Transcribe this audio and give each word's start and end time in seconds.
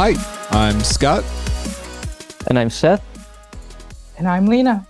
Hi, 0.00 0.14
I'm 0.52 0.80
Scott, 0.84 1.24
And 2.46 2.56
I'm 2.56 2.70
Seth. 2.70 3.02
And 4.16 4.28
I'm 4.28 4.46
Lena. 4.46 4.86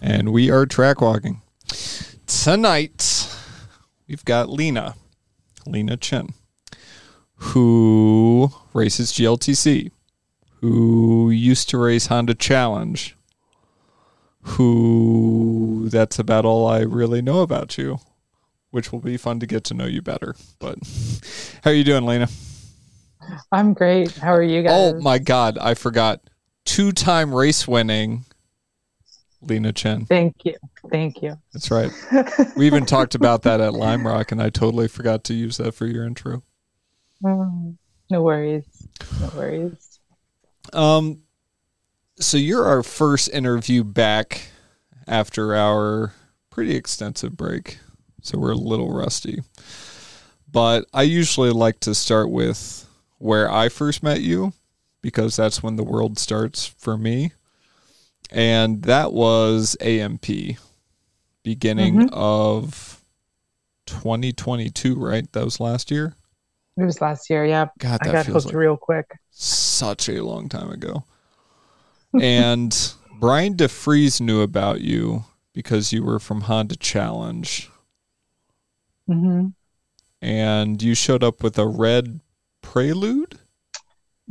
and 0.00 0.32
we 0.32 0.50
are 0.50 0.64
track 0.64 1.02
walking. 1.02 1.42
Tonight, 2.26 3.28
we've 4.08 4.24
got 4.24 4.48
Lena, 4.48 4.94
Lena 5.66 5.98
Chin, 5.98 6.30
who 7.36 8.50
races 8.72 9.12
GLTC, 9.12 9.90
who 10.60 11.30
used 11.30 11.68
to 11.70 11.78
race 11.78 12.06
Honda 12.06 12.34
Challenge, 12.34 13.16
who 14.42 15.88
that's 15.90 16.18
about 16.18 16.44
all 16.44 16.66
I 16.66 16.80
really 16.80 17.22
know 17.22 17.40
about 17.40 17.76
you, 17.78 17.98
which 18.70 18.92
will 18.92 19.00
be 19.00 19.16
fun 19.16 19.40
to 19.40 19.46
get 19.46 19.64
to 19.64 19.74
know 19.74 19.86
you 19.86 20.02
better. 20.02 20.34
But 20.58 20.78
how 21.64 21.70
are 21.70 21.74
you 21.74 21.84
doing, 21.84 22.04
Lena? 22.04 22.28
I'm 23.50 23.74
great. 23.74 24.12
How 24.16 24.32
are 24.32 24.42
you 24.42 24.60
oh 24.60 24.64
guys? 24.64 24.94
Oh 24.94 25.00
my 25.00 25.18
God, 25.18 25.58
I 25.58 25.74
forgot. 25.74 26.20
Two 26.64 26.90
time 26.90 27.32
race 27.34 27.68
winning 27.68 28.24
Lena 29.40 29.72
Chin. 29.72 30.06
Thank 30.06 30.44
you. 30.44 30.56
Thank 30.90 31.22
you. 31.22 31.36
That's 31.52 31.70
right. 31.70 31.90
We 32.56 32.66
even 32.66 32.86
talked 32.86 33.14
about 33.14 33.42
that 33.42 33.60
at 33.60 33.74
Lime 33.74 34.06
Rock, 34.06 34.32
and 34.32 34.42
I 34.42 34.50
totally 34.50 34.88
forgot 34.88 35.24
to 35.24 35.34
use 35.34 35.58
that 35.58 35.74
for 35.74 35.86
your 35.86 36.04
intro. 36.06 36.42
Mm, 37.22 37.76
no 38.10 38.22
worries. 38.22 38.64
No 39.20 39.30
worries. 39.36 40.00
Um, 40.72 41.22
so 42.18 42.36
you're 42.36 42.64
our 42.64 42.82
first 42.82 43.28
interview 43.30 43.84
back 43.84 44.48
after 45.06 45.54
our 45.54 46.12
pretty 46.50 46.74
extensive 46.74 47.36
break, 47.36 47.78
so 48.22 48.38
we're 48.38 48.52
a 48.52 48.56
little 48.56 48.92
rusty. 48.92 49.42
But 50.50 50.86
I 50.92 51.02
usually 51.02 51.50
like 51.50 51.80
to 51.80 51.94
start 51.94 52.30
with 52.30 52.86
where 53.18 53.50
I 53.50 53.68
first 53.68 54.02
met 54.02 54.20
you, 54.22 54.52
because 55.02 55.36
that's 55.36 55.62
when 55.62 55.76
the 55.76 55.84
world 55.84 56.18
starts 56.18 56.66
for 56.66 56.96
me, 56.96 57.32
and 58.30 58.82
that 58.82 59.12
was 59.12 59.76
AMP, 59.80 60.26
beginning 61.42 62.08
of 62.12 63.00
2022, 63.86 64.94
right? 64.96 65.30
That 65.32 65.44
was 65.44 65.60
last 65.60 65.90
year. 65.90 66.14
It 66.78 66.84
was 66.84 67.00
last 67.00 67.30
year. 67.30 67.44
Yeah. 67.46 67.66
God, 67.78 67.98
I 68.02 68.12
got 68.12 68.26
hooked 68.26 68.46
like 68.46 68.54
real 68.54 68.76
quick. 68.76 69.18
such 69.30 70.08
a 70.08 70.22
long 70.22 70.48
time 70.48 70.70
ago. 70.70 71.04
and 72.20 72.92
Brian 73.20 73.54
DeFries 73.54 74.20
knew 74.20 74.42
about 74.42 74.80
you 74.82 75.24
because 75.54 75.92
you 75.92 76.04
were 76.04 76.18
from 76.18 76.42
Honda 76.42 76.76
Challenge 76.76 77.70
Mm-hmm. 79.08 79.48
and 80.20 80.82
you 80.82 80.94
showed 80.94 81.22
up 81.22 81.42
with 81.42 81.58
a 81.58 81.66
red 81.66 82.20
Prelude. 82.60 83.38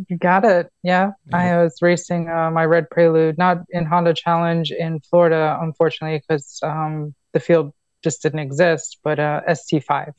You 0.09 0.17
got 0.17 0.43
it. 0.43 0.69
Yeah. 0.83 1.11
I 1.31 1.55
was 1.63 1.81
racing 1.81 2.27
uh, 2.29 2.51
my 2.51 2.66
Red 2.66 2.89
Prelude, 2.89 3.38
not 3.38 3.59
in 3.69 3.85
Honda 3.85 4.13
Challenge 4.13 4.71
in 4.71 4.99
Florida, 4.99 5.57
unfortunately, 5.61 6.19
because 6.27 6.59
um, 6.61 7.16
the 7.31 7.39
field 7.39 7.71
just 8.03 8.21
didn't 8.21 8.39
exist, 8.39 8.97
but 9.05 9.17
uh, 9.19 9.39
ST5. 9.47 10.11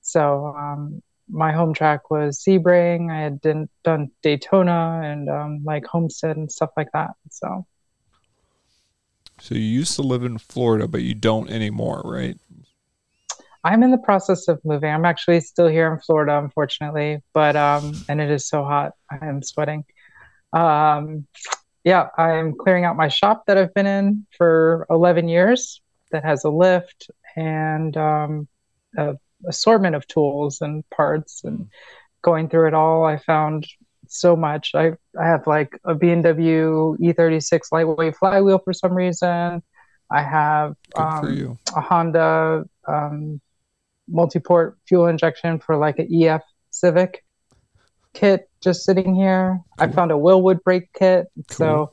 So 0.00 0.46
um, 0.58 1.00
my 1.28 1.52
home 1.52 1.74
track 1.74 2.10
was 2.10 2.42
Sebring. 2.42 3.10
I 3.10 3.20
had 3.20 3.40
done, 3.40 3.68
done 3.84 4.10
Daytona 4.22 5.00
and 5.04 5.28
um, 5.28 5.64
like 5.64 5.86
Homestead 5.86 6.36
and 6.36 6.50
stuff 6.50 6.70
like 6.76 6.88
that. 6.92 7.10
So 7.30 7.66
So 9.40 9.54
you 9.54 9.60
used 9.60 9.94
to 9.96 10.02
live 10.02 10.24
in 10.24 10.38
Florida, 10.38 10.88
but 10.88 11.02
you 11.02 11.14
don't 11.14 11.50
anymore, 11.50 12.02
right? 12.04 12.38
I'm 13.64 13.82
in 13.82 13.90
the 13.90 13.98
process 13.98 14.48
of 14.48 14.64
moving. 14.64 14.90
I'm 14.90 15.04
actually 15.04 15.40
still 15.40 15.68
here 15.68 15.92
in 15.92 15.98
Florida, 16.00 16.38
unfortunately, 16.38 17.22
but 17.34 17.56
um, 17.56 17.92
and 18.08 18.20
it 18.20 18.30
is 18.30 18.48
so 18.48 18.64
hot. 18.64 18.92
I 19.10 19.26
am 19.26 19.42
sweating. 19.42 19.84
Um, 20.52 21.26
yeah, 21.84 22.08
I'm 22.16 22.54
clearing 22.56 22.84
out 22.84 22.96
my 22.96 23.08
shop 23.08 23.44
that 23.46 23.58
I've 23.58 23.74
been 23.74 23.86
in 23.86 24.26
for 24.36 24.86
11 24.90 25.28
years. 25.28 25.80
That 26.12 26.24
has 26.24 26.44
a 26.44 26.50
lift 26.50 27.10
and 27.36 27.96
um, 27.96 28.48
a 28.96 29.16
assortment 29.46 29.94
of 29.94 30.06
tools 30.06 30.60
and 30.60 30.88
parts, 30.90 31.42
and 31.44 31.68
going 32.22 32.48
through 32.48 32.68
it 32.68 32.74
all, 32.74 33.04
I 33.04 33.18
found 33.18 33.66
so 34.08 34.36
much. 34.36 34.72
I 34.74 34.92
I 35.18 35.26
have 35.26 35.46
like 35.46 35.78
a 35.84 35.94
BMW 35.94 36.98
E36 36.98 37.60
lightweight 37.72 38.16
flywheel 38.16 38.58
for 38.58 38.72
some 38.72 38.94
reason. 38.94 39.62
I 40.10 40.22
have 40.22 40.74
um, 40.96 41.58
a 41.76 41.80
Honda 41.80 42.64
um, 42.86 43.40
multi-port 44.08 44.78
fuel 44.86 45.06
injection 45.06 45.58
for 45.58 45.76
like 45.76 45.98
an 45.98 46.08
EF 46.12 46.42
Civic 46.70 47.24
kit 48.14 48.48
just 48.62 48.84
sitting 48.84 49.14
here. 49.14 49.60
I 49.78 49.88
found 49.88 50.10
a 50.10 50.14
Wilwood 50.14 50.62
brake 50.62 50.90
kit. 50.94 51.26
Cool. 51.36 51.56
So 51.56 51.92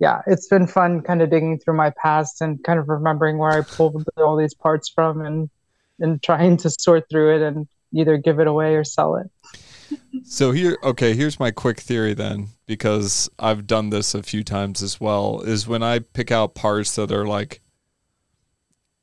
yeah, 0.00 0.22
it's 0.26 0.48
been 0.48 0.66
fun 0.66 1.02
kind 1.02 1.22
of 1.22 1.30
digging 1.30 1.58
through 1.58 1.76
my 1.76 1.92
past 2.02 2.40
and 2.40 2.62
kind 2.64 2.78
of 2.78 2.88
remembering 2.88 3.38
where 3.38 3.50
I 3.50 3.62
pulled 3.62 4.06
all 4.16 4.36
these 4.36 4.54
parts 4.54 4.88
from 4.88 5.20
and 5.20 5.48
and 6.00 6.22
trying 6.22 6.56
to 6.58 6.70
sort 6.70 7.08
through 7.10 7.36
it 7.36 7.42
and 7.42 7.66
either 7.94 8.16
give 8.16 8.40
it 8.40 8.46
away 8.46 8.74
or 8.74 8.84
sell 8.84 9.16
it. 9.16 9.30
So 10.24 10.52
here, 10.52 10.78
okay, 10.82 11.14
here's 11.14 11.38
my 11.38 11.50
quick 11.50 11.80
theory 11.80 12.14
then, 12.14 12.48
because 12.66 13.28
I've 13.38 13.66
done 13.66 13.90
this 13.90 14.14
a 14.14 14.22
few 14.22 14.42
times 14.42 14.82
as 14.82 15.00
well. 15.00 15.40
Is 15.42 15.68
when 15.68 15.82
I 15.82 15.98
pick 15.98 16.30
out 16.30 16.54
parts 16.54 16.94
that 16.96 17.12
are 17.12 17.26
like 17.26 17.60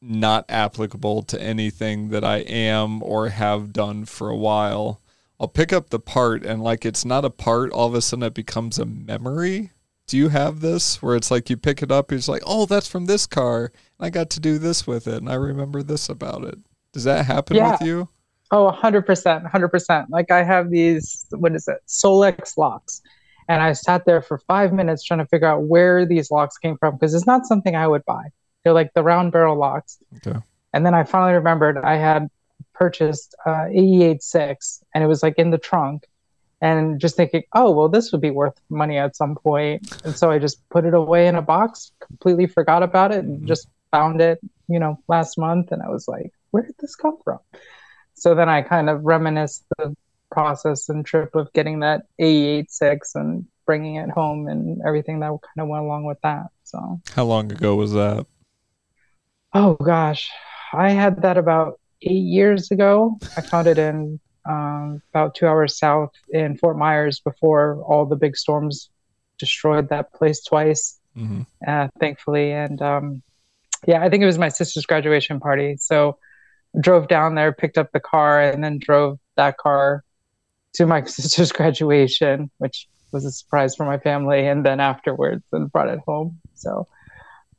not 0.01 0.45
applicable 0.49 1.21
to 1.23 1.41
anything 1.41 2.09
that 2.09 2.23
I 2.23 2.37
am 2.37 3.03
or 3.03 3.29
have 3.29 3.71
done 3.71 4.05
for 4.05 4.29
a 4.29 4.35
while, 4.35 4.99
I'll 5.39 5.47
pick 5.47 5.71
up 5.71 5.89
the 5.89 5.99
part 5.99 6.43
and 6.45 6.61
like 6.63 6.85
it's 6.85 7.05
not 7.05 7.23
a 7.23 7.29
part, 7.29 7.71
all 7.71 7.87
of 7.87 7.93
a 7.93 8.01
sudden 8.01 8.23
it 8.23 8.33
becomes 8.33 8.79
a 8.79 8.85
memory. 8.85 9.71
Do 10.07 10.17
you 10.17 10.29
have 10.29 10.59
this 10.59 11.01
where 11.01 11.15
it's 11.15 11.31
like 11.31 11.49
you 11.49 11.55
pick 11.55 11.81
it 11.81 11.91
up, 11.91 12.11
it's 12.11 12.27
like, 12.27 12.41
oh, 12.45 12.65
that's 12.65 12.87
from 12.87 13.05
this 13.05 13.25
car, 13.25 13.71
and 13.99 14.05
I 14.05 14.09
got 14.09 14.29
to 14.31 14.39
do 14.39 14.57
this 14.57 14.85
with 14.85 15.07
it, 15.07 15.17
and 15.17 15.29
I 15.29 15.35
remember 15.35 15.83
this 15.83 16.09
about 16.09 16.43
it. 16.43 16.59
Does 16.93 17.03
that 17.05 17.25
happen 17.25 17.57
Yeah. 17.57 17.71
with 17.71 17.81
you? 17.81 18.09
Oh, 18.51 18.69
100%, 18.71 19.49
100%. 19.49 20.05
Like 20.09 20.29
I 20.31 20.43
have 20.43 20.69
these, 20.69 21.25
what 21.31 21.55
is 21.55 21.67
it, 21.67 21.77
Solex 21.87 22.57
locks. 22.57 23.01
And 23.47 23.61
I 23.63 23.73
sat 23.73 24.05
there 24.05 24.21
for 24.21 24.37
five 24.39 24.73
minutes 24.73 25.03
trying 25.03 25.19
to 25.19 25.25
figure 25.25 25.47
out 25.47 25.63
where 25.63 26.05
these 26.05 26.31
locks 26.31 26.57
came 26.57 26.77
from 26.77 26.95
because 26.95 27.13
it's 27.13 27.25
not 27.25 27.45
something 27.45 27.75
I 27.75 27.87
would 27.87 28.05
buy. 28.05 28.25
They're 28.63 28.73
like 28.73 28.93
the 28.93 29.03
round 29.03 29.31
barrel 29.31 29.57
locks. 29.57 29.97
Okay. 30.25 30.37
And 30.73 30.85
then 30.85 30.93
I 30.93 31.03
finally 31.03 31.33
remembered 31.33 31.77
I 31.77 31.95
had 31.97 32.29
purchased 32.73 33.35
uh, 33.45 33.67
AE86 33.73 34.83
and 34.93 35.03
it 35.03 35.07
was 35.07 35.23
like 35.23 35.35
in 35.37 35.49
the 35.51 35.57
trunk. 35.57 36.05
And 36.63 36.99
just 37.01 37.15
thinking, 37.15 37.41
oh, 37.53 37.71
well, 37.71 37.89
this 37.89 38.11
would 38.11 38.21
be 38.21 38.29
worth 38.29 38.53
money 38.69 38.95
at 38.99 39.15
some 39.15 39.33
point. 39.33 39.91
And 40.05 40.15
so 40.15 40.29
I 40.29 40.37
just 40.37 40.61
put 40.69 40.85
it 40.85 40.93
away 40.93 41.25
in 41.25 41.33
a 41.33 41.41
box, 41.41 41.91
completely 41.99 42.45
forgot 42.45 42.83
about 42.83 43.11
it, 43.11 43.25
and 43.25 43.47
just 43.47 43.67
found 43.89 44.21
it, 44.21 44.39
you 44.67 44.77
know, 44.79 44.99
last 45.07 45.39
month. 45.39 45.71
And 45.71 45.81
I 45.81 45.89
was 45.89 46.07
like, 46.07 46.31
where 46.51 46.63
did 46.63 46.75
this 46.79 46.95
come 46.95 47.17
from? 47.23 47.39
So 48.13 48.35
then 48.35 48.49
I 48.49 48.61
kind 48.61 48.89
of 48.89 49.03
reminisced 49.03 49.65
the 49.77 49.95
process 50.31 50.89
and 50.89 51.05
trip 51.05 51.35
of 51.35 51.51
getting 51.53 51.79
that 51.79 52.03
AE86 52.19 53.15
and 53.15 53.45
bringing 53.65 53.95
it 53.95 54.09
home 54.09 54.47
and 54.47 54.81
everything 54.85 55.19
that 55.19 55.27
kind 55.27 55.59
of 55.59 55.67
went 55.67 55.83
along 55.83 56.05
with 56.05 56.19
that. 56.23 56.47
So. 56.63 57.01
How 57.15 57.25
long 57.25 57.51
ago 57.51 57.75
was 57.75 57.93
that? 57.93 58.25
Oh 59.53 59.73
gosh, 59.75 60.29
I 60.71 60.91
had 60.91 61.23
that 61.23 61.37
about 61.37 61.79
eight 62.01 62.23
years 62.23 62.71
ago. 62.71 63.19
I 63.35 63.41
found 63.41 63.67
it 63.67 63.77
in 63.77 64.19
um, 64.49 65.01
about 65.13 65.35
two 65.35 65.45
hours 65.45 65.77
south 65.77 66.11
in 66.29 66.57
Fort 66.57 66.77
Myers 66.77 67.19
before 67.19 67.81
all 67.83 68.05
the 68.05 68.15
big 68.15 68.37
storms 68.37 68.89
destroyed 69.37 69.89
that 69.89 70.13
place 70.13 70.43
twice, 70.43 70.99
hmm 71.15 71.41
uh, 71.67 71.89
thankfully. 71.99 72.51
And 72.51 72.81
um, 72.81 73.21
yeah, 73.85 74.01
I 74.01 74.09
think 74.09 74.23
it 74.23 74.25
was 74.25 74.37
my 74.37 74.49
sister's 74.49 74.85
graduation 74.85 75.39
party. 75.39 75.75
So 75.77 76.17
drove 76.79 77.07
down 77.07 77.35
there, 77.35 77.51
picked 77.51 77.77
up 77.77 77.91
the 77.91 77.99
car, 77.99 78.41
and 78.41 78.63
then 78.63 78.79
drove 78.79 79.19
that 79.35 79.57
car 79.57 80.03
to 80.73 80.85
my 80.85 81.03
sister's 81.05 81.51
graduation, 81.51 82.49
which 82.59 82.87
was 83.11 83.25
a 83.25 83.31
surprise 83.31 83.75
for 83.75 83.85
my 83.85 83.97
family. 83.97 84.47
And 84.47 84.65
then 84.65 84.79
afterwards, 84.79 85.43
and 85.51 85.71
brought 85.71 85.89
it 85.89 85.99
home. 86.05 86.39
So 86.53 86.87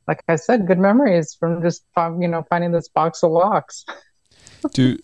like 0.07 0.23
I 0.27 0.35
said, 0.35 0.67
good 0.67 0.79
memories 0.79 1.35
from 1.39 1.61
just 1.61 1.83
you 1.97 2.27
know 2.27 2.45
finding 2.49 2.71
this 2.71 2.87
box 2.89 3.23
of 3.23 3.31
locks. 3.31 3.85
Do 4.73 4.97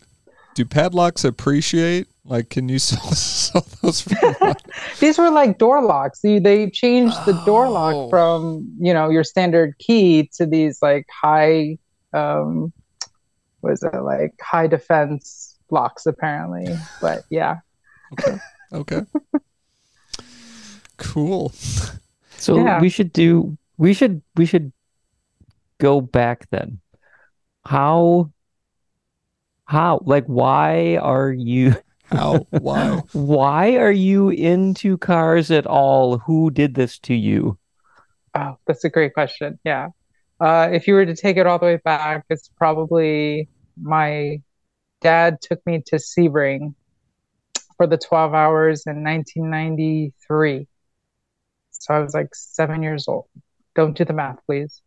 do 0.55 0.65
padlocks 0.65 1.23
appreciate? 1.23 2.07
Like, 2.25 2.49
can 2.49 2.69
you 2.69 2.79
sell, 2.79 3.11
sell 3.11 3.65
those 3.81 4.01
for? 4.01 4.55
These 4.99 5.17
were 5.17 5.29
like 5.29 5.57
door 5.57 5.81
locks. 5.81 6.21
They, 6.21 6.39
they 6.39 6.69
changed 6.69 7.15
the 7.25 7.33
door 7.45 7.65
Oh. 7.65 7.71
lock 7.71 8.09
from 8.09 8.73
you 8.79 8.93
know 8.93 9.09
your 9.09 9.23
standard 9.23 9.77
key 9.79 10.29
to 10.35 10.45
these 10.45 10.81
like 10.81 11.07
high, 11.09 11.77
um, 12.13 12.71
what 13.61 13.73
is 13.73 13.83
it 13.83 13.93
like 14.01 14.33
high 14.41 14.67
defense 14.67 15.57
blocks 15.69 16.05
apparently. 16.05 16.75
But 17.01 17.23
yeah, 17.29 17.57
Okay. 18.13 18.37
Okay. 18.73 19.01
Cool. 20.97 21.51
So 22.37 22.57
Yeah. 22.57 22.81
we 22.81 22.89
should 22.89 23.13
do 23.13 23.57
we 23.77 23.93
should 23.93 24.21
we 24.35 24.45
should 24.45 24.71
go 25.79 26.01
back 26.01 26.49
then. 26.49 26.79
How 27.65 28.31
how 29.65 30.01
like 30.03 30.25
why 30.25 30.97
are 30.97 31.31
you 31.31 31.75
How? 32.05 32.47
Why? 32.49 33.01
why 33.13 33.75
are 33.75 33.91
you 33.91 34.29
into 34.29 34.97
cars 34.97 35.51
at 35.51 35.67
all? 35.67 36.17
Who 36.19 36.49
did 36.49 36.73
this 36.73 36.97
to 36.99 37.13
you? 37.13 37.57
Oh, 38.33 38.57
that's 38.65 38.83
a 38.83 38.89
great 38.89 39.13
question. 39.13 39.59
Yeah. 39.63 39.89
Uh, 40.39 40.69
if 40.71 40.87
you 40.87 40.93
were 40.93 41.05
to 41.05 41.15
take 41.15 41.37
it 41.37 41.45
all 41.45 41.59
the 41.59 41.65
way 41.65 41.77
back, 41.83 42.25
it's 42.29 42.49
probably 42.57 43.49
my 43.81 44.41
dad 45.01 45.37
took 45.41 45.65
me 45.65 45.81
to 45.87 45.95
Sebring 45.97 46.73
for 47.77 47.87
the 47.87 47.97
12 47.97 48.33
hours 48.33 48.83
in 48.87 49.03
1993. 49.03 50.67
So 51.71 51.93
I 51.93 51.99
was 51.99 52.13
like 52.13 52.33
seven 52.35 52.83
years 52.83 53.07
old. 53.07 53.25
Don't 53.75 53.95
do 53.95 54.03
the 54.05 54.13
math, 54.13 54.39
please. 54.45 54.81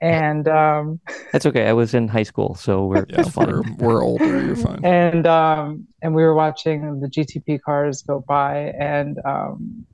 And 0.00 0.46
um, 0.48 1.00
That's 1.32 1.46
okay. 1.46 1.66
I 1.66 1.72
was 1.72 1.94
in 1.94 2.08
high 2.08 2.22
school, 2.22 2.54
so 2.54 2.86
we're 2.86 3.06
Yeah, 3.08 3.22
fine. 3.24 3.46
we're, 3.48 3.62
we're 3.78 4.04
older. 4.04 4.44
You're 4.44 4.56
fine. 4.56 4.84
and 4.84 5.26
um, 5.26 5.86
and 6.02 6.14
we 6.14 6.22
were 6.22 6.34
watching 6.34 7.00
the 7.00 7.08
GTP 7.08 7.60
cars 7.60 8.02
go 8.02 8.20
by, 8.26 8.72
and 8.78 9.18
um, 9.24 9.86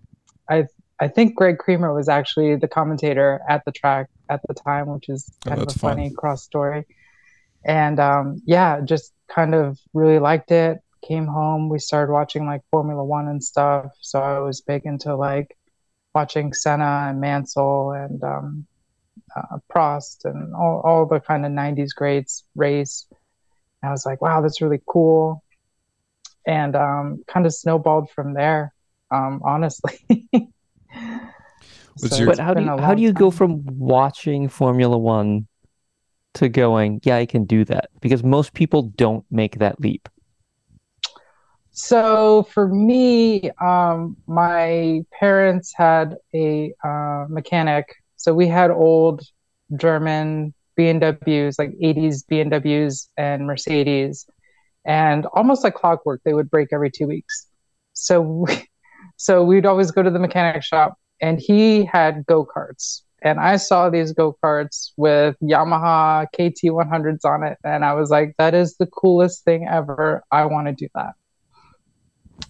I 0.49 0.67
I 1.05 1.09
think 1.09 1.37
Greg 1.37 1.59
Creamer 1.59 1.93
was 1.93 2.09
actually 2.09 2.57
the 2.57 2.67
commentator 2.67 3.43
at 3.47 3.63
the 3.67 3.73
track 3.73 4.09
at 4.31 4.41
the 4.49 4.55
time, 4.55 4.87
which 4.87 5.11
is 5.11 5.31
Oh, 5.45 5.51
kind 5.51 5.61
of 5.61 5.69
a 5.69 5.73
fun. 5.73 5.97
funny 5.97 6.11
cross 6.11 6.43
story. 6.43 6.87
And 7.67 8.01
um, 8.01 8.41
yeah, 8.47 8.81
just 8.81 9.13
kind 9.29 9.55
of 9.55 9.79
really 9.93 10.19
liked 10.19 10.51
it. 10.51 10.79
Came 11.07 11.27
home, 11.27 11.69
we 11.69 11.79
started 11.79 12.11
watching 12.11 12.47
like 12.47 12.63
Formula 12.71 13.05
One 13.05 13.29
and 13.29 13.45
stuff. 13.45 13.93
So 14.01 14.19
I 14.19 14.39
was 14.39 14.63
big 14.63 14.87
into 14.87 15.15
like 15.15 15.55
watching 16.15 16.55
Senna 16.55 17.09
and 17.11 17.21
Mansell 17.21 17.93
and 17.93 18.25
um, 18.25 18.67
uh, 19.37 19.59
Prost 19.71 20.25
and 20.25 20.55
all, 20.55 20.81
all 20.87 21.05
the 21.05 21.21
kind 21.21 21.45
of 21.45 21.53
90s 21.53 21.95
greats 21.95 22.45
race. 22.57 23.07
And 23.83 23.91
I 23.91 23.93
was 23.93 24.07
like, 24.07 24.23
wow, 24.23 24.41
that's 24.41 24.63
really 24.63 24.81
cool. 24.87 25.45
And 26.47 26.75
um, 26.75 27.25
kind 27.29 27.45
of 27.45 27.53
snowballed 27.53 28.11
from 28.11 28.33
there, 28.33 28.73
um, 29.11 29.43
honestly. 29.45 29.99
Was 32.01 32.11
So 32.11 32.17
your- 32.19 32.27
But 32.27 32.39
how 32.39 32.55
do 32.55 32.63
you 32.63 32.77
how 32.79 32.95
do 32.95 33.03
you 33.03 33.13
go 33.13 33.31
from 33.31 33.65
watching 33.65 34.49
Formula 34.49 34.99
One 34.99 35.47
to 36.35 36.49
going, 36.49 37.01
yeah, 37.05 37.17
I 37.17 37.27
can 37.27 37.45
do 37.45 37.65
that? 37.67 37.91
Because 38.01 38.25
most 38.25 38.55
people 38.55 38.83
don't 38.83 39.25
make 39.31 39.59
that 39.59 39.81
leap. 39.81 40.09
So 41.71 42.45
for 42.53 42.69
me, 42.69 43.51
um, 43.61 44.17
my 44.27 45.03
parents 45.19 45.73
had 45.77 46.17
a 46.33 46.73
uh, 46.85 47.27
mechanic. 47.29 47.97
So 48.17 48.33
we 48.33 48.47
had 48.47 48.71
old 48.71 49.23
German 49.77 50.55
BMWs, 50.79 51.59
like 51.59 51.71
80s 51.83 52.25
BMWs 52.31 53.09
and 53.17 53.47
Mercedes, 53.47 54.27
and 54.85 55.27
almost 55.35 55.65
like 55.65 55.75
clockwork, 55.75 56.21
they 56.25 56.35
would 56.35 56.51
break 56.51 56.69
every 56.73 56.91
two 56.91 57.07
weeks. 57.07 57.49
So 57.93 58.21
we, 58.21 58.69
so 59.17 59.45
we'd 59.45 59.67
always 59.67 59.91
go 59.91 60.03
to 60.03 60.11
the 60.11 60.19
mechanic 60.19 60.63
shop, 60.63 60.99
and 61.21 61.41
he 61.41 61.85
had 61.85 62.27
go 62.27 62.47
karts. 62.47 63.03
And 63.23 63.41
I 63.41 63.57
saw 63.57 63.89
these 63.89 64.13
go 64.13 64.37
karts 64.45 64.91
with 64.99 65.37
Yamaha 65.43 66.27
KT 66.27 66.65
100s 66.65 67.25
on 67.25 67.43
it, 67.43 67.59
and 67.65 67.85
I 67.85 67.95
was 67.95 68.11
like, 68.11 68.35
that 68.39 68.55
is 68.55 68.77
the 68.77 68.87
coolest 68.87 69.45
thing 69.45 69.67
ever. 69.67 70.23
I 70.31 70.45
want 70.45 70.67
to 70.67 70.75
do 70.75 70.89
that. 70.95 71.15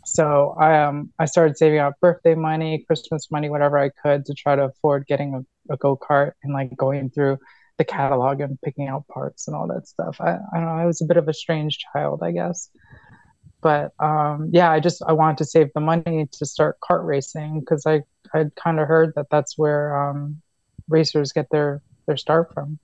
So 0.05 0.55
I 0.59 0.83
um 0.83 1.13
I 1.19 1.27
started 1.27 1.57
saving 1.57 1.79
up 1.79 1.95
birthday 2.01 2.35
money, 2.35 2.85
Christmas 2.87 3.31
money, 3.31 3.49
whatever 3.51 3.79
I 3.79 3.91
could 4.03 4.25
to 4.27 4.35
try 4.35 4.57
to 4.57 4.65
afford 4.65 5.07
getting 5.07 5.35
a, 5.35 5.75
a 5.75 5.77
go 5.77 5.97
kart 5.97 6.33
and 6.43 6.53
like 6.53 6.77
going 6.77 7.11
through 7.11 7.39
the 7.79 7.85
catalog 7.85 8.41
and 8.41 8.61
picking 8.63 8.89
out 8.89 9.07
parts 9.09 9.49
and 9.49 9.57
all 9.57 9.67
that 9.69 9.89
stuff. 9.89 10.17
I, 10.21 10.33
I 10.33 10.57
don't 10.57 10.65
know, 10.67 10.83
I 10.83 10.87
was 10.87 11.03
a 11.03 11.07
bit 11.07 11.17
of 11.17 11.29
a 11.29 11.35
strange 11.35 11.79
child, 11.93 12.21
I 12.23 12.31
guess. 12.31 12.71
But 13.65 13.95
um, 13.99 14.51
yeah, 14.53 14.71
I 14.71 14.79
just 14.79 15.03
I 15.07 15.13
wanted 15.13 15.39
to 15.39 15.47
save 15.47 15.73
the 15.75 15.81
money 15.81 16.29
to 16.31 16.45
start 16.45 16.77
kart 16.81 17.05
racing 17.07 17.61
because 17.61 17.87
I 17.87 18.03
I'd 18.35 18.55
kind 18.57 18.79
of 18.79 18.87
heard 18.87 19.15
that 19.17 19.29
that's 19.31 19.57
where 19.57 19.97
um, 19.97 20.43
racers 20.87 21.33
get 21.33 21.49
their 21.51 21.81
their 22.07 22.19
start 22.19 22.53
from. 22.53 22.79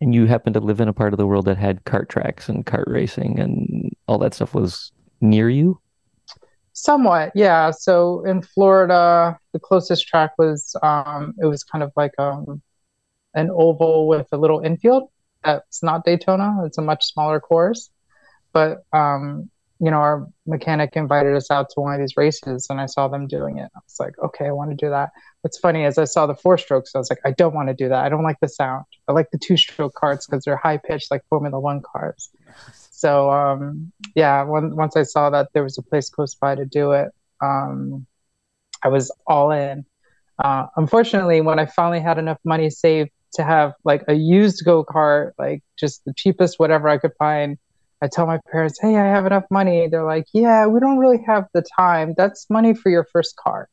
And 0.00 0.12
you 0.12 0.26
happen 0.26 0.52
to 0.54 0.60
live 0.60 0.80
in 0.80 0.88
a 0.88 0.92
part 0.92 1.14
of 1.14 1.18
the 1.18 1.28
world 1.28 1.44
that 1.44 1.58
had 1.58 1.84
kart 1.84 2.08
tracks 2.08 2.48
and 2.48 2.66
kart 2.66 2.88
racing 2.88 3.38
and 3.38 3.94
all 4.08 4.18
that 4.18 4.34
stuff 4.34 4.52
was 4.52 4.90
near 5.20 5.48
you? 5.48 5.78
Somewhat, 6.72 7.30
yeah. 7.36 7.70
So 7.70 8.24
in 8.24 8.42
Florida, 8.42 9.38
the 9.52 9.60
closest 9.60 10.08
track 10.08 10.32
was 10.38 10.74
um, 10.82 11.34
it 11.40 11.46
was 11.46 11.62
kind 11.62 11.84
of 11.84 11.92
like 11.94 12.18
um, 12.18 12.60
an 13.34 13.48
oval 13.48 14.08
with 14.08 14.26
a 14.32 14.36
little 14.36 14.58
infield. 14.58 15.08
That's 15.44 15.84
not 15.84 16.04
Daytona. 16.04 16.64
It's 16.64 16.78
a 16.78 16.82
much 16.82 17.04
smaller 17.04 17.38
course, 17.38 17.90
but 18.52 18.82
um, 18.92 19.50
you 19.84 19.90
know, 19.90 19.98
our 19.98 20.26
mechanic 20.46 20.96
invited 20.96 21.36
us 21.36 21.50
out 21.50 21.68
to 21.68 21.80
one 21.82 21.92
of 21.92 22.00
these 22.00 22.16
races, 22.16 22.68
and 22.70 22.80
I 22.80 22.86
saw 22.86 23.06
them 23.06 23.26
doing 23.26 23.58
it. 23.58 23.70
I 23.76 23.80
was 23.84 23.96
like, 24.00 24.18
okay, 24.18 24.46
I 24.46 24.50
want 24.50 24.70
to 24.70 24.76
do 24.76 24.88
that. 24.88 25.10
What's 25.42 25.58
funny 25.58 25.84
is 25.84 25.98
I 25.98 26.04
saw 26.04 26.26
the 26.26 26.34
four 26.34 26.56
strokes. 26.56 26.92
I 26.94 26.98
was 26.98 27.10
like, 27.10 27.20
I 27.26 27.32
don't 27.32 27.54
want 27.54 27.68
to 27.68 27.74
do 27.74 27.90
that. 27.90 28.02
I 28.02 28.08
don't 28.08 28.22
like 28.22 28.40
the 28.40 28.48
sound. 28.48 28.86
I 29.08 29.12
like 29.12 29.30
the 29.30 29.36
two 29.36 29.58
stroke 29.58 29.92
carts 29.92 30.26
because 30.26 30.42
they're 30.42 30.56
high 30.56 30.78
pitched 30.78 31.10
like 31.10 31.20
Formula 31.28 31.60
One 31.60 31.82
cars. 31.82 32.30
So 32.92 33.30
um, 33.30 33.92
yeah, 34.14 34.42
when, 34.44 34.74
once 34.74 34.96
I 34.96 35.02
saw 35.02 35.28
that 35.28 35.50
there 35.52 35.62
was 35.62 35.76
a 35.76 35.82
place 35.82 36.08
close 36.08 36.34
by 36.34 36.54
to 36.54 36.64
do 36.64 36.92
it, 36.92 37.10
um, 37.42 38.06
I 38.82 38.88
was 38.88 39.12
all 39.26 39.50
in. 39.50 39.84
Uh, 40.42 40.64
unfortunately, 40.78 41.42
when 41.42 41.58
I 41.58 41.66
finally 41.66 42.00
had 42.00 42.16
enough 42.16 42.38
money 42.42 42.70
saved 42.70 43.10
to 43.34 43.44
have 43.44 43.74
like 43.84 44.02
a 44.08 44.14
used 44.14 44.64
go 44.64 44.82
kart, 44.82 45.32
like 45.38 45.62
just 45.78 46.06
the 46.06 46.14
cheapest 46.16 46.58
whatever 46.58 46.88
I 46.88 46.96
could 46.96 47.12
find, 47.18 47.58
I 48.04 48.08
tell 48.08 48.26
my 48.26 48.38
parents, 48.52 48.78
"Hey, 48.80 48.96
I 48.96 49.06
have 49.06 49.24
enough 49.24 49.44
money." 49.50 49.88
They're 49.88 50.04
like, 50.04 50.26
"Yeah, 50.34 50.66
we 50.66 50.78
don't 50.78 50.98
really 50.98 51.22
have 51.26 51.46
the 51.54 51.64
time. 51.76 52.14
That's 52.16 52.48
money 52.50 52.74
for 52.74 52.90
your 52.90 53.04
first 53.12 53.36
car." 53.36 53.68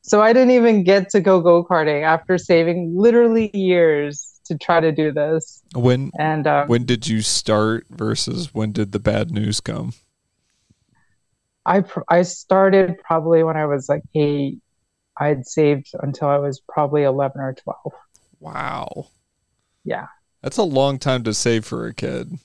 So 0.00 0.22
I 0.22 0.32
didn't 0.32 0.52
even 0.52 0.82
get 0.82 1.10
to 1.10 1.20
go 1.20 1.40
go 1.40 1.64
karting 1.64 2.02
after 2.02 2.38
saving 2.38 2.94
literally 2.96 3.50
years 3.52 4.40
to 4.46 4.56
try 4.56 4.80
to 4.80 4.92
do 4.92 5.12
this. 5.12 5.62
When 5.74 6.10
And 6.18 6.46
um, 6.46 6.68
when 6.68 6.84
did 6.86 7.06
you 7.06 7.20
start 7.20 7.86
versus 7.90 8.54
when 8.54 8.72
did 8.72 8.92
the 8.92 8.98
bad 8.98 9.30
news 9.30 9.60
come? 9.60 9.92
I 11.66 11.80
pr- 11.80 12.08
I 12.08 12.22
started 12.22 12.96
probably 13.02 13.42
when 13.42 13.56
I 13.56 13.66
was 13.66 13.88
like 13.88 14.02
eight. 14.14 14.60
I 15.18 15.28
had 15.28 15.46
saved 15.46 15.90
until 16.00 16.28
I 16.28 16.38
was 16.38 16.60
probably 16.60 17.02
eleven 17.02 17.40
or 17.40 17.54
twelve. 17.54 17.92
Wow. 18.40 19.08
Yeah. 19.84 20.06
That's 20.42 20.58
a 20.58 20.62
long 20.62 20.98
time 20.98 21.24
to 21.24 21.34
save 21.34 21.64
for 21.64 21.86
a 21.86 21.94
kid. 21.94 22.38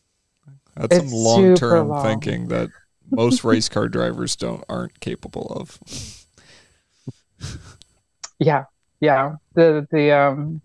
That's 0.75 0.97
It's 0.97 1.09
some 1.09 1.11
long 1.11 1.55
term 1.55 2.01
thinking 2.01 2.47
that 2.47 2.69
most 3.09 3.43
race 3.43 3.69
car 3.69 3.87
drivers 3.89 4.35
don't 4.35 4.63
aren't 4.69 4.99
capable 4.99 5.47
of. 5.55 5.79
Yeah, 8.39 8.65
yeah. 8.99 9.35
The 9.53 9.87
the 9.91 10.11
um 10.11 10.61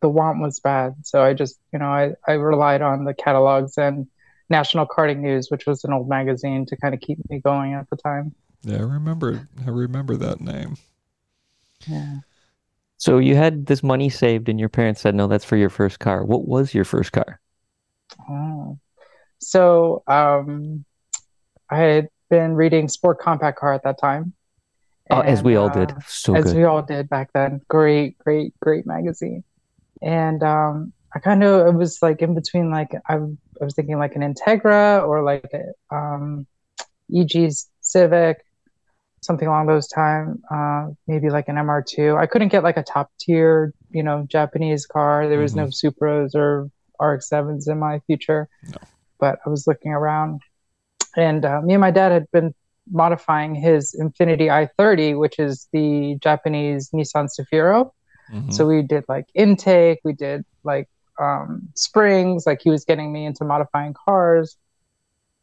the 0.00 0.08
want 0.08 0.40
was 0.40 0.58
bad, 0.60 0.94
so 1.04 1.22
I 1.22 1.34
just 1.34 1.58
you 1.72 1.78
know 1.78 1.86
I 1.86 2.12
I 2.26 2.32
relied 2.32 2.80
on 2.82 3.04
the 3.04 3.12
catalogs 3.14 3.76
and 3.76 4.06
National 4.48 4.86
Karting 4.86 5.18
News, 5.18 5.50
which 5.50 5.66
was 5.66 5.84
an 5.84 5.92
old 5.92 6.08
magazine, 6.08 6.64
to 6.66 6.76
kind 6.76 6.94
of 6.94 7.00
keep 7.00 7.18
me 7.28 7.38
going 7.40 7.74
at 7.74 7.90
the 7.90 7.96
time. 7.96 8.34
Yeah, 8.62 8.78
I 8.78 8.82
remember 8.82 9.48
I 9.66 9.70
remember 9.70 10.16
that 10.16 10.40
name. 10.40 10.76
Yeah. 11.86 12.20
So 12.98 13.18
you 13.18 13.34
had 13.36 13.66
this 13.66 13.82
money 13.82 14.10
saved 14.10 14.48
and 14.48 14.60
your 14.60 14.68
parents 14.68 15.00
said, 15.00 15.14
no, 15.14 15.26
that's 15.26 15.44
for 15.44 15.56
your 15.56 15.70
first 15.70 15.98
car. 16.00 16.24
What 16.24 16.46
was 16.46 16.74
your 16.74 16.84
first 16.84 17.12
car? 17.12 17.40
Oh. 18.28 18.78
So 19.40 20.02
um, 20.06 20.84
I 21.70 21.78
had 21.78 22.08
been 22.28 22.54
reading 22.54 22.88
Sport 22.88 23.18
Compact 23.18 23.58
Car 23.58 23.74
at 23.74 23.82
that 23.84 23.98
time. 23.98 24.34
Oh, 25.10 25.20
as 25.20 25.42
we 25.42 25.56
all 25.56 25.68
uh, 25.68 25.86
did. 25.86 25.94
So 26.06 26.36
as 26.36 26.44
good. 26.44 26.56
we 26.56 26.64
all 26.64 26.82
did 26.82 27.08
back 27.08 27.32
then. 27.32 27.60
Great, 27.68 28.16
great, 28.18 28.54
great 28.60 28.86
magazine. 28.86 29.42
And 30.02 30.42
um, 30.42 30.92
I 31.14 31.18
kind 31.18 31.42
of 31.42 31.66
it 31.66 31.76
was 31.76 31.98
like 32.00 32.22
in 32.22 32.34
between, 32.34 32.70
like 32.70 32.92
I, 33.08 33.14
I 33.14 33.64
was 33.64 33.74
thinking 33.74 33.98
like 33.98 34.14
an 34.14 34.22
Integra 34.22 35.06
or 35.06 35.22
like 35.22 35.50
a 35.52 35.94
um, 35.94 36.46
EG 37.14 37.52
Civic, 37.80 38.44
something 39.20 39.48
along 39.48 39.66
those 39.66 39.88
time. 39.88 40.42
Uh, 40.48 40.88
maybe 41.08 41.28
like 41.28 41.48
an 41.48 41.56
MR2. 41.56 42.16
I 42.16 42.26
couldn't 42.26 42.48
get 42.48 42.62
like 42.62 42.76
a 42.76 42.84
top 42.84 43.10
tier, 43.18 43.74
you 43.90 44.04
know, 44.04 44.26
Japanese 44.28 44.86
car. 44.86 45.28
There 45.28 45.40
was 45.40 45.56
no 45.56 45.66
Supras 45.66 46.36
or 46.36 46.70
RX-7s 47.00 47.68
in 47.68 47.78
my 47.80 47.98
future. 48.06 48.48
No. 48.68 48.76
But 49.20 49.38
I 49.44 49.50
was 49.50 49.66
looking 49.66 49.92
around, 49.92 50.40
and 51.16 51.44
uh, 51.44 51.60
me 51.62 51.74
and 51.74 51.80
my 51.80 51.90
dad 51.90 52.12
had 52.12 52.30
been 52.32 52.54
modifying 52.90 53.54
his 53.54 53.94
Infiniti 54.00 54.48
i30, 54.48 55.18
which 55.18 55.38
is 55.38 55.68
the 55.72 56.16
Japanese 56.20 56.90
Nissan 56.90 57.28
Cefiro. 57.30 57.92
Mhm. 58.32 58.52
So 58.52 58.66
we 58.66 58.82
did 58.82 59.04
like 59.08 59.26
intake, 59.34 60.00
we 60.04 60.12
did 60.12 60.44
like 60.64 60.88
um, 61.20 61.68
springs, 61.74 62.46
like 62.46 62.60
he 62.62 62.70
was 62.70 62.84
getting 62.84 63.12
me 63.12 63.26
into 63.26 63.44
modifying 63.44 63.94
cars. 63.94 64.56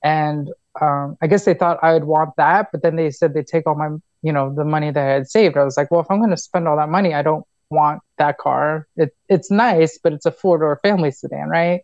And 0.04 0.50
um, 0.82 1.18
I 1.22 1.28
guess 1.28 1.46
they 1.46 1.54
thought 1.54 1.80
I 1.82 1.94
would 1.94 2.06
want 2.06 2.36
that, 2.38 2.72
but 2.72 2.82
then 2.82 2.96
they 2.96 3.12
said 3.12 3.34
they'd 3.34 3.48
take 3.48 3.68
all 3.68 3.76
my, 3.76 3.88
you 3.88 4.02
you 4.22 4.32
know, 4.34 4.54
the 4.54 4.66
money 4.66 4.92
that 4.92 5.04
I 5.04 5.12
had 5.14 5.30
saved. 5.30 5.58
I 5.58 5.64
was 5.64 5.78
like, 5.78 5.92
well, 5.92 6.02
if 6.02 6.08
I'm 6.10 6.20
going 6.20 6.32
to 6.32 6.38
spend 6.38 6.68
all 6.68 6.78
that 6.78 6.90
money, 6.90 7.14
I 7.14 7.22
don't 7.22 7.46
want 7.70 8.02
that 8.18 8.38
car. 8.38 8.88
It, 8.96 9.16
it's 9.30 9.52
nice, 9.52 9.98
but 10.02 10.14
it's 10.14 10.26
a 10.26 10.32
four 10.32 10.58
door 10.58 10.80
family 10.84 11.12
sedan, 11.12 11.50
right? 11.50 11.82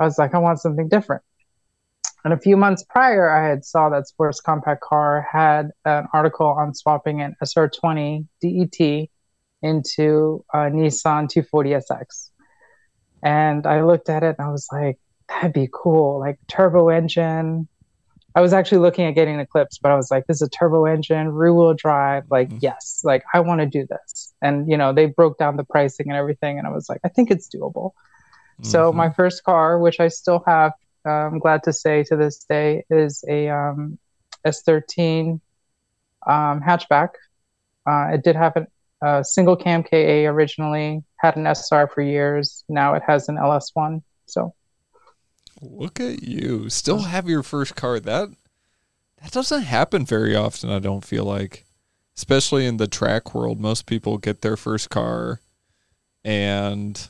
I 0.00 0.04
was 0.04 0.18
like, 0.18 0.34
I 0.34 0.38
want 0.38 0.60
something 0.60 0.88
different. 0.88 1.22
And 2.24 2.32
a 2.32 2.38
few 2.38 2.56
months 2.56 2.84
prior, 2.88 3.30
I 3.30 3.48
had 3.48 3.64
saw 3.64 3.88
that 3.90 4.08
Sports 4.08 4.40
Compact 4.40 4.82
Car 4.82 5.26
had 5.30 5.70
an 5.84 6.06
article 6.12 6.48
on 6.48 6.74
swapping 6.74 7.20
an 7.22 7.36
SR20 7.42 8.26
DET 8.40 9.08
into 9.62 10.44
a 10.52 10.58
Nissan 10.58 11.28
240SX. 11.30 12.30
And 13.22 13.66
I 13.66 13.82
looked 13.82 14.08
at 14.08 14.22
it 14.22 14.36
and 14.38 14.46
I 14.46 14.50
was 14.50 14.66
like, 14.72 14.98
that'd 15.28 15.52
be 15.52 15.68
cool. 15.72 16.18
Like 16.18 16.38
turbo 16.48 16.88
engine. 16.88 17.68
I 18.34 18.40
was 18.40 18.52
actually 18.52 18.78
looking 18.78 19.06
at 19.06 19.14
getting 19.14 19.34
an 19.34 19.40
Eclipse, 19.40 19.78
but 19.78 19.90
I 19.90 19.96
was 19.96 20.10
like, 20.10 20.26
this 20.26 20.36
is 20.36 20.42
a 20.42 20.50
turbo 20.50 20.84
engine, 20.84 21.30
rear 21.30 21.52
wheel 21.52 21.74
drive. 21.74 22.24
Like, 22.30 22.48
mm-hmm. 22.48 22.58
yes, 22.60 23.00
like 23.02 23.24
I 23.34 23.40
want 23.40 23.60
to 23.60 23.66
do 23.66 23.86
this. 23.88 24.32
And, 24.40 24.70
you 24.70 24.76
know, 24.76 24.92
they 24.92 25.06
broke 25.06 25.38
down 25.38 25.56
the 25.56 25.64
pricing 25.64 26.08
and 26.08 26.16
everything. 26.16 26.58
And 26.58 26.66
I 26.66 26.70
was 26.70 26.88
like, 26.88 27.00
I 27.04 27.08
think 27.08 27.30
it's 27.30 27.48
doable. 27.48 27.92
Mm-hmm. 28.60 28.70
So 28.70 28.92
my 28.92 29.10
first 29.10 29.42
car, 29.44 29.78
which 29.78 30.00
I 30.00 30.08
still 30.08 30.42
have, 30.46 30.72
uh, 31.06 31.10
I'm 31.10 31.38
glad 31.38 31.62
to 31.64 31.72
say 31.72 32.04
to 32.04 32.16
this 32.16 32.44
day, 32.44 32.84
is 32.90 33.24
a 33.28 33.48
um, 33.48 33.98
S13 34.46 35.40
um, 36.26 36.60
hatchback. 36.60 37.10
Uh, 37.86 38.08
it 38.12 38.22
did 38.22 38.36
have 38.36 38.56
an, 38.56 38.66
a 39.02 39.24
single 39.24 39.56
cam 39.56 39.82
KA 39.82 40.26
originally, 40.26 41.02
had 41.16 41.36
an 41.36 41.46
SR 41.46 41.88
for 41.88 42.02
years. 42.02 42.64
Now 42.68 42.94
it 42.94 43.02
has 43.06 43.28
an 43.30 43.36
LS1. 43.36 44.02
So 44.26 44.54
look 45.62 45.98
at 45.98 46.22
you, 46.22 46.68
still 46.68 47.00
have 47.00 47.28
your 47.28 47.42
first 47.42 47.76
car. 47.76 47.98
That 47.98 48.28
that 49.22 49.32
doesn't 49.32 49.62
happen 49.62 50.04
very 50.04 50.36
often. 50.36 50.70
I 50.70 50.78
don't 50.80 51.04
feel 51.04 51.24
like, 51.24 51.64
especially 52.16 52.66
in 52.66 52.76
the 52.76 52.88
track 52.88 53.34
world. 53.34 53.58
Most 53.58 53.86
people 53.86 54.18
get 54.18 54.42
their 54.42 54.56
first 54.56 54.90
car, 54.90 55.40
and 56.22 57.08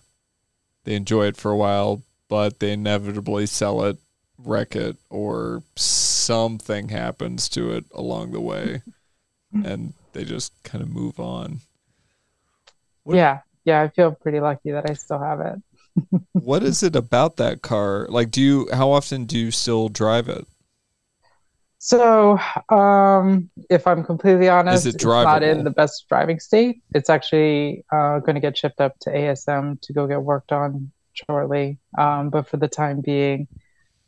they 0.90 0.96
enjoy 0.96 1.26
it 1.26 1.36
for 1.36 1.52
a 1.52 1.56
while, 1.56 2.02
but 2.28 2.58
they 2.58 2.72
inevitably 2.72 3.46
sell 3.46 3.84
it, 3.84 3.96
wreck 4.36 4.74
it, 4.74 4.96
or 5.08 5.62
something 5.76 6.88
happens 6.88 7.48
to 7.50 7.70
it 7.70 7.84
along 7.94 8.32
the 8.32 8.40
way, 8.40 8.82
and 9.64 9.94
they 10.14 10.24
just 10.24 10.52
kind 10.64 10.82
of 10.82 10.90
move 10.90 11.20
on. 11.20 11.60
What, 13.04 13.16
yeah, 13.16 13.38
yeah, 13.64 13.82
I 13.82 13.88
feel 13.88 14.10
pretty 14.10 14.40
lucky 14.40 14.72
that 14.72 14.90
I 14.90 14.94
still 14.94 15.20
have 15.20 15.40
it. 15.40 15.62
what 16.32 16.64
is 16.64 16.82
it 16.82 16.96
about 16.96 17.36
that 17.36 17.62
car? 17.62 18.06
Like, 18.08 18.32
do 18.32 18.40
you? 18.42 18.68
How 18.72 18.90
often 18.90 19.26
do 19.26 19.38
you 19.38 19.52
still 19.52 19.88
drive 19.88 20.28
it? 20.28 20.44
So, 21.82 22.38
um, 22.68 23.48
if 23.70 23.86
I'm 23.86 24.04
completely 24.04 24.50
honest, 24.50 24.84
it 24.84 24.96
it's 24.96 25.04
not 25.06 25.42
in 25.42 25.64
the 25.64 25.70
best 25.70 26.06
driving 26.10 26.38
state. 26.38 26.82
It's 26.94 27.08
actually 27.08 27.86
uh, 27.90 28.18
going 28.18 28.34
to 28.34 28.40
get 28.40 28.58
shipped 28.58 28.82
up 28.82 28.98
to 29.00 29.10
ASM 29.10 29.80
to 29.80 29.94
go 29.94 30.06
get 30.06 30.22
worked 30.22 30.52
on 30.52 30.92
shortly. 31.14 31.78
Um, 31.96 32.28
but 32.28 32.46
for 32.48 32.58
the 32.58 32.68
time 32.68 33.00
being, 33.00 33.48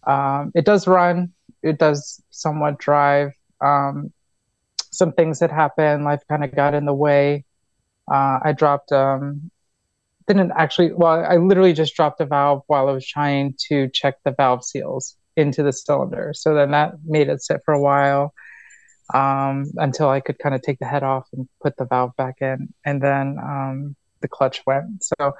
um, 0.06 0.52
it 0.54 0.66
does 0.66 0.86
run. 0.86 1.32
It 1.62 1.78
does 1.78 2.22
somewhat 2.28 2.78
drive. 2.78 3.32
Um, 3.62 4.12
some 4.90 5.12
things 5.12 5.38
that 5.38 5.50
happened, 5.50 6.04
life 6.04 6.20
kind 6.28 6.44
of 6.44 6.54
got 6.54 6.74
in 6.74 6.84
the 6.84 6.92
way. 6.92 7.46
Uh, 8.06 8.38
I 8.44 8.52
dropped, 8.52 8.92
um, 8.92 9.50
didn't 10.28 10.52
actually, 10.54 10.92
well, 10.92 11.24
I 11.24 11.36
literally 11.36 11.72
just 11.72 11.96
dropped 11.96 12.20
a 12.20 12.26
valve 12.26 12.64
while 12.66 12.90
I 12.90 12.92
was 12.92 13.06
trying 13.06 13.54
to 13.70 13.88
check 13.88 14.16
the 14.24 14.32
valve 14.32 14.62
seals 14.62 15.16
into 15.36 15.62
the 15.62 15.72
cylinder. 15.72 16.32
So 16.34 16.54
then 16.54 16.70
that 16.72 16.94
made 17.04 17.28
it 17.28 17.42
sit 17.42 17.60
for 17.64 17.74
a 17.74 17.80
while 17.80 18.34
um, 19.14 19.70
until 19.76 20.08
I 20.08 20.20
could 20.20 20.38
kind 20.38 20.54
of 20.54 20.62
take 20.62 20.78
the 20.78 20.86
head 20.86 21.02
off 21.02 21.28
and 21.32 21.48
put 21.62 21.76
the 21.76 21.84
valve 21.84 22.16
back 22.16 22.36
in. 22.40 22.72
And 22.84 23.02
then 23.02 23.38
um, 23.42 23.96
the 24.20 24.28
clutch 24.28 24.62
went. 24.66 25.04
So 25.04 25.34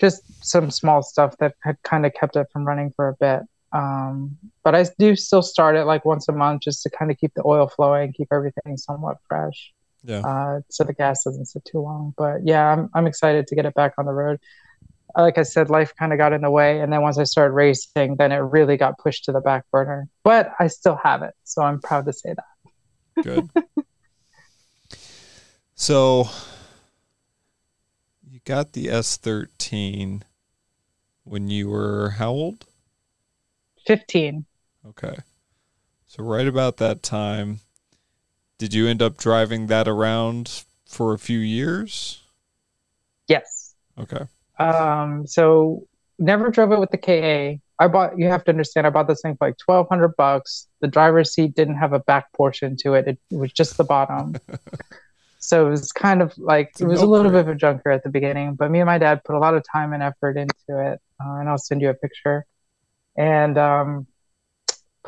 just 0.00 0.22
some 0.44 0.70
small 0.70 1.02
stuff 1.02 1.36
that 1.38 1.54
had 1.62 1.76
kind 1.82 2.06
of 2.06 2.14
kept 2.14 2.36
it 2.36 2.46
from 2.52 2.66
running 2.66 2.92
for 2.94 3.08
a 3.08 3.14
bit. 3.14 3.42
Um, 3.72 4.38
but 4.64 4.74
I 4.74 4.86
do 4.98 5.14
still 5.14 5.42
start 5.42 5.76
it 5.76 5.84
like 5.84 6.04
once 6.04 6.28
a 6.28 6.32
month 6.32 6.62
just 6.62 6.82
to 6.84 6.90
kind 6.90 7.10
of 7.10 7.18
keep 7.18 7.34
the 7.34 7.42
oil 7.44 7.68
flowing, 7.68 8.12
keep 8.12 8.28
everything 8.32 8.76
somewhat 8.76 9.18
fresh. 9.28 9.72
Yeah. 10.04 10.20
Uh, 10.20 10.60
so 10.70 10.84
the 10.84 10.94
gas 10.94 11.24
doesn't 11.24 11.46
sit 11.46 11.64
too 11.64 11.80
long. 11.80 12.14
But 12.16 12.38
yeah, 12.44 12.72
I'm 12.72 12.88
I'm 12.94 13.06
excited 13.06 13.46
to 13.48 13.54
get 13.54 13.66
it 13.66 13.74
back 13.74 13.94
on 13.98 14.06
the 14.06 14.12
road. 14.12 14.38
Like 15.16 15.38
I 15.38 15.42
said, 15.42 15.70
life 15.70 15.92
kind 15.98 16.12
of 16.12 16.18
got 16.18 16.32
in 16.32 16.42
the 16.42 16.50
way, 16.50 16.80
and 16.80 16.92
then 16.92 17.02
once 17.02 17.18
I 17.18 17.24
started 17.24 17.54
racing, 17.54 18.16
then 18.16 18.32
it 18.32 18.36
really 18.36 18.76
got 18.76 18.98
pushed 18.98 19.24
to 19.24 19.32
the 19.32 19.40
back 19.40 19.64
burner. 19.72 20.08
But 20.22 20.52
I 20.60 20.66
still 20.66 20.98
have 21.02 21.22
it, 21.22 21.34
so 21.44 21.62
I'm 21.62 21.80
proud 21.80 22.06
to 22.06 22.12
say 22.12 22.34
that. 22.34 23.24
Good. 23.24 23.50
so 25.74 26.28
you 28.28 28.40
got 28.44 28.72
the 28.72 28.86
S13 28.86 30.22
when 31.24 31.48
you 31.48 31.68
were 31.68 32.10
how 32.10 32.30
old? 32.30 32.66
15. 33.86 34.44
Okay. 34.86 35.16
So 36.06 36.22
right 36.22 36.46
about 36.46 36.76
that 36.78 37.02
time, 37.02 37.60
did 38.58 38.74
you 38.74 38.86
end 38.86 39.02
up 39.02 39.16
driving 39.16 39.66
that 39.66 39.86
around 39.86 40.64
for 40.86 41.12
a 41.12 41.18
few 41.18 41.38
years? 41.38 42.22
Yes. 43.28 43.74
Okay. 43.98 44.26
Um, 44.58 45.26
so 45.26 45.86
never 46.18 46.50
drove 46.50 46.72
it 46.72 46.78
with 46.78 46.90
the 46.90 46.98
KA. 46.98 47.60
I 47.80 47.88
bought. 47.88 48.18
You 48.18 48.26
have 48.26 48.44
to 48.44 48.50
understand. 48.50 48.86
I 48.86 48.90
bought 48.90 49.06
this 49.06 49.20
thing 49.22 49.36
for 49.36 49.48
like 49.48 49.58
twelve 49.58 49.88
hundred 49.88 50.16
bucks. 50.16 50.66
The 50.80 50.88
driver's 50.88 51.32
seat 51.32 51.54
didn't 51.54 51.76
have 51.76 51.92
a 51.92 52.00
back 52.00 52.32
portion 52.32 52.76
to 52.78 52.94
it. 52.94 53.06
It, 53.06 53.18
it 53.30 53.36
was 53.36 53.52
just 53.52 53.76
the 53.76 53.84
bottom. 53.84 54.34
so 55.38 55.66
it 55.66 55.70
was 55.70 55.92
kind 55.92 56.20
of 56.20 56.36
like 56.38 56.72
it 56.80 56.86
was 56.86 57.00
a 57.00 57.06
little 57.06 57.30
bit 57.30 57.40
of 57.40 57.48
a 57.48 57.54
junker 57.54 57.90
at 57.90 58.02
the 58.02 58.10
beginning. 58.10 58.54
But 58.54 58.70
me 58.70 58.80
and 58.80 58.86
my 58.86 58.98
dad 58.98 59.22
put 59.24 59.36
a 59.36 59.38
lot 59.38 59.54
of 59.54 59.62
time 59.70 59.92
and 59.92 60.02
effort 60.02 60.36
into 60.36 60.52
it, 60.68 61.00
uh, 61.20 61.34
and 61.38 61.48
I'll 61.48 61.58
send 61.58 61.80
you 61.80 61.90
a 61.90 61.94
picture. 61.94 62.44
And 63.16 63.58
um, 63.58 64.06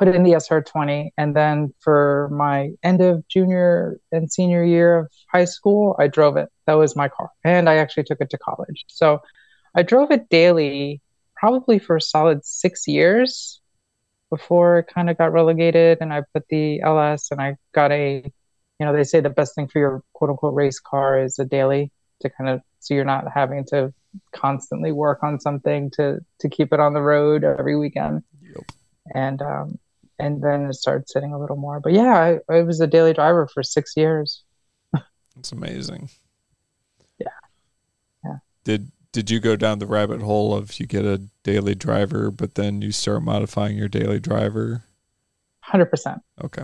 put 0.00 0.08
it 0.08 0.14
in 0.14 0.22
the 0.22 0.32
SR20. 0.32 1.10
And 1.18 1.36
then 1.36 1.74
for 1.78 2.30
my 2.32 2.70
end 2.82 3.02
of 3.02 3.26
junior 3.28 4.00
and 4.10 4.32
senior 4.32 4.64
year 4.64 5.00
of 5.00 5.12
high 5.30 5.44
school, 5.44 5.94
I 5.98 6.08
drove 6.08 6.38
it. 6.38 6.48
That 6.66 6.74
was 6.74 6.96
my 6.96 7.08
car. 7.08 7.28
And 7.44 7.68
I 7.68 7.76
actually 7.76 8.04
took 8.04 8.18
it 8.20 8.30
to 8.30 8.38
college. 8.38 8.86
So 8.88 9.20
I 9.74 9.82
drove 9.82 10.10
it 10.10 10.28
daily 10.28 11.00
probably 11.36 11.78
for 11.78 11.96
a 11.96 12.00
solid 12.00 12.44
six 12.44 12.86
years 12.86 13.60
before 14.30 14.78
it 14.78 14.90
kind 14.92 15.10
of 15.10 15.18
got 15.18 15.32
relegated. 15.32 15.98
And 16.00 16.12
I 16.12 16.22
put 16.32 16.44
the 16.48 16.80
LS 16.80 17.30
and 17.30 17.40
I 17.40 17.56
got 17.72 17.90
a, 17.92 18.22
you 18.78 18.86
know, 18.86 18.92
they 18.92 19.04
say 19.04 19.20
the 19.20 19.30
best 19.30 19.54
thing 19.54 19.68
for 19.68 19.78
your 19.78 20.02
quote 20.12 20.30
unquote 20.30 20.54
race 20.54 20.80
car 20.80 21.22
is 21.22 21.38
a 21.38 21.44
daily 21.44 21.90
to 22.20 22.30
kind 22.30 22.50
of, 22.50 22.60
so 22.80 22.94
you're 22.94 23.04
not 23.04 23.24
having 23.32 23.64
to 23.66 23.92
constantly 24.32 24.92
work 24.92 25.22
on 25.22 25.38
something 25.38 25.90
to 25.92 26.18
to 26.40 26.48
keep 26.48 26.72
it 26.72 26.80
on 26.80 26.94
the 26.94 27.02
road 27.02 27.44
every 27.44 27.76
weekend. 27.76 28.22
Yep. 28.42 28.72
And 29.14 29.42
um, 29.42 29.78
and 30.18 30.42
then 30.42 30.66
it 30.66 30.74
started 30.74 31.08
sitting 31.08 31.32
a 31.32 31.38
little 31.38 31.56
more. 31.56 31.80
But 31.80 31.92
yeah, 31.92 32.38
I, 32.48 32.54
I 32.54 32.62
was 32.62 32.80
a 32.80 32.86
daily 32.86 33.12
driver 33.12 33.48
for 33.48 33.62
six 33.62 33.94
years. 33.96 34.42
That's 35.36 35.52
amazing. 35.52 36.10
Yeah. 37.18 37.28
Yeah. 38.24 38.36
Did 38.64 38.90
did 39.12 39.30
you 39.30 39.40
go 39.40 39.56
down 39.56 39.78
the 39.78 39.86
rabbit 39.86 40.20
hole 40.20 40.54
of 40.54 40.78
you 40.78 40.86
get 40.86 41.04
a 41.04 41.22
daily 41.42 41.74
driver, 41.74 42.30
but 42.30 42.54
then 42.54 42.82
you 42.82 42.92
start 42.92 43.22
modifying 43.22 43.76
your 43.76 43.88
daily 43.88 44.20
driver? 44.20 44.84
Hundred 45.60 45.86
percent. 45.86 46.20
Okay. 46.42 46.62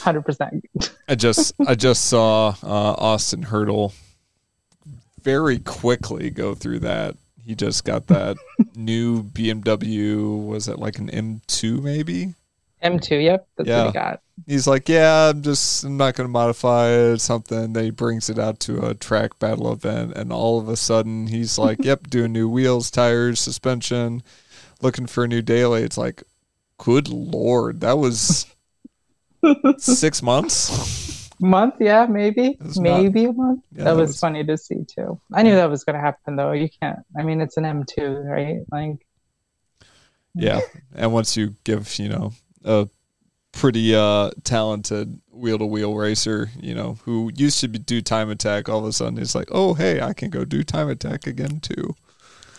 Hundred 0.00 0.22
percent. 0.22 0.64
I 1.08 1.14
just 1.14 1.52
I 1.66 1.74
just 1.74 2.04
saw 2.04 2.54
uh, 2.62 2.94
Austin 2.98 3.42
Hurdle 3.42 3.92
very 5.22 5.58
quickly 5.58 6.30
go 6.30 6.54
through 6.54 6.78
that 6.80 7.16
he 7.48 7.54
just 7.54 7.86
got 7.86 8.08
that 8.08 8.36
new 8.76 9.22
BMW. 9.22 10.46
Was 10.46 10.68
it 10.68 10.78
like 10.78 10.98
an 10.98 11.08
M2 11.08 11.82
maybe? 11.82 12.34
M2, 12.82 13.22
yep, 13.22 13.48
that's 13.56 13.68
yeah. 13.68 13.84
what 13.84 13.86
he 13.86 13.92
got. 13.92 14.20
He's 14.46 14.66
like, 14.66 14.88
yeah, 14.88 15.30
I'm 15.30 15.42
just 15.42 15.84
I'm 15.84 15.96
not 15.96 16.14
going 16.14 16.28
to 16.28 16.32
modify 16.32 16.90
it, 16.90 17.18
something. 17.18 17.72
Then 17.72 17.84
he 17.84 17.90
brings 17.90 18.30
it 18.30 18.38
out 18.38 18.60
to 18.60 18.86
a 18.86 18.94
track 18.94 19.38
battle 19.38 19.72
event, 19.72 20.16
and 20.16 20.32
all 20.32 20.58
of 20.58 20.68
a 20.68 20.76
sudden 20.76 21.26
he's 21.26 21.58
like, 21.58 21.84
yep, 21.84 22.08
doing 22.08 22.32
new 22.32 22.48
wheels, 22.48 22.90
tires, 22.90 23.40
suspension, 23.40 24.22
looking 24.80 25.06
for 25.06 25.24
a 25.24 25.28
new 25.28 25.42
daily. 25.42 25.82
It's 25.82 25.98
like, 25.98 26.22
good 26.78 27.08
lord, 27.08 27.80
that 27.80 27.98
was 27.98 28.46
six 29.78 30.22
months. 30.22 31.30
month, 31.40 31.74
yeah, 31.80 32.06
maybe, 32.06 32.58
maybe 32.76 33.26
not, 33.26 33.30
a 33.30 33.32
month. 33.32 33.64
Yeah, 33.72 33.84
that, 33.84 33.96
was, 33.96 34.10
was, 34.10 34.20
funny 34.20 34.44
to 34.44 34.56
see 34.56 34.84
too. 34.84 35.20
I 35.32 35.42
knew 35.42 35.56
that 35.56 35.68
was 35.68 35.82
going 35.84 35.94
to 35.94 36.00
happen 36.00 36.36
though. 36.36 36.52
You 36.52 36.68
can't. 36.80 37.00
I 37.18 37.22
mean, 37.24 37.40
it's 37.40 37.56
an 37.56 37.64
M2, 37.64 38.24
right? 38.24 38.60
Like, 38.70 39.04
yeah, 40.34 40.60
and 40.94 41.12
once 41.12 41.36
you 41.36 41.56
give, 41.64 41.98
you 41.98 42.08
know, 42.08 42.32
a 42.68 42.88
pretty 43.52 43.94
uh, 43.94 44.30
talented 44.44 45.20
wheel 45.32 45.58
to 45.58 45.66
wheel 45.66 45.94
racer, 45.94 46.50
you 46.60 46.74
know, 46.74 46.98
who 47.04 47.32
used 47.34 47.60
to 47.60 47.68
be, 47.68 47.78
do 47.78 48.00
time 48.00 48.30
attack. 48.30 48.68
All 48.68 48.78
of 48.78 48.84
a 48.84 48.92
sudden, 48.92 49.16
he's 49.16 49.34
like, 49.34 49.48
oh, 49.50 49.74
hey, 49.74 50.00
I 50.00 50.12
can 50.12 50.30
go 50.30 50.44
do 50.44 50.62
time 50.62 50.88
attack 50.88 51.26
again 51.26 51.60
too. 51.60 51.96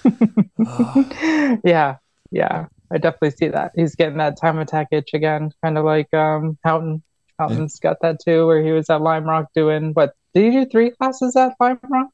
Yeah, 1.63 1.97
yeah, 2.31 2.67
I 2.91 2.97
definitely 2.97 3.31
see 3.31 3.47
that. 3.49 3.71
He's 3.75 3.95
getting 3.95 4.17
that 4.17 4.37
time 4.37 4.59
attack 4.59 4.87
itch 4.91 5.11
again, 5.13 5.51
kind 5.63 5.77
of 5.77 5.85
like 5.85 6.13
um, 6.13 6.57
Houghton. 6.63 7.03
Fountains 7.37 7.79
got 7.79 8.01
that 8.01 8.19
too, 8.19 8.45
where 8.45 8.61
he 8.61 8.71
was 8.71 8.89
at 8.89 9.01
Lime 9.01 9.23
Rock 9.23 9.47
doing 9.55 9.93
what? 9.93 10.13
Did 10.33 10.43
he 10.43 10.59
do 10.59 10.69
three 10.69 10.91
classes 10.91 11.37
at 11.37 11.53
Lime 11.59 11.79
Rock? 11.89 12.11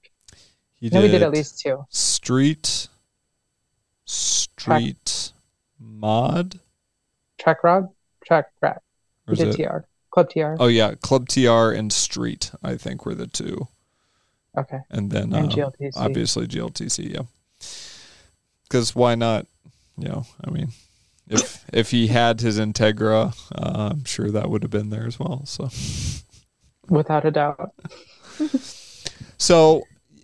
He 0.75 0.89
No, 0.89 1.01
we 1.01 1.07
did 1.07 1.23
at 1.23 1.31
least 1.31 1.59
two. 1.59 1.83
street, 1.89 2.87
street 4.05 5.33
mod. 5.79 6.59
Track 7.45 7.63
Rod, 7.63 7.89
Track 8.25 8.47
Rat. 8.59 8.81
Or 9.27 9.35
did? 9.35 9.55
TR, 9.55 9.85
Club 10.09 10.29
TR. 10.31 10.55
Oh 10.59 10.65
yeah, 10.65 10.95
Club 10.95 11.29
TR 11.29 11.69
and 11.71 11.93
Street. 11.93 12.51
I 12.63 12.75
think 12.75 13.05
were 13.05 13.13
the 13.13 13.27
two, 13.27 13.67
Okay, 14.57 14.79
and 14.89 15.11
then 15.11 15.31
and 15.31 15.51
uh, 15.51 15.55
GLTC. 15.55 15.91
obviously 15.95 16.47
GLTC. 16.47 17.13
Yeah, 17.13 17.21
because 18.63 18.95
why 18.95 19.13
not? 19.13 19.45
You 19.95 20.07
know, 20.07 20.25
I 20.43 20.49
mean, 20.49 20.69
if 21.29 21.63
if 21.71 21.91
he 21.91 22.07
had 22.07 22.41
his 22.41 22.59
Integra, 22.59 23.35
uh, 23.53 23.89
I'm 23.91 24.05
sure 24.05 24.31
that 24.31 24.49
would 24.49 24.63
have 24.63 24.71
been 24.71 24.89
there 24.89 25.05
as 25.05 25.19
well. 25.19 25.45
So. 25.45 25.69
Without 26.89 27.25
a 27.25 27.31
doubt. 27.31 27.73
So 29.37 29.83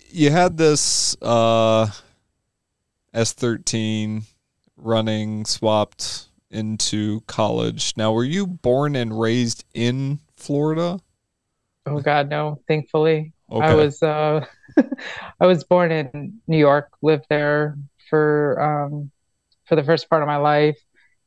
you 0.09 0.31
had 0.31 0.57
this 0.57 1.15
uh, 1.21 1.89
S13 3.13 4.23
running 4.77 5.45
swapped 5.45 6.27
into 6.51 7.21
college. 7.21 7.93
Now, 7.97 8.11
were 8.11 8.23
you 8.23 8.45
born 8.47 8.95
and 8.95 9.19
raised 9.19 9.65
in 9.73 10.19
Florida? 10.35 10.99
Oh 11.85 11.99
God, 11.99 12.29
no. 12.29 12.61
Thankfully, 12.67 13.33
Okay. 13.51 13.65
I 13.65 13.73
was 13.73 14.01
uh, 14.03 14.45
I 15.39 15.45
was 15.45 15.63
born 15.63 15.91
in 15.91 16.39
New 16.47 16.57
York, 16.57 16.89
lived 17.01 17.25
there 17.29 17.77
for 18.09 18.61
um, 18.61 19.11
for 19.65 19.75
the 19.75 19.83
first 19.83 20.09
part 20.09 20.21
of 20.21 20.27
my 20.27 20.37
life, 20.37 20.77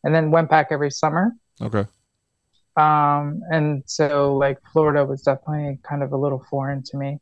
and 0.05 0.15
then 0.15 0.31
went 0.31 0.49
back 0.51 0.69
every 0.71 0.91
summer. 0.91 1.33
okay. 1.61 1.85
Um, 2.77 3.41
and 3.51 3.83
so 3.87 4.37
like 4.37 4.59
Florida 4.73 5.05
was 5.05 5.23
definitely 5.23 5.79
kind 5.85 6.03
of 6.03 6.13
a 6.13 6.17
little 6.17 6.45
foreign 6.51 6.83
to 6.85 6.97
me, 6.97 7.19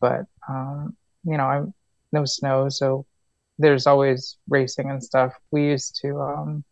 but 0.00 0.22
um, 0.48 0.96
you 1.24 1.36
know, 1.36 1.44
I'm 1.46 1.74
no 2.12 2.24
snow, 2.24 2.68
so 2.68 3.04
there's 3.58 3.86
always 3.88 4.36
racing 4.48 4.88
and 4.90 5.02
stuff. 5.02 5.34
We 5.50 5.66
used 5.66 5.98
to 6.02 6.20
um, 6.20 6.64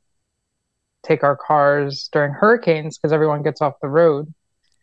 take 1.06 1.22
our 1.22 1.36
cars 1.36 2.08
during 2.12 2.32
hurricanes 2.32 2.98
because 2.98 3.12
everyone 3.12 3.42
gets 3.42 3.60
off 3.60 3.80
the 3.80 3.88
road, 3.88 4.32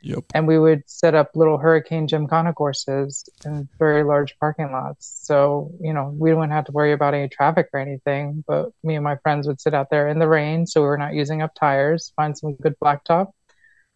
Yep. 0.02 0.24
and 0.34 0.48
we 0.48 0.58
would 0.60 0.84
set 0.86 1.16
up 1.16 1.32
little 1.36 1.58
hurricane 1.58 2.08
gymkhana 2.08 2.54
courses 2.54 3.28
in 3.46 3.68
very 3.80 4.04
large 4.04 4.38
parking 4.40 4.72
lots. 4.72 5.20
So, 5.24 5.72
you 5.80 5.94
know, 5.94 6.14
we 6.18 6.34
wouldn't 6.34 6.52
have 6.52 6.66
to 6.66 6.72
worry 6.72 6.94
about 6.94 7.14
any 7.14 7.30
traffic 7.30 7.70
or 7.74 7.80
anything, 7.80 8.44
but 8.48 8.70
me 8.84 8.96
and 8.96 9.04
my 9.04 9.18
friends 9.18 9.48
would 9.48 9.62
sit 9.62 9.74
out 9.74 9.90
there 9.90 10.08
in 10.08 10.20
the 10.20 10.28
rain, 10.28 10.66
so 10.66 10.82
we 10.82 10.88
were 10.88 10.98
not 10.98 11.14
using 11.14 11.42
up 11.42 11.52
tires, 11.56 12.12
find 12.16 12.38
some 12.38 12.56
good 12.56 12.76
blacktop, 12.80 13.32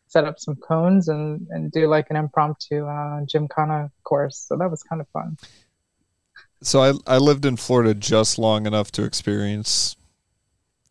set 0.08 0.24
up 0.24 0.40
some 0.40 0.56
cones 0.56 1.10
and 1.10 1.48
and 1.50 1.72
do 1.72 1.88
like 1.88 2.08
an 2.10 2.16
impromptu 2.16 2.86
uh, 2.86 3.22
gymkhana 3.26 3.92
course. 4.04 4.38
So 4.38 4.56
that 4.58 4.72
was 4.72 4.82
kind 4.84 5.02
of 5.02 5.08
fun. 5.10 5.38
So 6.62 6.82
I 6.82 6.94
I 7.16 7.18
lived 7.18 7.46
in 7.46 7.58
Florida 7.58 7.94
just 7.94 8.40
long 8.40 8.66
enough 8.66 8.92
to 8.94 9.04
experience 9.04 9.98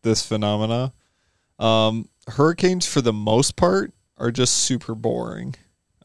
this 0.03 0.25
phenomena. 0.25 0.93
Um, 1.59 2.07
hurricanes, 2.27 2.85
for 2.85 3.01
the 3.01 3.13
most 3.13 3.55
part, 3.55 3.93
are 4.17 4.31
just 4.31 4.55
super 4.55 4.95
boring. 4.95 5.55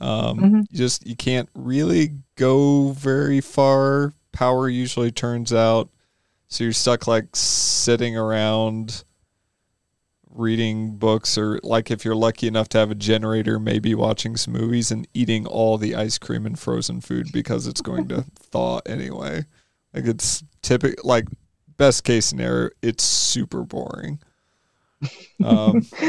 Um, 0.01 0.39
Mhm. 0.39 0.67
You 0.71 0.79
just 0.79 1.07
you 1.07 1.17
can't 1.17 1.49
really 1.55 2.15
go 2.37 2.91
very 2.93 3.41
far. 3.41 4.13
Power 4.33 4.69
usually 4.69 5.11
turns 5.13 5.53
out, 5.53 5.91
so 6.49 6.65
you're 6.65 6.73
stuck 6.73 7.07
like 7.07 7.35
sitting 7.37 8.17
around 8.17 9.05
reading 10.35 10.97
books 10.97 11.37
or 11.37 11.61
like 11.63 11.91
if 11.91 12.05
you're 12.07 12.15
lucky 12.15 12.47
enough 12.47 12.67
to 12.71 12.79
have 12.79 12.91
a 12.91 12.95
generator 12.95 13.59
maybe 13.59 13.95
watching 13.95 14.35
some 14.37 14.55
movies 14.55 14.91
and 14.91 15.07
eating 15.13 15.47
all 15.47 15.77
the 15.77 15.95
ice 15.95 16.17
cream 16.17 16.47
and 16.47 16.59
frozen 16.59 17.03
food 17.03 17.27
because 17.33 17.67
it's 17.67 17.83
going 17.83 18.09
to 18.09 18.23
thaw 18.41 18.81
anyway 18.87 19.45
like 19.93 20.07
it's 20.07 20.43
typical 20.63 21.07
like 21.07 21.27
best 21.77 22.03
case 22.05 22.25
scenario 22.25 22.71
it's 22.81 23.05
super 23.05 23.63
boring 23.63 24.19
um, 25.45 25.87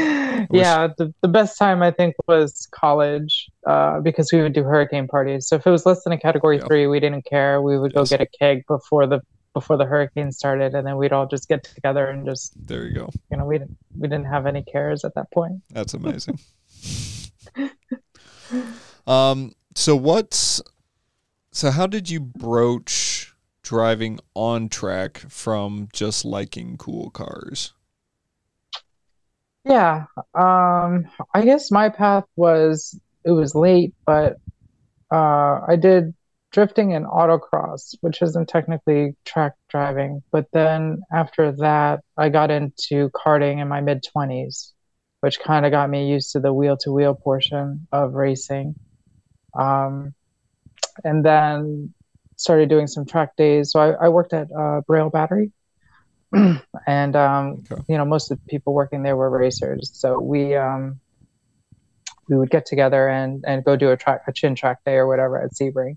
yeah, 0.50 0.88
the, 0.98 1.12
the 1.20 1.28
best 1.28 1.58
time 1.58 1.82
I 1.82 1.90
think 1.90 2.14
was 2.26 2.68
college 2.70 3.50
uh, 3.66 4.00
because 4.00 4.30
we 4.32 4.42
would 4.42 4.52
do 4.52 4.62
hurricane 4.62 5.08
parties. 5.08 5.48
So 5.48 5.56
if 5.56 5.66
it 5.66 5.70
was 5.70 5.86
less 5.86 6.04
than 6.04 6.12
a 6.12 6.18
category 6.18 6.58
Yeah. 6.58 6.66
three, 6.66 6.86
we 6.86 7.00
didn't 7.00 7.24
care. 7.24 7.60
We 7.62 7.78
would 7.78 7.94
go 7.94 8.04
get 8.04 8.20
a 8.20 8.26
keg 8.26 8.64
before 8.66 9.06
the 9.06 9.20
before 9.52 9.76
the 9.76 9.84
hurricane 9.84 10.32
started, 10.32 10.74
and 10.74 10.86
then 10.86 10.96
we'd 10.96 11.12
all 11.12 11.26
just 11.26 11.48
get 11.48 11.62
together 11.62 12.06
and 12.08 12.26
just 12.26 12.54
there 12.66 12.84
you 12.86 12.94
go 12.94 13.10
you 13.30 13.36
know 13.36 13.44
we 13.46 13.58
didn't 13.58 13.76
we 13.98 14.08
didn't 14.08 14.26
have 14.26 14.46
any 14.46 14.62
cares 14.62 15.04
at 15.04 15.14
that 15.14 15.30
point. 15.32 15.62
That's 15.70 15.94
amazing. 15.94 16.38
um, 19.06 19.52
so 19.74 19.96
what's 19.96 20.62
so 21.52 21.70
how 21.70 21.86
did 21.86 22.10
you 22.10 22.20
broach 22.20 23.34
driving 23.62 24.20
on 24.34 24.68
track 24.68 25.18
from 25.28 25.88
just 25.92 26.24
liking 26.24 26.76
cool 26.76 27.10
cars? 27.10 27.72
Yeah, 29.64 30.06
um, 30.34 31.06
I 31.34 31.42
guess 31.44 31.70
my 31.70 31.88
path 31.88 32.24
was 32.36 32.98
it 33.24 33.30
was 33.30 33.54
late, 33.54 33.94
but 34.06 34.36
uh, 35.12 35.60
I 35.68 35.76
did 35.80 36.14
drifting 36.52 36.94
and 36.94 37.06
autocross, 37.06 37.94
which 38.02 38.22
isn't 38.22 38.48
technically 38.48 39.16
track 39.24 39.54
driving. 39.70 40.22
But 40.32 40.48
then 40.52 41.02
after 41.12 41.52
that, 41.58 42.00
I 42.18 42.30
got 42.30 42.50
into 42.50 43.10
karting 43.10 43.60
in 43.60 43.68
my 43.68 43.80
mid 43.80 44.04
20s, 44.04 44.74
which 45.20 45.40
kind 45.40 45.66
of 45.66 45.72
got 45.72 45.90
me 45.90 46.10
used 46.10 46.32
to 46.32 46.40
the 46.40 46.54
wheel 46.54 46.76
to 46.78 46.92
wheel 46.92 47.14
portion 47.14 47.88
of 47.92 48.14
racing. 48.14 48.76
Um, 49.58 50.14
and 51.04 51.24
then 51.24 51.94
started 52.36 52.68
doing 52.68 52.86
some 52.86 53.06
track 53.06 53.36
days. 53.36 53.72
So 53.72 53.80
I, 53.80 54.06
I 54.06 54.08
worked 54.08 54.32
at 54.32 54.48
uh, 54.56 54.80
Braille 54.86 55.10
Battery. 55.10 55.52
and 56.86 57.16
um, 57.16 57.62
Okay. 57.70 57.82
you 57.88 57.96
know 57.96 58.04
most 58.04 58.30
of 58.30 58.38
the 58.38 58.44
people 58.50 58.74
working 58.74 59.02
there 59.02 59.16
were 59.16 59.30
racers 59.30 59.90
so 59.94 60.18
we 60.20 60.54
um, 60.56 61.00
we 62.28 62.36
would 62.36 62.50
get 62.50 62.66
together 62.66 63.08
and 63.08 63.44
and 63.46 63.64
go 63.64 63.76
do 63.76 63.90
a 63.90 63.96
track 63.96 64.22
a 64.26 64.32
chin 64.32 64.54
track 64.54 64.78
day 64.84 64.94
or 64.94 65.06
whatever 65.06 65.40
at 65.42 65.50
Sebring 65.52 65.96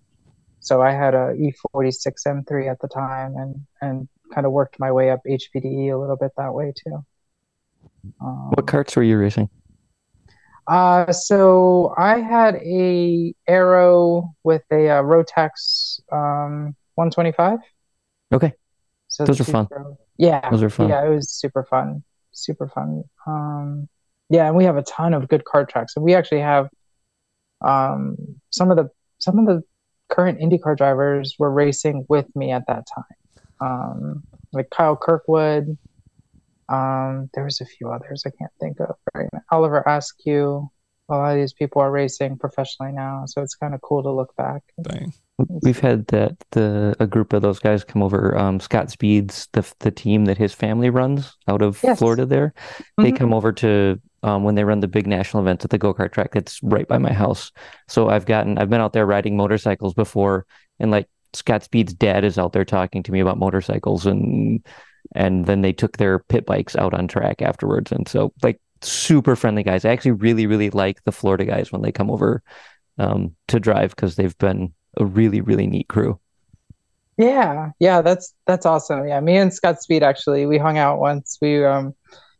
so 0.59 0.81
I 0.81 0.91
had 0.91 1.13
a 1.13 1.33
E46 1.35 2.25
M3 2.25 2.69
at 2.69 2.79
the 2.81 2.87
time 2.87 3.35
and 3.35 3.55
and 3.81 4.07
kind 4.33 4.45
of 4.45 4.51
worked 4.51 4.79
my 4.79 4.91
way 4.91 5.09
up 5.09 5.21
HPDE 5.25 5.93
a 5.93 5.97
little 5.97 6.17
bit 6.17 6.31
that 6.37 6.53
way 6.53 6.73
too 6.83 7.05
um, 8.21 8.49
What 8.55 8.67
carts 8.67 8.95
were 8.95 9.03
you 9.03 9.17
racing? 9.17 9.49
uh, 10.67 11.11
so 11.13 11.93
I 11.97 12.19
had 12.19 12.55
a 12.55 13.33
arrow 13.47 14.35
with 14.43 14.63
a 14.71 14.89
uh, 14.89 15.01
Rotax 15.01 16.01
um, 16.11 16.75
125 16.95 17.59
Okay. 18.33 18.53
So 19.17 19.25
Those 19.25 19.39
the 19.39 19.41
are 19.41 19.51
fun. 19.51 19.67
Super- 19.67 19.95
yeah 20.19 20.47
Those 20.51 20.61
are 20.61 20.69
fun. 20.69 20.89
Yeah, 20.89 21.03
it 21.03 21.09
was 21.09 21.31
super 21.31 21.63
fun. 21.63 22.03
Super 22.33 22.67
fun. 22.67 23.03
Um, 23.25 23.89
yeah, 24.29 24.45
and 24.45 24.55
we 24.55 24.65
have 24.65 24.77
a 24.77 24.83
ton 24.83 25.15
of 25.15 25.27
good 25.27 25.43
kart 25.43 25.69
tracks. 25.69 25.95
And 25.95 26.05
we 26.05 26.13
actually 26.13 26.41
have 26.41 26.69
um, 27.65 28.15
some 28.51 28.69
of 28.69 28.77
the 28.77 28.91
some 29.17 29.39
of 29.39 29.47
the 29.47 29.63
current 30.09 30.39
IndyCar 30.39 30.77
drivers 30.77 31.35
were 31.39 31.51
racing 31.51 32.05
with 32.07 32.27
me 32.35 32.51
at 32.51 32.67
that 32.67 32.85
time. 32.93 33.59
Um, 33.59 34.23
like 34.53 34.69
Kyle 34.69 34.95
Kirkwood. 34.95 35.79
Um, 36.69 37.31
there 37.33 37.43
was 37.43 37.59
a 37.59 37.65
few 37.65 37.89
others 37.89 38.23
I 38.23 38.29
can't 38.37 38.51
think 38.59 38.79
of 38.79 38.97
right 39.15 39.29
now. 39.33 39.41
Oliver 39.49 39.81
Askew. 39.87 40.69
A 41.09 41.15
lot 41.15 41.31
of 41.31 41.37
these 41.37 41.53
people 41.53 41.81
are 41.81 41.89
racing 41.89 42.37
professionally 42.37 42.91
now, 42.91 43.23
so 43.25 43.41
it's 43.41 43.55
kind 43.55 43.73
of 43.73 43.81
cool 43.81 44.03
to 44.03 44.11
look 44.11 44.35
back. 44.35 44.61
Dang. 44.79 45.11
We've 45.61 45.79
had 45.79 46.07
that 46.07 46.35
the 46.51 46.95
a 46.99 47.05
group 47.05 47.31
of 47.31 47.43
those 47.43 47.59
guys 47.59 47.83
come 47.83 48.01
over. 48.01 48.35
Um, 48.35 48.59
Scott 48.59 48.89
Speed's, 48.89 49.47
the 49.53 49.71
the 49.79 49.91
team 49.91 50.25
that 50.25 50.37
his 50.37 50.53
family 50.53 50.89
runs 50.89 51.35
out 51.47 51.61
of 51.61 51.79
Yes. 51.83 51.99
Florida. 51.99 52.25
There, 52.25 52.53
they 52.97 53.11
Mhm. 53.11 53.17
come 53.17 53.33
over 53.33 53.51
to 53.53 54.01
um 54.23 54.43
when 54.43 54.55
they 54.55 54.63
run 54.63 54.79
the 54.79 54.87
big 54.87 55.05
national 55.05 55.43
events 55.43 55.63
at 55.63 55.69
the 55.69 55.77
go 55.77 55.93
kart 55.93 56.11
track 56.11 56.31
that's 56.33 56.59
right 56.63 56.87
by 56.87 56.97
my 56.97 57.13
house. 57.13 57.51
So 57.87 58.09
I've 58.09 58.25
gotten 58.25 58.57
I've 58.57 58.69
been 58.71 58.81
out 58.81 58.93
there 58.93 59.05
riding 59.05 59.37
motorcycles 59.37 59.93
before, 59.93 60.47
and 60.79 60.89
like 60.89 61.07
Scott 61.33 61.63
Speed's 61.63 61.93
dad 61.93 62.23
is 62.23 62.39
out 62.39 62.53
there 62.53 62.65
talking 62.65 63.03
to 63.03 63.11
me 63.11 63.19
about 63.19 63.37
motorcycles, 63.37 64.07
and 64.07 64.65
and 65.13 65.45
then 65.45 65.61
they 65.61 65.71
took 65.71 65.97
their 65.97 66.17
pit 66.17 66.47
bikes 66.47 66.75
out 66.75 66.95
on 66.95 67.07
track 67.07 67.43
afterwards, 67.43 67.91
and 67.91 68.07
so 68.07 68.33
like 68.41 68.59
super 68.81 69.35
friendly 69.35 69.61
guys. 69.61 69.85
I 69.85 69.91
actually 69.91 70.11
really 70.11 70.47
really 70.47 70.71
like 70.71 71.03
the 71.03 71.11
Florida 71.11 71.45
guys 71.45 71.71
when 71.71 71.83
they 71.83 71.91
come 71.91 72.09
over 72.09 72.41
um 72.97 73.35
to 73.49 73.59
drive 73.59 73.91
because 73.95 74.15
they've 74.15 74.37
been 74.39 74.73
a 74.99 75.05
really 75.05 75.41
really 75.41 75.67
neat 75.67 75.87
crew. 75.87 76.19
Yeah, 77.17 77.71
yeah, 77.79 78.01
that's 78.01 78.35
that's 78.45 78.65
awesome. 78.65 79.07
Yeah, 79.07 79.19
me 79.19 79.37
and 79.37 79.53
Scott 79.53 79.81
Speed 79.81 80.03
actually 80.03 80.45
we 80.45 80.57
hung 80.57 80.77
out 80.77 80.99
once. 80.99 81.37
We 81.41 81.65
um 81.65 81.95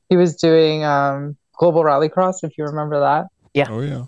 he 0.10 0.16
was 0.16 0.36
doing 0.36 0.84
um 0.84 1.36
Global 1.58 1.84
Rallycross, 1.84 2.44
if 2.44 2.58
you 2.58 2.66
remember 2.66 3.00
that. 3.00 3.26
Yeah. 3.54 3.68
Oh 3.70 3.82
yeah. 3.82 4.06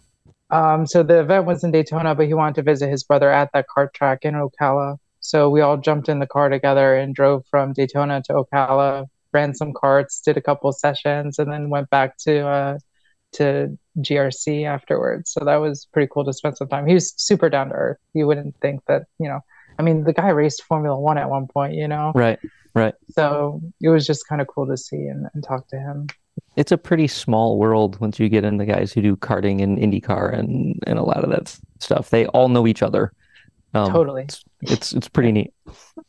Um 0.52 0.86
so 0.86 1.02
the 1.02 1.20
event 1.20 1.46
was 1.46 1.64
in 1.64 1.72
Daytona, 1.72 2.14
but 2.14 2.28
he 2.28 2.34
wanted 2.36 2.56
to 2.56 2.64
visit 2.64 2.90
his 2.90 3.04
brother 3.04 3.32
at 3.32 3.50
that 3.54 3.66
kart 3.76 3.94
track 3.94 4.20
in 4.24 4.36
Ocala. 4.36 4.98
So 5.22 5.50
we 5.50 5.62
all 5.62 5.78
jumped 5.78 6.08
in 6.08 6.20
the 6.20 6.28
car 6.28 6.50
together 6.50 6.96
and 6.96 7.16
drove 7.16 7.46
from 7.50 7.74
Daytona 7.74 8.22
to 8.26 8.34
Ocala, 8.34 9.08
ran 9.34 9.56
some 9.56 9.74
karts, 9.74 10.22
did 10.24 10.38
a 10.38 10.42
couple 10.42 10.72
sessions, 10.72 11.40
and 11.40 11.52
then 11.52 11.70
went 11.70 11.90
back 11.90 12.18
to 12.20 12.48
uh 12.48 12.78
to 13.34 13.78
GRC 14.00 14.66
afterwards. 14.66 15.32
So 15.32 15.46
that 15.46 15.58
was 15.58 15.88
pretty 15.92 16.10
cool 16.12 16.26
to 16.26 16.34
spend 16.34 16.58
some 16.58 16.68
time. 16.68 16.88
He 16.88 16.94
was 16.94 17.14
super 17.18 17.50
down 17.50 17.70
to 17.70 17.76
earth. 17.76 17.98
You 18.14 18.28
wouldn't 18.28 18.56
think 18.62 18.82
that, 18.88 19.04
you 19.20 19.28
know, 19.28 19.42
I 19.78 19.82
mean, 19.82 20.04
the 20.04 20.14
guy 20.14 20.30
raced 20.30 20.64
Formula 20.64 21.00
One 21.00 21.18
at 21.18 21.30
one 21.30 21.48
point, 21.48 21.74
you 21.74 21.88
know? 21.88 22.12
Right, 22.16 22.40
right. 22.74 22.94
So 23.12 23.62
it 23.82 23.90
was 23.90 24.06
just 24.06 24.28
kind 24.28 24.42
of 24.42 24.48
cool 24.48 24.68
to 24.68 24.78
see 24.78 25.08
and, 25.08 25.28
and 25.34 25.44
talk 25.44 25.68
to 25.70 25.78
him. 25.78 26.08
It's 26.56 26.72
a 26.72 26.78
pretty 26.78 27.08
small 27.08 27.58
world 27.58 28.00
once 28.00 28.20
you 28.20 28.30
get 28.30 28.44
in 28.44 28.58
the 28.58 28.66
guys 28.66 28.92
who 28.92 29.02
do 29.02 29.16
karting 29.16 29.62
and 29.62 29.78
IndyCar 29.78 30.38
and, 30.38 30.82
and 30.88 31.00
a 31.00 31.04
lot 31.04 31.24
of 31.24 31.30
that 31.30 31.58
stuff. 31.80 32.10
They 32.10 32.26
all 32.28 32.50
know 32.50 32.68
each 32.68 32.82
other. 32.82 33.14
Um, 33.74 33.92
totally. 33.92 34.24
It's, 34.24 34.44
it's, 34.62 34.94
it's 34.94 35.10
pretty 35.10 35.32
neat. 35.32 35.54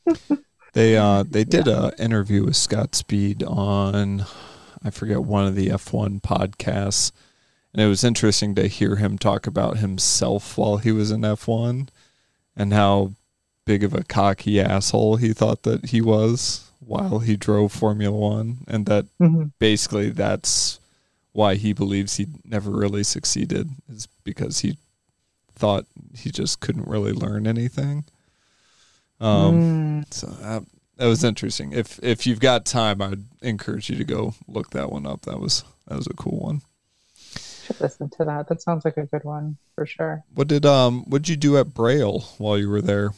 they 0.72 0.96
uh 0.96 1.24
they 1.28 1.44
did 1.44 1.66
yeah. 1.66 1.90
a 1.98 2.02
interview 2.02 2.44
with 2.44 2.56
Scott 2.56 2.94
Speed 2.94 3.42
on 3.42 4.24
I 4.84 4.90
forget 4.90 5.22
one 5.22 5.46
of 5.46 5.54
the 5.54 5.68
F1 5.68 6.22
podcasts 6.22 7.12
and 7.72 7.82
it 7.82 7.86
was 7.86 8.04
interesting 8.04 8.54
to 8.56 8.66
hear 8.66 8.96
him 8.96 9.16
talk 9.16 9.46
about 9.46 9.78
himself 9.78 10.58
while 10.58 10.78
he 10.78 10.90
was 10.90 11.10
in 11.10 11.20
F1 11.20 11.88
and 12.56 12.72
how 12.72 13.12
big 13.64 13.84
of 13.84 13.94
a 13.94 14.02
cocky 14.02 14.60
asshole 14.60 15.16
he 15.16 15.32
thought 15.32 15.62
that 15.62 15.86
he 15.86 16.00
was 16.00 16.68
while 16.80 17.20
he 17.20 17.36
drove 17.36 17.70
Formula 17.70 18.16
One, 18.16 18.64
and 18.66 18.86
that 18.86 19.06
mm-hmm. 19.20 19.44
basically 19.60 20.10
that's 20.10 20.80
why 21.32 21.54
he 21.54 21.72
believes 21.72 22.16
he 22.16 22.26
never 22.44 22.70
really 22.70 23.04
succeeded 23.04 23.70
is 23.88 24.08
because 24.24 24.60
he 24.60 24.76
thought 25.54 25.86
he 26.16 26.30
just 26.30 26.58
couldn't 26.58 26.88
really 26.88 27.12
learn 27.12 27.46
anything. 27.46 28.04
Um, 29.20 30.02
mm. 30.02 30.12
so 30.14 30.26
that, 30.26 30.64
that 31.00 31.06
was 31.06 31.24
interesting. 31.24 31.72
If 31.72 31.98
if 32.02 32.26
you've 32.26 32.40
got 32.40 32.64
time, 32.64 33.02
I'd 33.02 33.24
encourage 33.42 33.90
you 33.90 33.96
to 33.96 34.04
go 34.04 34.34
look 34.46 34.70
that 34.70 34.92
one 34.92 35.06
up. 35.06 35.22
That 35.22 35.40
was 35.40 35.64
that 35.88 35.96
was 35.96 36.06
a 36.06 36.14
cool 36.14 36.38
one 36.38 36.62
should 37.70 37.80
listen 37.80 38.10
to 38.10 38.24
that. 38.24 38.48
That 38.48 38.62
sounds 38.62 38.84
like 38.84 38.96
a 38.96 39.06
good 39.06 39.24
one 39.24 39.56
for 39.74 39.86
sure. 39.86 40.24
What 40.34 40.48
did 40.48 40.66
um 40.66 41.04
what 41.08 41.22
did 41.22 41.28
you 41.28 41.36
do 41.36 41.56
at 41.58 41.74
Braille 41.74 42.20
while 42.38 42.58
you 42.58 42.68
were 42.68 42.82
there? 42.82 43.10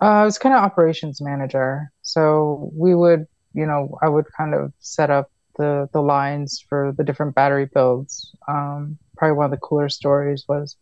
Uh, 0.00 0.22
I 0.22 0.24
was 0.24 0.38
kind 0.38 0.54
of 0.54 0.62
operations 0.62 1.20
manager. 1.20 1.92
So 2.02 2.70
we 2.74 2.94
would, 2.94 3.26
you 3.52 3.66
know, 3.66 3.98
I 4.02 4.08
would 4.08 4.26
kind 4.36 4.54
of 4.54 4.72
set 4.80 5.10
up 5.10 5.30
the 5.56 5.88
the 5.92 6.00
lines 6.00 6.64
for 6.68 6.94
the 6.96 7.04
different 7.04 7.34
battery 7.34 7.68
builds. 7.72 8.34
Um, 8.48 8.98
probably 9.16 9.36
one 9.36 9.46
of 9.46 9.50
the 9.50 9.58
cooler 9.58 9.88
stories 9.88 10.44
was 10.48 10.76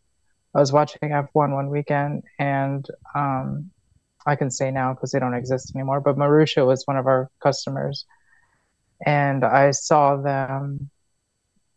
I 0.54 0.60
was 0.60 0.72
watching 0.72 1.10
F1 1.10 1.28
one 1.34 1.68
weekend, 1.68 2.22
and 2.38 2.86
um, 3.14 3.70
I 4.28 4.36
can 4.36 4.50
say 4.50 4.70
now 4.70 4.92
because 4.92 5.10
they 5.10 5.18
don't 5.18 5.34
exist 5.34 5.74
anymore. 5.74 6.00
But 6.00 6.16
Marussia 6.16 6.66
was 6.66 6.86
one 6.86 6.98
of 6.98 7.06
our 7.06 7.30
customers, 7.40 8.04
and 9.04 9.42
I 9.44 9.70
saw 9.70 10.16
them 10.16 10.90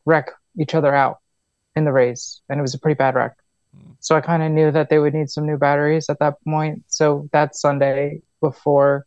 wreck 0.06 0.32
each 0.60 0.76
other 0.76 0.94
out 0.94 1.20
in 1.76 1.86
the 1.86 1.94
race, 1.94 2.42
and 2.50 2.60
it 2.60 2.62
was 2.62 2.74
a 2.74 2.80
pretty 2.80 2.98
bad 2.98 3.16
wreck. 3.16 3.38
Hmm. 3.74 3.92
So 4.02 4.16
I 4.16 4.22
kind 4.22 4.44
of 4.44 4.52
knew 4.52 4.70
that 4.72 4.90
they 4.90 5.00
would 5.00 5.14
need 5.14 5.30
some 5.30 5.46
new 5.46 5.58
batteries 5.58 6.10
at 6.10 6.20
that 6.20 6.44
point. 6.44 6.84
So 6.88 7.30
that 7.32 7.56
Sunday 7.56 8.22
before 8.42 9.06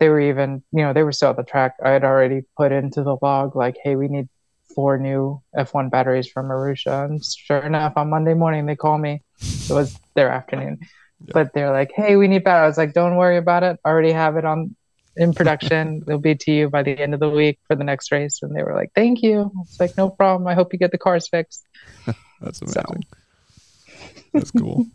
they 0.00 0.08
were 0.08 0.20
even, 0.20 0.64
you 0.72 0.82
know, 0.82 0.92
they 0.92 1.04
were 1.04 1.12
still 1.12 1.30
at 1.30 1.36
the 1.36 1.44
track, 1.44 1.76
I 1.84 1.90
had 1.90 2.02
already 2.02 2.42
put 2.56 2.72
into 2.72 3.04
the 3.04 3.16
log 3.22 3.54
like, 3.54 3.76
"Hey, 3.80 3.94
we 3.94 4.08
need 4.08 4.28
four 4.74 4.98
new 4.98 5.40
F1 5.56 5.88
batteries 5.88 6.26
from 6.26 6.48
Marussia." 6.48 7.04
And 7.04 7.24
sure 7.24 7.60
enough, 7.60 7.92
on 7.96 8.10
Monday 8.10 8.34
morning 8.34 8.66
they 8.66 8.74
call 8.74 8.98
me. 8.98 9.22
It 9.40 9.70
was 9.70 9.96
their 10.14 10.30
afternoon. 10.30 10.80
Yeah. 11.26 11.32
But 11.34 11.52
they're 11.54 11.72
like, 11.72 11.92
"Hey, 11.94 12.16
we 12.16 12.28
need 12.28 12.44
batteries." 12.44 12.64
I 12.64 12.68
was 12.68 12.78
like, 12.78 12.94
"Don't 12.94 13.16
worry 13.16 13.36
about 13.36 13.62
it. 13.62 13.78
I 13.84 13.88
already 13.88 14.12
have 14.12 14.36
it 14.36 14.44
on 14.44 14.74
in 15.16 15.32
production. 15.34 16.02
They'll 16.06 16.18
be 16.18 16.34
to 16.34 16.52
you 16.52 16.70
by 16.70 16.82
the 16.82 16.98
end 16.98 17.14
of 17.14 17.20
the 17.20 17.30
week 17.30 17.58
for 17.66 17.76
the 17.76 17.84
next 17.84 18.12
race. 18.12 18.40
And 18.42 18.54
they 18.54 18.62
were 18.62 18.74
like, 18.74 18.92
thank 18.94 19.22
you. 19.22 19.50
It's 19.62 19.80
like, 19.80 19.96
no 19.96 20.10
problem. 20.10 20.46
I 20.46 20.54
hope 20.54 20.72
you 20.72 20.78
get 20.78 20.92
the 20.92 20.98
cars 20.98 21.28
fixed. 21.28 21.64
That's 22.40 22.60
amazing. 22.62 22.84
So. 22.84 24.16
That's 24.32 24.50
cool. 24.50 24.86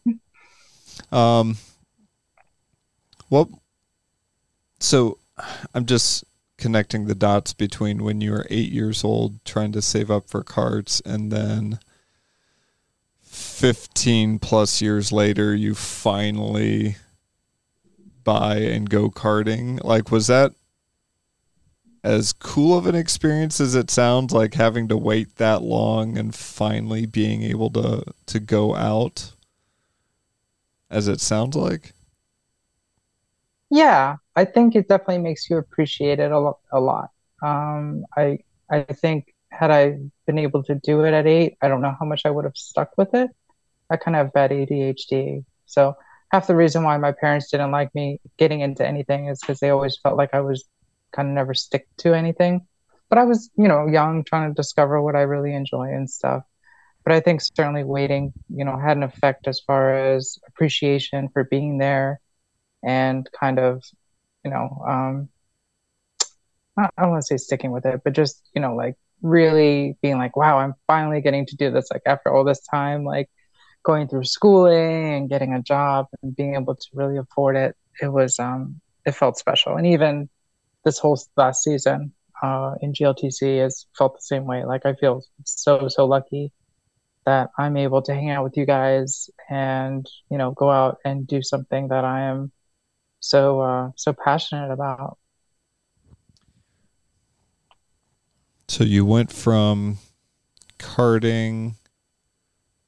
um, 1.12 1.58
well, 3.30 3.62
so 4.80 5.20
I'm 5.74 5.86
just 5.86 6.24
connecting 6.58 7.06
the 7.06 7.16
dots 7.16 7.54
between 7.54 8.04
when 8.04 8.20
you 8.20 8.32
were 8.32 8.48
eight 8.50 8.72
years 8.72 9.04
old 9.04 9.44
trying 9.46 9.72
to 9.72 9.82
save 9.82 10.10
up 10.10 10.28
for 10.28 10.44
carts 10.44 11.02
and 11.02 11.32
then 11.32 11.80
15 13.38 14.40
plus 14.40 14.82
years 14.82 15.12
later 15.12 15.56
you 15.56 15.76
finally 15.76 16.98
buy 18.24 18.58
and 18.58 18.90
go 18.90 19.10
karting. 19.10 19.84
Like, 19.84 20.12
was 20.12 20.28
that 20.28 20.54
as 22.04 22.34
cool 22.34 22.78
of 22.78 22.86
an 22.86 22.96
experience 22.96 23.60
as 23.60 23.76
it 23.76 23.90
sounds 23.90 24.32
like 24.34 24.54
having 24.54 24.88
to 24.88 24.98
wait 24.98 25.36
that 25.36 25.62
long 25.62 26.18
and 26.18 26.34
finally 26.34 27.06
being 27.06 27.44
able 27.44 27.70
to 27.70 28.04
to 28.26 28.40
go 28.40 28.76
out 28.76 29.34
as 30.90 31.08
it 31.08 31.20
sounds 31.20 31.56
like 31.56 31.94
yeah 33.70 34.16
i 34.36 34.46
think 34.46 34.76
it 34.76 34.88
definitely 34.88 35.18
makes 35.18 35.50
you 35.50 35.58
appreciate 35.58 36.20
it 36.20 36.32
a, 36.32 36.40
lo- 36.40 36.60
a 36.72 36.80
lot 36.80 37.10
um, 37.44 38.06
i 38.16 38.38
i 38.70 38.82
think 38.84 39.34
had 39.58 39.72
i 39.72 39.98
been 40.26 40.40
able 40.40 40.64
to 40.64 40.76
do 40.76 41.02
it 41.02 41.14
at 41.14 41.28
eight 41.28 41.58
i 41.62 41.68
don't 41.68 41.82
know 41.82 41.96
how 42.00 42.06
much 42.06 42.22
i 42.26 42.30
would 42.30 42.46
have 42.46 42.58
stuck 42.58 42.92
with 42.98 43.14
it 43.14 43.30
i 43.90 43.98
kind 43.98 44.16
of 44.16 44.26
have 44.26 44.34
bad 44.34 44.52
adhd 44.52 45.44
so 45.66 45.96
half 46.32 46.48
the 46.48 46.56
reason 46.56 46.84
why 46.84 46.98
my 46.98 47.12
parents 47.12 47.50
didn't 47.50 47.72
like 47.72 47.94
me 47.96 48.20
getting 48.38 48.62
into 48.62 48.86
anything 48.86 49.28
is 49.28 49.40
because 49.40 49.60
they 49.60 49.70
always 49.70 49.98
felt 49.98 50.18
like 50.18 50.34
I 50.34 50.42
was 50.42 50.66
kind 51.12 51.30
of 51.30 51.34
never 51.34 51.54
stick 51.54 51.88
to 51.98 52.14
anything. 52.14 52.68
But 53.10 53.18
I 53.18 53.24
was, 53.24 53.50
you 53.58 53.68
know, 53.68 53.88
young, 53.88 54.24
trying 54.24 54.50
to 54.50 54.54
discover 54.54 55.02
what 55.02 55.16
I 55.16 55.22
really 55.22 55.54
enjoy 55.54 55.94
and 55.94 56.10
stuff. 56.10 56.44
But 57.06 57.14
I 57.14 57.22
think 57.22 57.42
certainly 57.42 57.86
waiting, 57.86 58.34
you 58.50 58.66
know, 58.66 58.78
had 58.78 58.98
an 58.98 59.04
effect 59.04 59.48
as 59.48 59.62
far 59.62 59.96
as 59.96 60.38
appreciation 60.48 61.30
for 61.30 61.46
being 61.46 61.78
there 61.78 62.20
and 62.84 63.28
kind 63.40 63.60
of, 63.60 63.84
you 64.44 64.52
know, 64.52 64.84
um, 64.86 65.30
I 66.78 66.90
don't 67.00 67.12
want 67.12 67.22
to 67.22 67.26
say 67.26 67.38
sticking 67.38 67.72
with 67.72 67.86
it, 67.86 68.02
but 68.04 68.14
just, 68.14 68.48
you 68.54 68.62
know, 68.62 68.76
like 68.76 68.96
really 69.22 69.98
being 70.02 70.18
like, 70.18 70.36
wow, 70.36 70.60
I'm 70.60 70.76
finally 70.88 71.22
getting 71.22 71.46
to 71.48 71.56
do 71.56 71.72
this. 71.72 71.90
Like 71.92 72.04
after 72.06 72.34
all 72.34 72.44
this 72.44 72.62
time, 72.62 73.04
like 73.04 73.30
going 73.84 74.08
through 74.08 74.26
schooling 74.26 75.14
and 75.14 75.30
getting 75.30 75.54
a 75.54 75.62
job 75.62 76.08
and 76.22 76.36
being 76.36 76.56
able 76.56 76.76
to 76.76 76.88
really 76.94 77.18
afford 77.18 77.56
it, 77.56 77.76
it 78.02 78.10
was 78.10 78.40
um, 78.40 78.80
it 79.06 79.14
felt 79.14 79.38
special. 79.38 79.78
And 79.78 79.88
even 79.88 80.30
this 80.84 81.00
whole 81.00 81.20
last 81.36 81.64
season 81.64 82.14
uh, 82.44 82.76
in 82.82 82.94
GLTC 82.94 83.62
has 83.62 83.86
felt 83.98 84.16
the 84.16 84.22
same 84.22 84.46
way. 84.46 84.66
Like 84.66 84.86
I 84.86 84.94
feel 84.94 85.24
so 85.46 85.88
so 85.88 86.06
lucky 86.06 86.52
that 87.26 87.50
I'm 87.58 87.78
able 87.78 88.02
to 88.04 88.14
hang 88.14 88.30
out 88.30 88.44
with 88.44 88.58
you 88.58 88.66
guys 88.66 89.30
and 89.50 90.08
you 90.32 90.38
know 90.38 90.52
go 90.52 90.70
out 90.72 90.98
and 91.06 91.28
do 91.28 91.42
something 91.42 91.90
that 91.90 92.06
I 92.06 92.22
am 92.22 92.52
so 93.20 93.62
uh, 93.62 93.92
so 93.96 94.14
passionate 94.14 94.72
about. 94.72 95.18
So 98.68 98.84
you 98.84 99.06
went 99.06 99.32
from 99.32 99.98
karting 100.78 101.76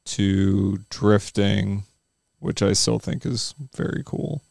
to 0.05 0.79
drifting, 0.89 1.83
which 2.39 2.61
I 2.61 2.73
still 2.73 2.99
think 2.99 3.25
is 3.25 3.53
very 3.75 4.03
cool. 4.05 4.41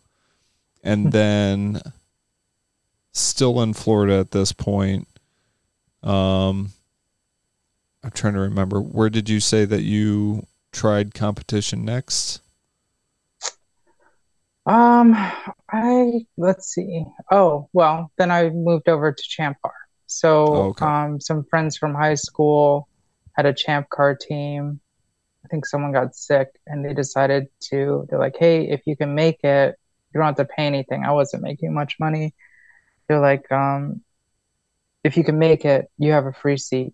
And 0.82 1.04
hmm. 1.04 1.10
then 1.10 1.82
still 3.12 3.60
in 3.60 3.74
Florida 3.74 4.14
at 4.14 4.30
this 4.30 4.52
point. 4.52 5.08
Um 6.02 6.70
I'm 8.04 8.12
trying 8.12 8.34
to 8.34 8.40
remember 8.40 8.80
where 8.80 9.10
did 9.10 9.28
you 9.28 9.40
say 9.40 9.64
that 9.64 9.82
you 9.82 10.46
tried 10.72 11.14
competition 11.14 11.84
next? 11.84 12.40
Um 14.64 15.14
I 15.70 16.26
let's 16.36 16.68
see. 16.68 17.04
Oh, 17.30 17.68
well, 17.72 18.12
then 18.16 18.30
I 18.30 18.50
moved 18.50 18.88
over 18.88 19.12
to 19.12 19.22
Champ 19.22 19.56
Car. 19.62 19.74
So 20.08 20.46
oh, 20.46 20.62
okay. 20.70 20.84
um 20.84 21.20
some 21.20 21.44
friends 21.44 21.76
from 21.76 21.94
high 21.94 22.16
school 22.16 22.88
had 23.36 23.46
a 23.46 23.52
Champ 23.52 23.88
Car 23.88 24.16
team 24.16 24.80
I 25.48 25.48
think 25.48 25.64
someone 25.64 25.92
got 25.92 26.14
sick 26.14 26.48
and 26.66 26.84
they 26.84 26.92
decided 26.92 27.48
to, 27.70 28.06
they're 28.10 28.18
like, 28.18 28.36
hey, 28.38 28.68
if 28.68 28.82
you 28.86 28.94
can 28.96 29.14
make 29.14 29.42
it, 29.44 29.76
you 30.12 30.20
don't 30.20 30.26
have 30.26 30.36
to 30.36 30.44
pay 30.44 30.66
anything. 30.66 31.04
I 31.04 31.12
wasn't 31.12 31.42
making 31.42 31.72
much 31.72 31.96
money. 31.98 32.34
They're 33.08 33.20
like, 33.20 33.50
um, 33.50 34.02
if 35.04 35.16
you 35.16 35.24
can 35.24 35.38
make 35.38 35.64
it, 35.64 35.90
you 35.96 36.12
have 36.12 36.26
a 36.26 36.34
free 36.34 36.58
seat. 36.58 36.92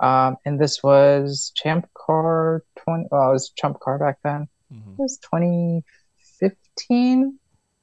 Um, 0.00 0.38
and 0.46 0.58
this 0.58 0.82
was 0.82 1.52
Champ 1.54 1.86
Car 1.92 2.64
20, 2.78 3.08
well, 3.10 3.28
it 3.30 3.34
was 3.34 3.50
Champ 3.50 3.78
Car 3.80 3.98
back 3.98 4.20
then. 4.24 4.48
Mm-hmm. 4.72 4.92
It 4.92 4.98
was 4.98 5.18
2015, 5.18 7.38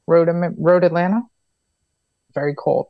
Road, 0.07 0.29
Road 0.57 0.83
Atlanta. 0.83 1.21
Very 2.33 2.55
cold. 2.55 2.87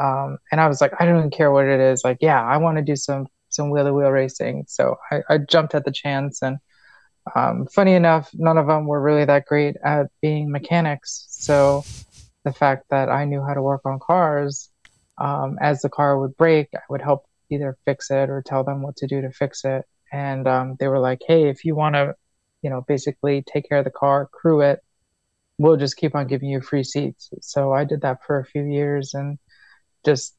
Um, 0.00 0.38
and 0.50 0.60
I 0.60 0.68
was 0.68 0.80
like, 0.80 0.92
I 0.98 1.04
don't 1.04 1.18
even 1.18 1.30
care 1.30 1.50
what 1.50 1.66
it 1.66 1.80
is. 1.80 2.02
Like, 2.04 2.18
yeah, 2.20 2.42
I 2.42 2.56
want 2.58 2.78
to 2.78 2.82
do 2.84 2.96
some 2.96 3.26
some 3.48 3.70
wheel 3.70 3.84
to 3.84 3.92
wheel 3.92 4.10
racing. 4.10 4.64
So 4.68 4.96
I, 5.10 5.20
I, 5.28 5.38
jumped 5.38 5.74
at 5.74 5.84
the 5.84 5.92
chance. 5.92 6.42
And 6.42 6.58
um, 7.34 7.66
funny 7.66 7.94
enough, 7.94 8.30
none 8.34 8.58
of 8.58 8.66
them 8.66 8.86
were 8.86 9.00
really 9.00 9.24
that 9.24 9.46
great 9.46 9.76
at 9.84 10.06
being 10.20 10.50
mechanics. 10.50 11.26
So 11.30 11.84
the 12.44 12.52
fact 12.52 12.86
that 12.90 13.08
I 13.08 13.24
knew 13.24 13.42
how 13.42 13.54
to 13.54 13.62
work 13.62 13.82
on 13.84 13.98
cars, 13.98 14.70
um, 15.18 15.58
as 15.60 15.82
the 15.82 15.88
car 15.88 16.18
would 16.20 16.36
break, 16.36 16.68
I 16.74 16.80
would 16.90 17.02
help 17.02 17.24
either 17.50 17.76
fix 17.84 18.10
it 18.10 18.30
or 18.30 18.42
tell 18.42 18.64
them 18.64 18.82
what 18.82 18.96
to 18.96 19.06
do 19.06 19.20
to 19.22 19.30
fix 19.30 19.64
it. 19.64 19.84
And 20.12 20.46
um, 20.46 20.76
they 20.78 20.88
were 20.88 21.00
like, 21.00 21.22
"Hey, 21.26 21.48
if 21.48 21.64
you 21.64 21.74
want 21.74 21.94
to, 21.94 22.14
you 22.62 22.70
know, 22.70 22.82
basically 22.86 23.42
take 23.42 23.68
care 23.68 23.78
of 23.78 23.84
the 23.84 23.90
car, 23.90 24.28
crew 24.32 24.60
it, 24.60 24.80
we'll 25.58 25.76
just 25.76 25.96
keep 25.96 26.14
on 26.14 26.28
giving 26.28 26.48
you 26.48 26.60
free 26.60 26.84
seats." 26.84 27.30
So 27.40 27.72
I 27.72 27.84
did 27.84 28.02
that 28.02 28.24
for 28.24 28.38
a 28.38 28.44
few 28.44 28.64
years 28.64 29.14
and 29.14 29.38
just, 30.06 30.34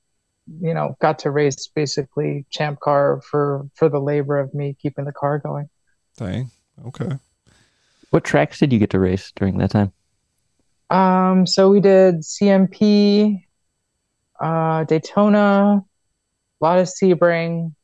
you 0.61 0.73
know, 0.73 0.97
got 0.99 1.19
to 1.19 1.29
race 1.31 1.67
basically 1.67 2.45
champ 2.49 2.79
car 2.79 3.21
for 3.21 3.69
for 3.75 3.89
the 3.89 3.99
labor 3.99 4.39
of 4.39 4.53
me 4.53 4.75
keeping 4.81 5.05
the 5.05 5.11
car 5.11 5.37
going. 5.37 5.69
Dang. 6.17 6.49
Okay. 6.87 7.17
What 8.09 8.23
tracks 8.23 8.59
did 8.59 8.73
you 8.73 8.79
get 8.79 8.89
to 8.91 8.99
race 8.99 9.31
during 9.35 9.57
that 9.57 9.71
time? 9.71 9.91
Um, 10.89 11.45
so 11.45 11.69
we 11.69 11.81
did 11.81 12.21
CMP, 12.21 13.43
uh, 14.39 14.85
Daytona, 14.85 15.83
a 15.83 16.63
lot 16.63 16.79
of 16.79 16.87
Sebring, 16.87 17.75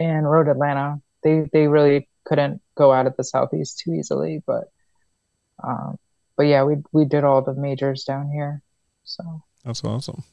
and 0.00 0.30
Road 0.30 0.48
Atlanta. 0.48 1.00
They 1.22 1.48
they 1.52 1.68
really 1.68 2.08
couldn't 2.24 2.60
go 2.74 2.92
out 2.92 3.06
of 3.06 3.16
the 3.16 3.24
southeast 3.24 3.78
too 3.78 3.94
easily, 3.94 4.42
but 4.46 4.64
um, 5.62 5.98
but 6.36 6.44
yeah, 6.44 6.64
we 6.64 6.76
we 6.92 7.04
did 7.04 7.24
all 7.24 7.42
the 7.42 7.54
majors 7.54 8.04
down 8.04 8.30
here. 8.30 8.62
So 9.04 9.42
That's 9.64 9.84
awesome. 9.84 10.24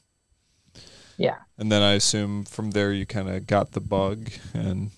Yeah, 1.20 1.36
And 1.58 1.70
then 1.70 1.82
I 1.82 1.92
assume 1.92 2.44
from 2.44 2.70
there 2.70 2.94
you 2.94 3.04
kind 3.04 3.28
of 3.28 3.46
got 3.46 3.72
the 3.72 3.80
bug 3.80 4.30
and 4.54 4.90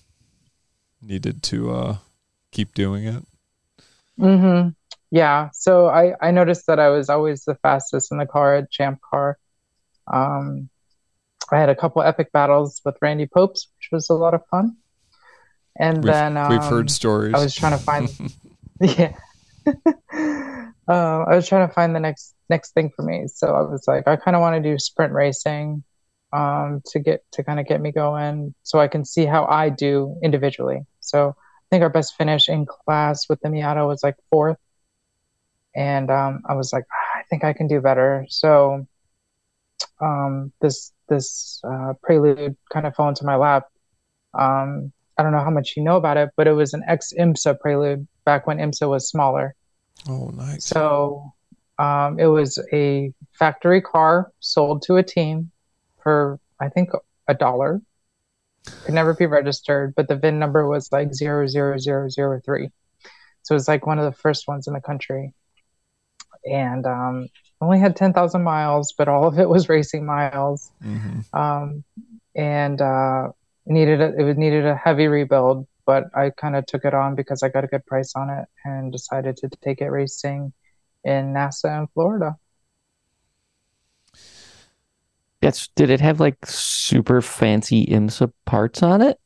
needed 1.01 1.43
to 1.43 1.71
uh, 1.71 1.97
keep 2.49 2.73
doing 2.73 3.03
it. 3.03 3.25
Mm-hmm. 4.17 4.69
yeah. 5.11 5.49
So 5.51 5.87
I 5.87 6.13
I 6.21 6.31
noticed 6.31 6.67
that 6.67 6.79
I 6.79 6.87
was 6.87 7.09
always 7.09 7.43
the 7.43 7.55
fastest 7.55 8.09
in 8.09 8.19
the 8.19 8.25
car 8.25 8.55
at 8.55 8.71
Champ 8.71 9.01
Car. 9.01 9.37
Um, 10.07 10.69
I 11.51 11.59
had 11.59 11.67
a 11.67 11.75
couple 11.75 12.01
epic 12.01 12.31
battles 12.31 12.79
with 12.85 12.95
Randy 13.01 13.25
Popes, 13.25 13.67
which 13.77 13.89
was 13.91 14.09
a 14.09 14.13
lot 14.13 14.33
of 14.33 14.45
fun. 14.49 14.77
And 15.77 15.97
We've, 15.97 16.05
then 16.05 16.37
um, 16.37 16.49
we've 16.49 16.63
heard 16.63 16.89
stories. 16.89 17.33
I 17.33 17.43
was 17.43 17.53
trying 17.53 17.77
to 17.77 17.83
find 17.83 18.09
yeah. 18.79 19.13
um, 19.67 20.73
I 20.87 21.35
was 21.35 21.49
trying 21.49 21.67
to 21.67 21.73
find 21.73 21.93
the 21.93 21.99
next 21.99 22.33
next 22.49 22.71
thing 22.71 22.91
for 22.95 23.01
me. 23.01 23.27
So 23.27 23.47
I 23.53 23.61
was 23.63 23.83
like, 23.89 24.07
I 24.07 24.15
kind 24.15 24.37
of 24.37 24.41
want 24.41 24.55
to 24.55 24.69
do 24.71 24.79
sprint 24.79 25.11
racing 25.11 25.83
um, 26.33 26.81
to 26.87 26.99
get 26.99 27.23
to 27.31 27.43
kind 27.43 27.59
of 27.59 27.67
get 27.67 27.79
me 27.79 27.91
going, 27.91 28.53
so 28.63 28.79
I 28.79 28.87
can 28.87 29.05
see 29.05 29.25
how 29.25 29.45
I 29.45 29.69
do 29.69 30.17
individually. 30.23 30.81
So 30.99 31.29
I 31.29 31.65
think 31.69 31.83
our 31.83 31.89
best 31.89 32.15
finish 32.17 32.49
in 32.49 32.65
class 32.65 33.29
with 33.29 33.39
the 33.41 33.49
Miata 33.49 33.87
was 33.87 34.03
like 34.03 34.15
fourth, 34.31 34.57
and 35.75 36.09
um, 36.09 36.41
I 36.49 36.55
was 36.55 36.73
like, 36.73 36.85
"Ah, 36.91 37.19
I 37.19 37.23
think 37.29 37.43
I 37.43 37.53
can 37.53 37.67
do 37.67 37.79
better. 37.81 38.25
So 38.29 38.87
um, 40.01 40.51
this 40.59 40.91
this 41.07 41.61
uh, 41.63 41.93
prelude 42.01 42.57
kind 42.71 42.87
of 42.87 42.95
fell 42.95 43.09
into 43.09 43.25
my 43.25 43.35
lap. 43.35 43.67
Um, 44.33 44.91
I 45.17 45.23
don't 45.23 45.31
know 45.31 45.43
how 45.43 45.51
much 45.51 45.73
you 45.77 45.83
know 45.83 45.97
about 45.97 46.17
it, 46.17 46.29
but 46.35 46.47
it 46.47 46.53
was 46.53 46.73
an 46.73 46.83
ex 46.87 47.13
IMSA 47.17 47.59
prelude 47.59 48.07
back 48.25 48.47
when 48.47 48.57
IMSA 48.57 48.89
was 48.89 49.07
smaller. 49.07 49.55
oh, 50.09 50.29
nice. 50.29 50.65
So 50.65 51.31
um, 51.77 52.19
it 52.19 52.25
was 52.25 52.57
a 52.73 53.13
factory 53.33 53.81
car 53.81 54.31
sold 54.39 54.81
to 54.83 54.97
a 54.97 55.03
team 55.03 55.51
for 56.03 56.39
I 56.59 56.69
think 56.69 56.89
a 57.27 57.33
dollar. 57.33 57.81
Could 58.85 58.95
never 58.95 59.13
be 59.13 59.25
registered, 59.25 59.95
but 59.95 60.07
the 60.09 60.15
VIN 60.17 60.39
number 60.39 60.67
was 60.67 60.91
like 60.91 61.13
zero 61.13 61.47
zero 61.47 61.77
zero 61.77 62.09
zero 62.09 62.41
three. 62.43 62.69
So 63.43 63.53
it 63.53 63.57
was 63.57 63.67
like 63.67 63.85
one 63.85 63.99
of 63.99 64.05
the 64.05 64.17
first 64.17 64.47
ones 64.47 64.67
in 64.67 64.73
the 64.73 64.81
country, 64.81 65.33
and 66.45 66.85
um, 66.85 67.27
only 67.61 67.79
had 67.79 67.95
ten 67.95 68.13
thousand 68.13 68.43
miles, 68.43 68.93
but 68.97 69.07
all 69.07 69.27
of 69.27 69.39
it 69.39 69.49
was 69.49 69.69
racing 69.69 70.05
miles 70.05 70.71
hmm 70.81 71.21
um, 71.33 71.83
and 72.35 72.81
uh, 72.81 73.29
it 73.65 73.71
needed 73.71 74.01
a, 74.01 74.13
it 74.17 74.23
was 74.23 74.37
needed 74.37 74.65
a 74.65 74.75
heavy 74.75 75.07
rebuild. 75.07 75.67
But 75.85 76.05
I 76.15 76.29
kind 76.29 76.55
of 76.55 76.65
took 76.65 76.85
it 76.85 76.93
on 76.93 77.15
because 77.15 77.43
I 77.43 77.49
got 77.49 77.65
a 77.65 77.67
good 77.67 77.85
price 77.85 78.13
on 78.15 78.29
it 78.29 78.45
and 78.63 78.91
decided 78.91 79.37
to 79.37 79.49
take 79.61 79.81
it 79.81 79.89
racing 79.89 80.53
in 81.03 81.33
NASA 81.33 81.79
in 81.81 81.87
Florida. 81.87 82.37
That's 85.43 85.67
did 85.75 85.89
it 85.89 85.99
have 85.99 86.19
like 86.21 86.37
super 86.45 87.21
fancy 87.21 87.85
IMSA 87.85 88.31
parts 88.45 88.81
on 88.81 89.01
it? 89.01 89.19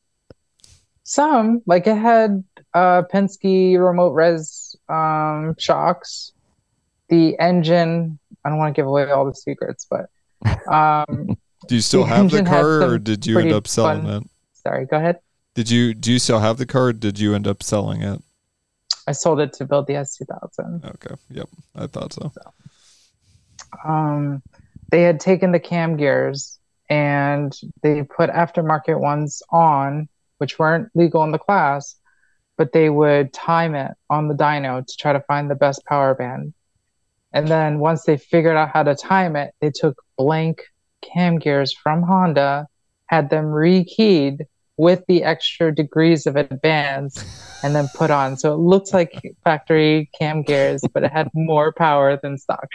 Some 1.04 1.62
like 1.64 1.86
it 1.86 1.96
had 1.96 2.42
uh, 2.74 3.02
Penske 3.12 3.78
remote 3.78 4.12
res 4.14 4.76
um, 4.88 5.54
shocks. 5.58 6.32
The 7.08 7.38
engine, 7.38 8.18
I 8.44 8.50
don't 8.50 8.58
want 8.58 8.74
to 8.74 8.78
give 8.78 8.86
away 8.86 9.10
all 9.10 9.24
the 9.24 9.34
secrets, 9.34 9.86
but 9.88 10.10
um, 10.70 11.36
Do 11.68 11.74
you 11.74 11.80
still 11.80 12.02
The 12.04 12.08
have 12.08 12.30
the 12.30 12.42
car, 12.42 12.82
or 12.82 12.98
did 12.98 13.26
you 13.26 13.38
end 13.38 13.52
up 13.52 13.66
selling 13.66 14.02
fun- 14.02 14.22
it? 14.22 14.30
sorry, 14.54 14.86
go 14.86 14.96
ahead. 14.98 15.20
Did 15.54 15.70
you 15.70 15.94
do 15.94 16.12
you 16.12 16.18
still 16.18 16.40
have 16.40 16.58
the 16.58 16.66
car? 16.66 16.86
Or 16.88 16.92
did 16.92 17.18
you 17.18 17.34
end 17.34 17.46
up 17.46 17.62
selling 17.62 18.02
it? 18.02 18.20
I 19.06 19.12
sold 19.12 19.40
it 19.40 19.52
to 19.54 19.64
build 19.64 19.86
the 19.86 19.94
S2000. 19.94 20.84
Okay. 20.84 21.14
Yep. 21.30 21.48
I 21.76 21.86
thought 21.86 22.12
so. 22.12 22.30
um, 23.86 24.42
they 24.90 25.02
had 25.02 25.20
taken 25.20 25.52
the 25.52 25.60
cam 25.60 25.96
gears 25.96 26.58
and 26.88 27.54
they 27.82 28.02
put 28.02 28.30
aftermarket 28.30 28.98
ones 28.98 29.42
on, 29.50 30.08
which 30.38 30.58
weren't 30.58 30.88
legal 30.94 31.22
in 31.24 31.32
the 31.32 31.38
class, 31.38 31.96
but 32.56 32.72
they 32.72 32.88
would 32.88 33.32
time 33.32 33.74
it 33.74 33.92
on 34.08 34.28
the 34.28 34.34
dyno 34.34 34.84
to 34.86 34.96
try 34.96 35.12
to 35.12 35.20
find 35.20 35.50
the 35.50 35.54
best 35.54 35.84
power 35.84 36.14
band. 36.14 36.54
And 37.32 37.48
then 37.48 37.78
once 37.78 38.04
they 38.04 38.16
figured 38.16 38.56
out 38.56 38.70
how 38.72 38.82
to 38.82 38.94
time 38.94 39.36
it, 39.36 39.54
they 39.60 39.70
took 39.70 40.02
blank 40.16 40.62
cam 41.02 41.38
gears 41.38 41.72
from 41.72 42.02
Honda, 42.02 42.66
had 43.06 43.28
them 43.30 43.46
rekeyed 43.46 44.46
with 44.78 45.04
the 45.08 45.24
extra 45.24 45.74
degrees 45.74 46.26
of 46.26 46.36
advance, 46.36 47.22
and 47.62 47.74
then 47.74 47.88
put 47.94 48.10
on. 48.10 48.36
So 48.36 48.54
it 48.54 48.58
looks 48.58 48.94
like 48.94 49.20
factory 49.44 50.08
cam 50.18 50.42
gears, 50.42 50.82
but 50.94 51.02
it 51.02 51.12
had 51.12 51.28
more 51.34 51.72
power 51.72 52.18
than 52.22 52.38
stock. 52.38 52.66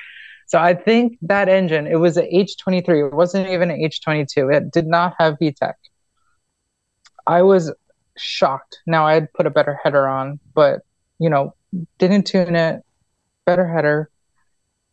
So 0.53 0.59
I 0.59 0.75
think 0.75 1.17
that 1.23 1.49
engine, 1.49 1.87
it 1.87 1.95
was 1.95 2.15
an 2.15 2.27
H23. 2.31 3.07
It 3.09 3.15
wasn't 3.15 3.49
even 3.49 3.71
an 3.71 3.79
H22. 3.79 4.55
It 4.55 4.69
did 4.71 4.85
not 4.85 5.15
have 5.17 5.39
VTEC. 5.41 5.73
I 7.25 7.41
was 7.41 7.73
shocked. 8.17 8.77
Now 8.85 9.07
I 9.07 9.15
had 9.15 9.33
put 9.33 9.47
a 9.47 9.49
better 9.49 9.79
header 9.83 10.07
on, 10.07 10.39
but 10.53 10.81
you 11.17 11.27
know, 11.27 11.55
didn't 11.97 12.27
tune 12.27 12.55
it, 12.55 12.83
better 13.47 13.67
header, 13.67 14.11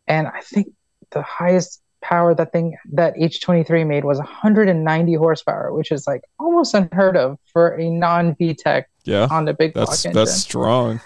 and 0.07 0.27
I 0.27 0.41
think 0.41 0.73
the 1.11 1.21
highest 1.21 1.79
power 2.01 2.33
that 2.33 2.51
thing 2.51 2.75
that 2.93 3.13
H23 3.17 3.85
made 3.85 4.03
was 4.03 4.17
190 4.17 5.13
horsepower, 5.13 5.71
which 5.75 5.91
is 5.91 6.07
like 6.07 6.23
almost 6.39 6.73
unheard 6.73 7.15
of 7.15 7.37
for 7.53 7.79
a 7.79 7.87
non 7.87 8.33
VTEC 8.33 8.85
Yeah. 9.03 9.27
Honda 9.27 9.53
big 9.53 9.75
block 9.75 9.89
That's 9.89 10.05
engine. 10.07 10.15
that's 10.15 10.33
strong. 10.33 11.01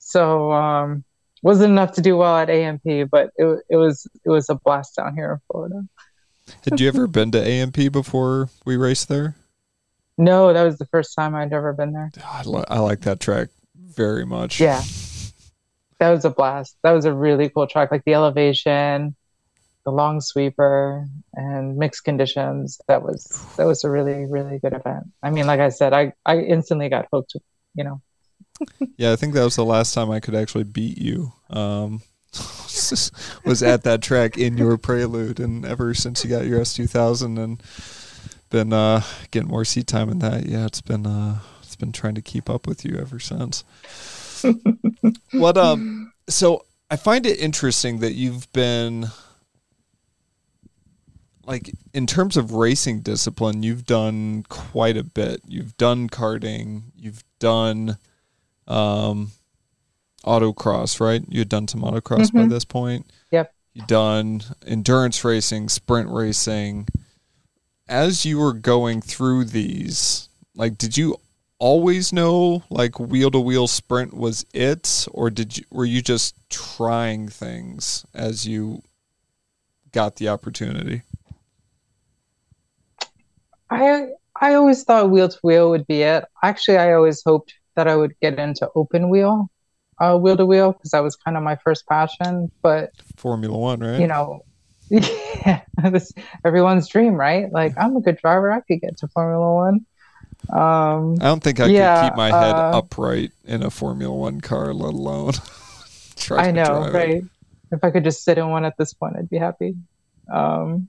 So 0.00 0.50
um, 0.50 1.04
wasn't 1.42 1.70
enough 1.70 1.92
to 1.92 2.00
do 2.00 2.16
well 2.16 2.36
at 2.36 2.50
AMP, 2.50 3.10
but 3.10 3.30
it 3.36 3.60
it 3.68 3.76
was 3.76 4.06
it 4.24 4.30
was 4.30 4.48
a 4.48 4.54
blast 4.54 4.96
down 4.96 5.14
here 5.14 5.32
in 5.32 5.40
Florida. 5.50 5.86
Had 6.64 6.80
you 6.80 6.88
ever 6.88 7.06
been 7.06 7.30
to 7.32 7.44
AMP 7.44 7.92
before 7.92 8.50
we 8.64 8.76
raced 8.76 9.08
there? 9.08 9.34
No, 10.18 10.52
that 10.52 10.62
was 10.62 10.78
the 10.78 10.86
first 10.86 11.14
time 11.14 11.34
I'd 11.34 11.52
ever 11.52 11.72
been 11.72 11.92
there. 11.92 12.10
I, 12.24 12.42
li- 12.42 12.64
I 12.68 12.78
like 12.78 13.00
that 13.00 13.20
track 13.20 13.48
very 13.74 14.24
much. 14.24 14.60
Yeah, 14.60 14.82
that 15.98 16.10
was 16.10 16.24
a 16.24 16.30
blast. 16.30 16.76
That 16.82 16.92
was 16.92 17.04
a 17.04 17.12
really 17.12 17.48
cool 17.48 17.66
track. 17.66 17.90
Like 17.90 18.04
the 18.04 18.14
elevation, 18.14 19.14
the 19.84 19.90
long 19.90 20.20
sweeper, 20.20 21.06
and 21.34 21.76
mixed 21.76 22.04
conditions. 22.04 22.80
That 22.88 23.02
was 23.02 23.44
that 23.56 23.66
was 23.66 23.84
a 23.84 23.90
really 23.90 24.24
really 24.24 24.58
good 24.58 24.72
event. 24.72 25.12
I 25.22 25.30
mean, 25.30 25.46
like 25.46 25.60
I 25.60 25.68
said, 25.68 25.92
I 25.92 26.12
I 26.24 26.38
instantly 26.38 26.88
got 26.88 27.06
hooked. 27.12 27.34
You 27.74 27.84
know, 27.84 28.00
Yeah, 28.98 29.12
I 29.12 29.16
think 29.16 29.34
that 29.34 29.44
was 29.44 29.56
the 29.56 29.64
last 29.64 29.92
time 29.92 30.10
I 30.10 30.20
could 30.20 30.34
actually 30.34 30.64
beat 30.64 30.96
you. 30.96 31.32
Um, 31.50 32.00
was 33.44 33.62
at 33.62 33.82
that 33.82 34.00
track 34.02 34.38
in 34.38 34.56
your 34.56 34.78
prelude, 34.78 35.38
and 35.38 35.66
ever 35.66 35.92
since 35.92 36.24
you 36.24 36.30
got 36.30 36.46
your 36.46 36.60
S 36.60 36.72
two 36.72 36.86
thousand 36.86 37.36
and 37.36 37.62
been 38.48 38.72
uh, 38.72 39.02
getting 39.30 39.50
more 39.50 39.64
seat 39.64 39.86
time 39.86 40.08
in 40.08 40.20
that, 40.20 40.46
yeah, 40.46 40.64
it's 40.64 40.80
been 40.80 41.06
uh, 41.06 41.40
it's 41.62 41.76
been 41.76 41.92
trying 41.92 42.14
to 42.14 42.22
keep 42.22 42.48
up 42.48 42.66
with 42.66 42.84
you 42.84 42.96
ever 42.96 43.18
since. 43.18 43.64
what 45.32 45.58
um, 45.58 46.12
so 46.28 46.64
I 46.90 46.96
find 46.96 47.26
it 47.26 47.38
interesting 47.38 47.98
that 48.00 48.14
you've 48.14 48.50
been 48.52 49.06
like 51.46 51.70
in 51.94 52.06
terms 52.06 52.36
of 52.36 52.52
racing 52.52 53.00
discipline, 53.00 53.62
you've 53.62 53.86
done 53.86 54.44
quite 54.48 54.96
a 54.96 55.04
bit. 55.04 55.42
You've 55.46 55.76
done 55.76 56.08
karting, 56.08 56.82
you've 56.96 57.24
done 57.38 57.98
um, 58.66 59.32
autocross, 60.24 61.00
right? 61.00 61.22
You 61.28 61.40
had 61.40 61.48
done 61.48 61.68
some 61.68 61.82
autocross 61.82 62.32
by 62.32 62.42
Mhm. 62.42 62.50
this 62.50 62.64
point. 62.64 63.06
Yep. 63.30 63.52
You've 63.74 63.86
done 63.86 64.42
endurance 64.66 65.22
racing, 65.24 65.68
sprint 65.68 66.08
racing. 66.08 66.88
As 67.88 68.24
you 68.24 68.38
were 68.38 68.52
going 68.52 69.00
through 69.00 69.44
these, 69.44 70.28
like, 70.54 70.76
did 70.78 70.96
you 70.96 71.16
always 71.58 72.12
know 72.12 72.62
like 72.68 72.98
wheel 73.00 73.30
to 73.30 73.40
wheel 73.40 73.66
sprint 73.66 74.12
was 74.12 74.44
it, 74.52 75.06
or 75.12 75.30
did 75.30 75.56
you 75.56 75.64
were 75.70 75.84
you 75.86 76.02
just 76.02 76.34
trying 76.50 77.28
things 77.28 78.04
as 78.12 78.46
you 78.46 78.82
got 79.92 80.16
the 80.16 80.28
opportunity? 80.28 81.02
I 83.70 84.08
I 84.40 84.54
always 84.54 84.84
thought 84.84 85.10
wheel 85.10 85.28
to 85.28 85.38
wheel 85.42 85.70
would 85.70 85.86
be 85.86 86.02
it. 86.02 86.24
Actually, 86.42 86.78
I 86.78 86.92
always 86.92 87.22
hoped 87.24 87.54
that 87.76 87.88
I 87.88 87.96
would 87.96 88.14
get 88.22 88.38
into 88.38 88.68
open 88.74 89.10
wheel, 89.10 89.48
uh, 90.00 90.18
wheel 90.18 90.36
to 90.36 90.46
wheel, 90.46 90.72
because 90.72 90.90
that 90.92 91.00
was 91.02 91.16
kind 91.16 91.36
of 91.36 91.42
my 91.42 91.56
first 91.64 91.86
passion. 91.88 92.52
But 92.62 92.90
Formula 93.16 93.56
One, 93.56 93.80
right? 93.80 93.96
you 93.96 94.06
know, 94.06 94.40
yeah, 94.90 95.62
this 95.90 96.12
everyone's 96.44 96.88
dream, 96.88 97.14
right? 97.14 97.50
Like 97.52 97.74
I'm 97.78 97.96
a 97.96 98.00
good 98.00 98.18
driver. 98.18 98.52
I 98.52 98.60
could 98.60 98.80
get 98.80 98.98
to 98.98 99.08
Formula 99.08 99.54
One. 99.54 99.86
Um, 100.52 101.16
I 101.20 101.24
don't 101.26 101.42
think 101.42 101.60
I 101.60 101.68
yeah, 101.68 101.70
could 101.70 101.94
keep 101.94 102.14
my 102.14 102.32
head 102.32 102.62
uh, 102.62 102.72
upright 102.72 103.32
in 103.44 103.62
a 103.62 103.70
Formula 103.70 104.14
One 104.14 104.40
car, 104.40 104.74
let 104.74 104.92
alone 104.94 105.32
try 106.16 106.42
I 106.42 106.50
to 106.50 106.52
know, 106.52 106.60
drive 106.60 106.94
it. 106.94 107.08
right? 107.08 107.24
If 107.72 107.82
I 107.82 107.90
could 107.90 108.04
just 108.04 108.24
sit 108.24 108.38
in 108.38 108.50
one 108.50 108.64
at 108.64 108.74
this 108.78 108.94
point, 108.94 109.16
I'd 109.18 109.30
be 109.30 109.38
happy. 109.38 109.74
Um, 110.32 110.88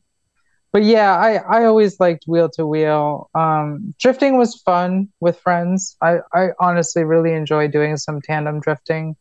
but 0.71 0.84
yeah, 0.84 1.15
I, 1.15 1.36
I 1.36 1.65
always 1.65 1.99
liked 1.99 2.25
wheel 2.27 2.49
to 2.51 2.65
wheel. 2.65 3.30
Um, 3.34 3.93
drifting 3.99 4.38
was 4.38 4.62
fun 4.62 5.10
with 5.19 5.39
friends. 5.39 5.95
I, 6.01 6.17
I 6.34 6.49
honestly 6.60 7.03
really 7.03 7.34
enjoy 7.34 7.67
doing 7.67 7.97
some 7.97 8.21
tandem 8.21 8.60
drifting. 8.60 9.15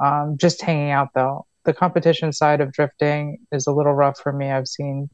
Um, 0.00 0.36
just 0.38 0.62
hanging 0.62 0.90
out 0.90 1.08
though. 1.14 1.46
The 1.64 1.74
competition 1.74 2.32
side 2.32 2.60
of 2.60 2.72
drifting 2.72 3.38
is 3.52 3.66
a 3.66 3.72
little 3.72 3.92
rough 3.92 4.18
for 4.20 4.32
me. 4.32 4.50
I've 4.50 4.68
seen 4.68 5.10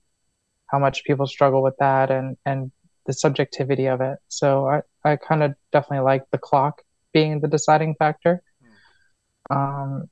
how 0.66 0.78
much 0.78 1.04
people 1.04 1.26
struggle 1.26 1.62
with 1.62 1.74
that 1.78 2.10
and, 2.10 2.36
and 2.44 2.70
the 3.06 3.12
subjectivity 3.12 3.86
of 3.86 4.00
it. 4.00 4.18
So 4.28 4.68
I, 4.68 4.82
I 5.04 5.16
kind 5.16 5.42
of 5.42 5.54
definitely 5.72 6.04
like 6.04 6.22
the 6.30 6.38
clock 6.38 6.82
being 7.12 7.40
the 7.40 7.48
deciding 7.48 7.94
factor. 7.98 8.42
Um, 9.50 10.08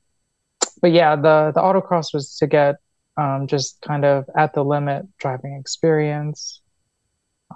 but 0.81 0.93
yeah, 0.93 1.17
the 1.17 1.53
the 1.55 1.61
autocross 1.61 2.13
was 2.13 2.37
to 2.39 2.47
get 2.47 2.77
um, 3.17 3.47
just 3.47 3.81
kind 3.83 4.05
of 4.05 4.29
at 4.37 4.55
the 4.55 4.65
limit 4.65 5.07
driving 5.19 5.57
experience. 5.59 6.61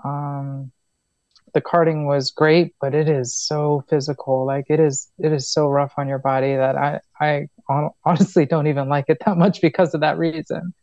Um, 0.04 0.72
the 1.54 1.62
karting 1.62 2.06
was 2.06 2.30
great, 2.30 2.74
but 2.80 2.94
it 2.94 3.08
is 3.08 3.34
so 3.34 3.82
physical. 3.88 4.44
Like 4.44 4.66
it 4.68 4.78
is, 4.80 5.10
it 5.18 5.32
is 5.32 5.50
so 5.50 5.68
rough 5.68 5.94
on 5.96 6.08
your 6.08 6.18
body 6.18 6.54
that 6.54 6.76
I, 6.76 7.00
I 7.20 7.48
honestly 8.04 8.44
don't 8.44 8.66
even 8.66 8.88
like 8.88 9.06
it 9.08 9.18
that 9.26 9.36
much 9.36 9.60
because 9.60 9.94
of 9.94 10.00
that 10.02 10.18
reason. 10.18 10.74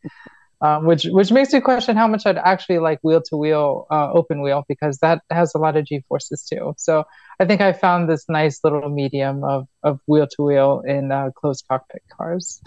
Um, 0.62 0.86
which 0.86 1.03
which 1.03 1.29
makes 1.29 1.51
me 1.51 1.59
question 1.59 1.97
how 1.97 2.07
much 2.07 2.25
I'd 2.25 2.38
actually 2.38 2.79
like 2.79 2.99
wheel 3.01 3.21
to 3.23 3.36
wheel, 3.36 3.86
uh, 3.91 4.13
open 4.13 4.41
wheel, 4.41 4.63
because 4.69 4.97
that 4.99 5.21
has 5.29 5.53
a 5.53 5.57
lot 5.57 5.75
of 5.75 5.83
G 5.83 6.05
forces 6.07 6.41
too. 6.41 6.73
So 6.77 7.03
I 7.38 7.43
think 7.43 7.59
I 7.59 7.73
found 7.73 8.09
this 8.09 8.29
nice 8.29 8.63
little 8.63 8.88
medium 8.88 9.43
of 9.43 9.67
of 9.83 9.99
wheel 10.07 10.25
to 10.25 10.41
wheel 10.41 10.81
in 10.88 11.12
uh, 11.12 11.31
closed 11.36 11.65
cockpit 11.67 12.03
cars. 12.15 12.62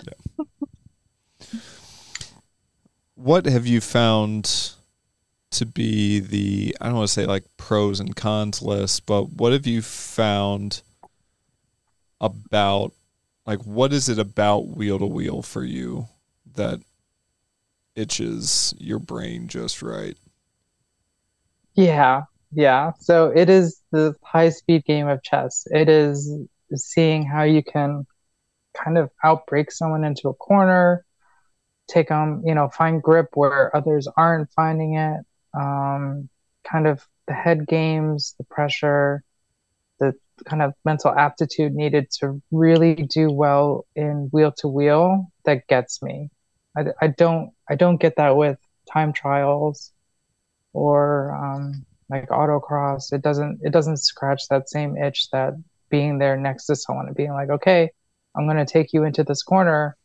What 3.17 3.47
have 3.47 3.67
you 3.67 3.81
found 3.81 4.75
to 5.53 5.67
be 5.67 6.21
the 6.21 6.77
I 6.81 6.87
don't 6.87 6.97
want 6.97 7.09
to 7.09 7.13
say 7.13 7.25
like 7.27 7.45
pros 7.57 7.99
and 7.99 8.15
cons 8.15 8.61
list, 8.61 9.07
but 9.07 9.33
what 9.33 9.53
have 9.53 9.67
you 9.67 9.81
found 9.81 10.83
about 12.21 12.93
like 13.47 13.61
what 13.61 13.93
is 13.95 14.11
it 14.11 14.19
about 14.19 14.69
wheel 14.69 14.99
to 14.99 15.07
wheel 15.07 15.41
for 15.41 15.65
you 15.65 16.09
that 16.57 16.81
itches 17.95 18.75
your 18.79 18.99
brain 18.99 19.49
just 19.49 19.81
right? 19.81 20.19
Yeah, 21.75 22.25
yeah. 22.53 22.93
So 23.01 23.33
it 23.35 23.49
is 23.49 23.81
the 23.93 24.15
high 24.23 24.51
speed 24.51 24.85
game 24.85 25.09
of 25.09 25.23
chess. 25.23 25.67
It 25.71 25.89
is 25.89 26.31
seeing 26.75 27.25
how 27.25 27.45
you 27.45 27.63
can 27.63 28.07
kind 28.75 28.99
of 28.99 29.11
outbrake 29.25 29.73
someone 29.73 30.05
into 30.05 30.29
a 30.29 30.35
corner, 30.35 31.06
take 31.89 32.09
them, 32.09 32.43
you 32.45 32.55
know, 32.55 32.69
find 32.69 33.03
grip 33.03 33.29
where 33.35 33.75
others 33.77 34.09
aren't 34.17 34.51
finding 34.53 34.95
it. 34.95 35.21
Um, 35.55 36.29
kind 36.65 36.87
of 36.87 37.07
the 37.27 37.35
head 37.35 37.67
games, 37.67 38.35
the 38.39 38.45
pressure, 38.45 39.23
the 39.99 40.15
kind 40.45 40.63
of 40.63 40.75
mental 40.85 41.13
aptitude 41.13 41.75
needed 41.75 42.11
to 42.21 42.43
really 42.51 42.95
do 42.95 43.31
well 43.31 43.87
in 43.95 44.29
wheel 44.33 44.53
to 44.59 44.69
wheel 44.69 45.27
that 45.45 45.67
gets 45.67 46.03
me. 46.03 46.31
I, 46.77 46.87
I 47.01 47.07
don't 47.09 47.53
I 47.69 47.75
don't 47.75 48.01
get 48.01 48.17
that 48.17 48.37
with 48.37 48.59
time 48.93 49.13
trials 49.13 49.93
or 50.73 51.35
um, 51.35 51.87
like 52.11 52.29
autocross. 52.29 53.13
It 53.13 53.23
doesn't 53.23 53.61
it 53.63 53.73
doesn't 53.73 53.99
scratch 53.99 54.49
that 54.49 54.69
same 54.69 54.97
itch 54.97 55.31
that 55.31 55.55
being 55.89 56.19
there 56.19 56.37
next 56.37 56.67
to 56.67 56.77
someone 56.77 57.07
and 57.07 57.17
being 57.17 57.33
like, 57.33 57.49
okay, 57.49 57.91
I'm 58.37 58.47
going 58.47 58.65
to 58.65 58.71
take 58.71 58.93
you 58.93 59.05
into 59.05 59.25
this 59.25 59.43
corner, 59.43 59.97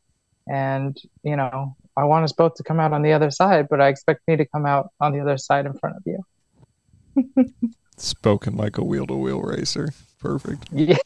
and 0.51 0.97
you 1.23 1.35
know 1.35 1.75
I 1.97 2.03
want 2.03 2.23
us 2.25 2.33
both 2.33 2.55
to 2.55 2.63
come 2.63 2.79
out 2.79 2.93
on 2.93 3.01
the 3.01 3.13
other 3.13 3.31
side, 3.31 3.67
but 3.69 3.79
I 3.81 3.87
expect 3.87 4.21
me 4.27 4.35
to 4.37 4.45
come 4.45 4.65
out 4.65 4.89
on 4.99 5.13
the 5.13 5.19
other 5.21 5.37
side 5.37 5.65
in 5.65 5.73
front 5.73 5.95
of 5.97 6.03
you. 6.05 7.53
Spoken 7.97 8.55
like 8.57 8.77
a 8.77 8.83
wheel 8.83 9.07
to 9.07 9.15
wheel 9.15 9.41
racer. 9.41 9.89
Perfect. 10.19 10.67
Yeah. 10.71 10.97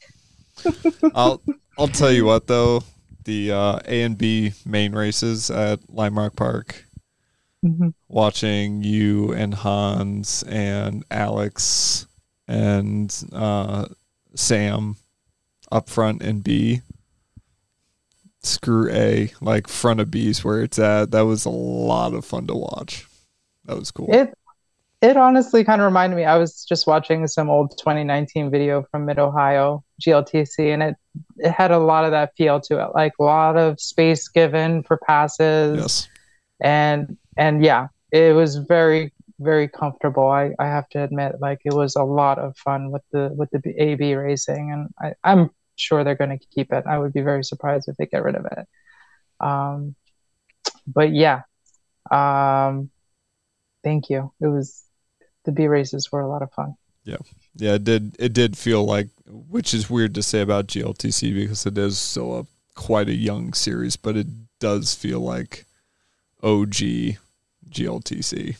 I'll 1.16 1.42
I'll 1.78 1.88
tell 1.88 2.12
you 2.12 2.26
what 2.26 2.48
though, 2.48 2.84
the 3.26 3.52
uh, 3.52 3.80
A 3.86 4.02
and 4.04 4.18
B 4.18 4.54
main 4.66 4.94
races 4.94 5.50
at 5.52 5.80
Lime 5.90 6.18
Rock 6.18 6.36
Park, 6.36 6.86
Mhm. 7.64 7.94
watching 8.08 8.84
you 8.84 9.34
and 9.34 9.54
Hans 9.54 10.44
and 10.44 11.04
Alex 11.12 12.06
and 12.48 13.14
uh, 13.34 13.88
Sam 14.36 14.98
up 15.72 15.90
front 15.90 16.22
in 16.22 16.42
B. 16.42 16.82
Screw 18.46 18.90
A, 18.92 19.32
like 19.42 19.68
front 19.68 20.00
of 20.00 20.12
B's 20.12 20.44
where 20.44 20.62
it's 20.62 20.80
at. 20.80 21.12
That 21.12 21.22
was 21.22 21.46
a 21.46 21.50
lot 21.50 22.14
of 22.14 22.26
fun 22.26 22.48
to 22.48 22.56
watch. 22.56 23.08
That 23.66 23.78
was 23.78 23.92
cool. 23.92 24.14
It 24.14 24.34
it 25.02 25.18
honestly 25.18 25.64
kind 25.64 25.82
of 25.82 25.86
reminded 25.86 26.16
me. 26.16 26.26
I 26.26 26.38
was 26.38 26.64
just 26.66 26.88
watching 26.88 27.28
some 27.28 27.50
old 27.50 27.78
2019 27.78 28.50
video 28.50 28.84
from 28.90 29.06
Mid 29.06 29.20
Ohio 29.20 29.84
GLTC, 30.02 30.74
and 30.74 30.84
it 30.84 30.96
it 31.38 31.52
had 31.52 31.72
a 31.72 31.80
lot 31.80 32.06
of 32.06 32.12
that 32.12 32.34
feel 32.38 32.60
to 32.62 32.84
it, 32.84 32.90
like 32.96 33.14
a 33.20 33.24
lot 33.24 33.58
of 33.58 33.80
space 33.80 34.28
given 34.28 34.84
for 34.84 34.98
passes, 34.98 35.78
yes. 35.78 36.08
and 36.62 37.18
and 37.38 37.64
yeah, 37.64 37.88
it 38.12 38.36
was 38.36 38.58
very 38.58 39.12
very 39.40 39.68
comfortable. 39.68 40.28
I, 40.28 40.52
I 40.60 40.66
have 40.66 40.88
to 40.90 41.04
admit, 41.04 41.36
like 41.40 41.60
it 41.66 41.74
was 41.74 41.96
a 41.96 42.04
lot 42.04 42.40
of 42.40 42.58
fun 42.58 42.92
with 42.92 43.04
the 43.12 43.32
with 43.36 43.50
the 43.52 43.62
AB 43.78 44.16
racing, 44.16 44.72
and 44.72 44.90
I, 45.00 45.14
I'm 45.30 45.50
sure 45.76 46.04
they're 46.04 46.16
going 46.16 46.38
to 46.38 46.46
keep 46.48 46.72
it. 46.72 46.86
I 46.88 46.98
would 46.98 47.14
be 47.14 47.22
very 47.22 47.44
surprised 47.44 47.88
if 47.88 47.98
they 47.98 48.06
get 48.06 48.24
rid 48.24 48.36
of 48.36 48.46
it. 48.46 48.68
Um, 49.40 49.96
but 50.88 51.12
yeah, 51.12 51.42
um, 52.12 52.90
thank 53.84 54.10
you. 54.10 54.32
It 54.40 54.48
was 54.48 54.84
the 55.44 55.52
B 55.52 55.68
races 55.68 56.12
were 56.12 56.22
a 56.22 56.28
lot 56.30 56.42
of 56.42 56.52
fun. 56.54 56.76
Yeah, 57.04 57.18
yeah, 57.56 57.74
it 57.74 57.84
did. 57.84 58.16
It 58.20 58.34
did 58.34 58.58
feel 58.58 58.84
like, 58.84 59.10
which 59.28 59.74
is 59.74 59.90
weird 59.90 60.16
to 60.16 60.24
say 60.24 60.42
about 60.42 60.68
GLTC 60.68 61.34
because 61.36 61.66
it 61.66 61.78
is 61.78 61.98
still 62.00 62.40
a 62.40 62.46
quite 62.74 63.10
a 63.10 63.16
young 63.16 63.54
series, 63.54 63.96
but 63.96 64.18
it 64.18 64.28
does 64.60 64.96
feel 64.96 65.20
like 65.20 65.66
OG 66.44 67.18
GLTC, 67.70 68.58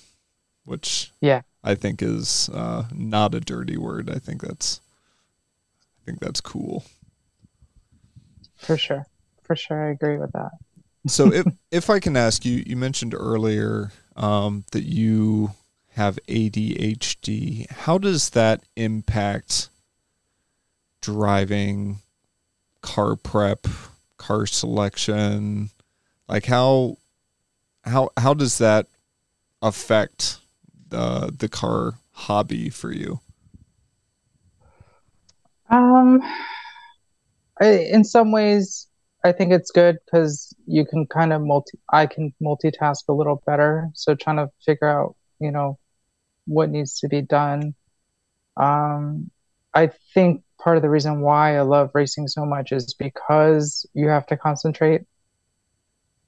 which 0.66 1.12
Yeah. 1.22 1.42
I 1.64 1.76
think 1.76 2.02
is 2.02 2.50
uh, 2.50 2.86
not 2.94 3.34
a 3.34 3.40
dirty 3.40 3.78
word. 3.78 4.10
I 4.10 4.20
think 4.20 4.42
that's, 4.42 4.80
I 6.02 6.06
think 6.06 6.20
that's 6.20 6.42
cool. 6.42 6.86
For 8.66 8.78
sure. 8.78 9.06
For 9.44 9.56
sure. 9.56 9.88
I 9.88 9.92
agree 9.92 10.18
with 10.18 10.32
that. 10.34 10.52
So 11.08 11.32
if 11.32 11.46
if 11.72 11.90
I 11.90 12.00
can 12.00 12.18
ask 12.18 12.46
you, 12.46 12.64
you 12.66 12.76
mentioned 12.76 13.14
earlier 13.14 13.92
um, 14.16 14.66
that 14.72 14.84
you 14.84 15.52
have 15.92 16.20
ADHD. 16.28 17.70
How 17.72 17.98
does 17.98 18.32
that 18.32 18.64
impact 18.76 19.70
driving, 21.02 22.00
car 22.82 23.16
prep, 23.16 23.68
car 24.18 24.46
selection? 24.48 25.70
Like 26.28 26.46
how 26.46 26.98
how 27.84 28.10
how 28.18 28.34
does 28.34 28.58
that 28.58 28.88
affect 29.62 30.40
the 30.90 31.34
the 31.38 31.48
car 31.48 31.94
hobby 32.12 32.70
for 32.70 32.92
you? 32.92 33.20
Um, 35.70 36.22
I, 37.60 37.68
in 37.68 38.04
some 38.04 38.32
ways, 38.32 38.88
I 39.24 39.32
think 39.32 39.52
it's 39.52 39.72
good 39.72 39.98
because 40.06 40.54
you 40.68 40.86
can 40.86 41.08
kind 41.08 41.34
of 41.34 41.42
multi, 41.42 41.80
I 41.92 42.06
can 42.06 42.34
multitask 42.42 43.04
a 43.08 43.14
little 43.14 43.42
better. 43.46 43.90
So 43.94 44.14
trying 44.16 44.38
to 44.38 44.50
figure 44.66 44.88
out, 44.88 45.16
you 45.40 45.52
know, 45.52 45.80
what 46.46 46.70
needs 46.70 47.00
to 47.00 47.08
be 47.08 47.22
done. 47.22 47.74
Um, 48.58 49.32
I 49.74 49.92
think 50.14 50.44
part 50.62 50.78
of 50.78 50.84
the 50.84 50.90
reason 50.90 51.22
why 51.22 51.58
I 51.58 51.62
love 51.62 51.92
racing 51.94 52.28
so 52.28 52.46
much 52.46 52.72
is 52.72 52.94
because 52.94 53.86
you 53.94 54.08
have 54.10 54.26
to 54.28 54.38
concentrate. 54.38 55.02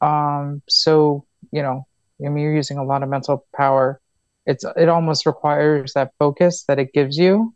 Um, 0.01 0.61
so, 0.67 1.25
you 1.51 1.61
know, 1.61 1.85
I 2.25 2.29
mean, 2.29 2.43
you're 2.43 2.55
using 2.55 2.77
a 2.77 2.83
lot 2.83 3.03
of 3.03 3.09
mental 3.09 3.45
power. 3.55 4.01
It's, 4.45 4.63
it 4.75 4.89
almost 4.89 5.25
requires 5.25 5.93
that 5.93 6.13
focus 6.19 6.63
that 6.67 6.79
it 6.79 6.93
gives 6.93 7.17
you 7.17 7.53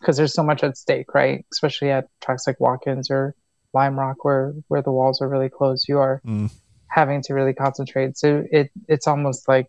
because 0.00 0.16
there's 0.16 0.34
so 0.34 0.42
much 0.42 0.62
at 0.62 0.76
stake, 0.76 1.14
right? 1.14 1.44
Especially 1.52 1.90
at 1.90 2.08
tracks 2.20 2.46
like 2.46 2.60
Watkins 2.60 3.10
or 3.10 3.34
Lime 3.74 3.98
Rock, 3.98 4.24
where 4.24 4.54
where 4.68 4.82
the 4.82 4.92
walls 4.92 5.20
are 5.20 5.28
really 5.28 5.48
close. 5.48 5.88
You 5.88 5.98
are 5.98 6.20
Mm. 6.24 6.50
having 6.88 7.22
to 7.22 7.34
really 7.34 7.54
concentrate. 7.54 8.16
So 8.16 8.44
it 8.50 8.70
it's 8.88 9.06
almost 9.06 9.48
like 9.48 9.68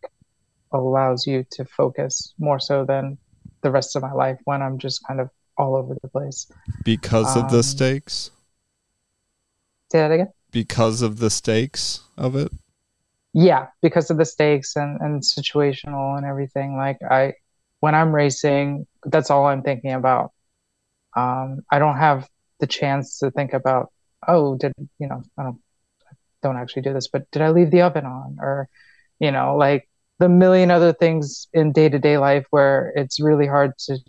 allows 0.73 1.25
you 1.25 1.45
to 1.51 1.65
focus 1.65 2.33
more 2.37 2.59
so 2.59 2.85
than 2.85 3.17
the 3.63 3.71
rest 3.71 3.95
of 3.95 4.01
my 4.01 4.11
life 4.11 4.37
when 4.45 4.61
I'm 4.61 4.77
just 4.77 5.05
kind 5.07 5.19
of 5.19 5.29
all 5.57 5.75
over 5.75 5.95
the 6.01 6.09
place. 6.09 6.51
Because 6.83 7.35
of 7.35 7.49
the 7.51 7.63
stakes? 7.63 8.31
Say 9.91 9.99
that 9.99 10.11
again? 10.11 10.31
Because 10.51 11.01
of 11.01 11.19
the 11.19 11.29
stakes 11.29 12.01
of 12.17 12.35
it? 12.35 12.51
Yeah, 13.33 13.67
because 13.81 14.09
of 14.09 14.17
the 14.17 14.25
stakes 14.25 14.75
and, 14.75 14.99
and 15.01 15.21
situational 15.21 16.17
and 16.17 16.25
everything. 16.25 16.75
Like 16.75 16.97
I 17.09 17.33
when 17.79 17.95
I'm 17.95 18.13
racing, 18.13 18.87
that's 19.05 19.29
all 19.29 19.45
I'm 19.45 19.63
thinking 19.63 19.93
about. 19.93 20.31
Um, 21.15 21.61
I 21.71 21.79
don't 21.79 21.97
have 21.97 22.27
the 22.59 22.67
chance 22.67 23.19
to 23.19 23.31
think 23.31 23.53
about, 23.53 23.91
oh, 24.27 24.55
did 24.57 24.73
you 24.99 25.07
know, 25.07 25.23
I 25.37 25.43
don't 25.43 25.59
I 26.11 26.13
don't 26.43 26.57
actually 26.57 26.83
do 26.83 26.93
this, 26.93 27.07
but 27.07 27.29
did 27.31 27.41
I 27.41 27.49
leave 27.49 27.71
the 27.71 27.81
oven 27.81 28.05
on? 28.05 28.37
Or, 28.39 28.69
you 29.19 29.31
know, 29.31 29.55
like 29.57 29.89
the 30.19 30.29
million 30.29 30.71
other 30.71 30.93
things 30.93 31.47
in 31.53 31.71
day 31.71 31.89
to 31.89 31.99
day 31.99 32.17
life 32.17 32.45
where 32.49 32.93
it's 32.95 33.19
really 33.19 33.47
hard 33.47 33.73
to 33.79 33.99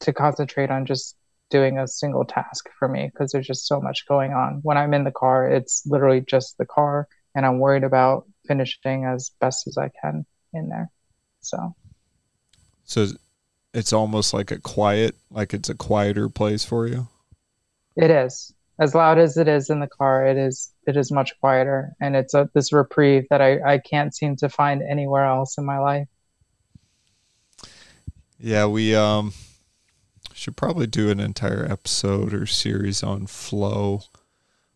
to 0.00 0.12
concentrate 0.12 0.70
on 0.70 0.86
just 0.86 1.16
doing 1.50 1.78
a 1.78 1.88
single 1.88 2.24
task 2.24 2.68
for 2.78 2.88
me 2.88 3.10
because 3.12 3.32
there's 3.32 3.46
just 3.46 3.66
so 3.66 3.80
much 3.80 4.06
going 4.06 4.32
on. 4.32 4.60
When 4.62 4.78
I'm 4.78 4.94
in 4.94 5.04
the 5.04 5.10
car, 5.10 5.50
it's 5.50 5.82
literally 5.86 6.20
just 6.22 6.56
the 6.58 6.66
car, 6.66 7.08
and 7.34 7.44
I'm 7.44 7.58
worried 7.58 7.84
about 7.84 8.26
finishing 8.46 9.04
as 9.04 9.30
best 9.40 9.66
as 9.66 9.76
I 9.76 9.90
can 10.00 10.24
in 10.52 10.68
there. 10.68 10.90
So, 11.40 11.74
so 12.90 13.06
it's 13.72 13.92
almost 13.92 14.34
like 14.34 14.50
a 14.50 14.58
quiet, 14.58 15.14
like 15.30 15.54
it's 15.54 15.68
a 15.68 15.76
quieter 15.76 16.28
place 16.28 16.64
for 16.64 16.88
you. 16.88 17.06
It 17.94 18.10
is 18.10 18.52
as 18.80 18.96
loud 18.96 19.18
as 19.18 19.36
it 19.36 19.46
is 19.46 19.70
in 19.70 19.78
the 19.78 19.86
car. 19.86 20.26
It 20.26 20.36
is 20.36 20.72
it 20.88 20.96
is 20.96 21.12
much 21.12 21.38
quieter, 21.38 21.92
and 22.00 22.16
it's 22.16 22.34
a, 22.34 22.50
this 22.52 22.72
reprieve 22.72 23.26
that 23.30 23.40
I 23.40 23.60
I 23.74 23.78
can't 23.78 24.12
seem 24.12 24.34
to 24.36 24.48
find 24.48 24.82
anywhere 24.82 25.24
else 25.24 25.56
in 25.56 25.64
my 25.64 25.78
life. 25.78 26.08
Yeah, 28.40 28.66
we 28.66 28.96
um 28.96 29.34
should 30.34 30.56
probably 30.56 30.88
do 30.88 31.10
an 31.10 31.20
entire 31.20 31.64
episode 31.64 32.34
or 32.34 32.44
series 32.44 33.04
on 33.04 33.28
flow, 33.28 34.02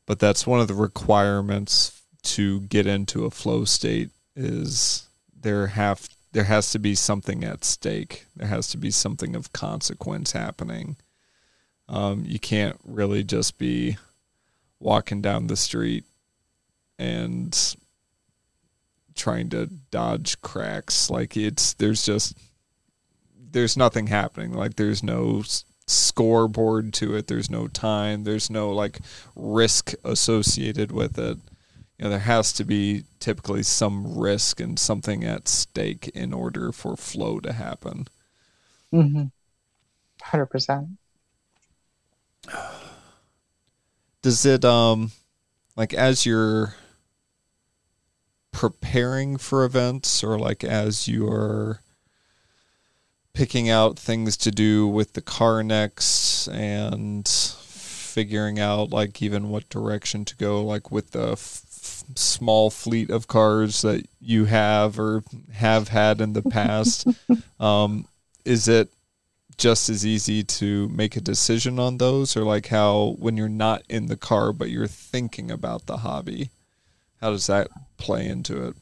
but 0.06 0.20
that's 0.20 0.46
one 0.46 0.60
of 0.60 0.68
the 0.68 0.74
requirements 0.74 2.00
to 2.22 2.60
get 2.60 2.86
into 2.86 3.24
a 3.24 3.30
flow 3.30 3.64
state 3.64 4.10
is 4.36 5.08
there 5.34 5.66
have 5.68 6.08
there 6.34 6.44
has 6.44 6.70
to 6.72 6.80
be 6.80 6.96
something 6.96 7.44
at 7.44 7.64
stake. 7.64 8.26
There 8.34 8.48
has 8.48 8.66
to 8.68 8.76
be 8.76 8.90
something 8.90 9.36
of 9.36 9.52
consequence 9.52 10.32
happening. 10.32 10.96
Um, 11.88 12.24
you 12.26 12.40
can't 12.40 12.76
really 12.84 13.22
just 13.22 13.56
be 13.56 13.96
walking 14.80 15.22
down 15.22 15.46
the 15.46 15.56
street 15.56 16.04
and 16.98 17.76
trying 19.14 19.48
to 19.50 19.66
dodge 19.92 20.40
cracks. 20.40 21.08
Like 21.08 21.36
it's 21.36 21.74
there's 21.74 22.04
just 22.04 22.36
there's 23.38 23.76
nothing 23.76 24.08
happening. 24.08 24.52
Like 24.52 24.74
there's 24.74 25.04
no 25.04 25.44
scoreboard 25.86 26.92
to 26.94 27.14
it. 27.14 27.28
There's 27.28 27.48
no 27.48 27.68
time. 27.68 28.24
There's 28.24 28.50
no 28.50 28.72
like 28.72 28.98
risk 29.36 29.94
associated 30.02 30.90
with 30.90 31.16
it. 31.16 31.38
You 31.98 32.04
know, 32.04 32.10
there 32.10 32.18
has 32.20 32.52
to 32.54 32.64
be 32.64 33.04
typically 33.20 33.62
some 33.62 34.18
risk 34.18 34.60
and 34.60 34.78
something 34.78 35.24
at 35.24 35.48
stake 35.48 36.08
in 36.08 36.32
order 36.32 36.72
for 36.72 36.96
flow 36.96 37.38
to 37.40 37.52
happen. 37.52 38.08
Mm-hmm. 38.92 39.24
Hundred 40.22 40.46
percent. 40.46 40.88
Does 44.22 44.44
it 44.44 44.64
um 44.64 45.12
like 45.76 45.92
as 45.94 46.26
you're 46.26 46.74
preparing 48.52 49.36
for 49.36 49.64
events 49.64 50.22
or 50.22 50.38
like 50.38 50.62
as 50.64 51.08
you're 51.08 51.80
picking 53.32 53.68
out 53.68 53.98
things 53.98 54.36
to 54.36 54.50
do 54.50 54.86
with 54.86 55.14
the 55.14 55.20
car 55.20 55.62
next 55.62 56.46
and 56.48 57.28
figuring 57.28 58.60
out 58.60 58.90
like 58.90 59.20
even 59.20 59.48
what 59.48 59.68
direction 59.68 60.24
to 60.24 60.36
go 60.36 60.64
like 60.64 60.92
with 60.92 61.10
the 61.10 61.32
f- 61.32 61.63
small 62.16 62.70
fleet 62.70 63.10
of 63.10 63.28
cars 63.28 63.82
that 63.82 64.06
you 64.20 64.46
have 64.46 64.98
or 64.98 65.22
have 65.52 65.88
had 65.88 66.20
in 66.20 66.32
the 66.32 66.42
past 66.50 67.06
um, 67.60 68.06
is 68.44 68.68
it 68.68 68.90
just 69.56 69.88
as 69.88 70.04
easy 70.04 70.42
to 70.42 70.88
make 70.88 71.16
a 71.16 71.20
decision 71.20 71.78
on 71.78 71.98
those 71.98 72.36
or 72.36 72.42
like 72.42 72.66
how 72.68 73.14
when 73.18 73.36
you're 73.36 73.48
not 73.48 73.82
in 73.88 74.06
the 74.06 74.16
car 74.16 74.52
but 74.52 74.70
you're 74.70 74.86
thinking 74.86 75.50
about 75.50 75.86
the 75.86 75.98
hobby 75.98 76.50
how 77.20 77.30
does 77.30 77.46
that 77.46 77.68
play 77.96 78.26
into 78.26 78.66
it 78.66 78.74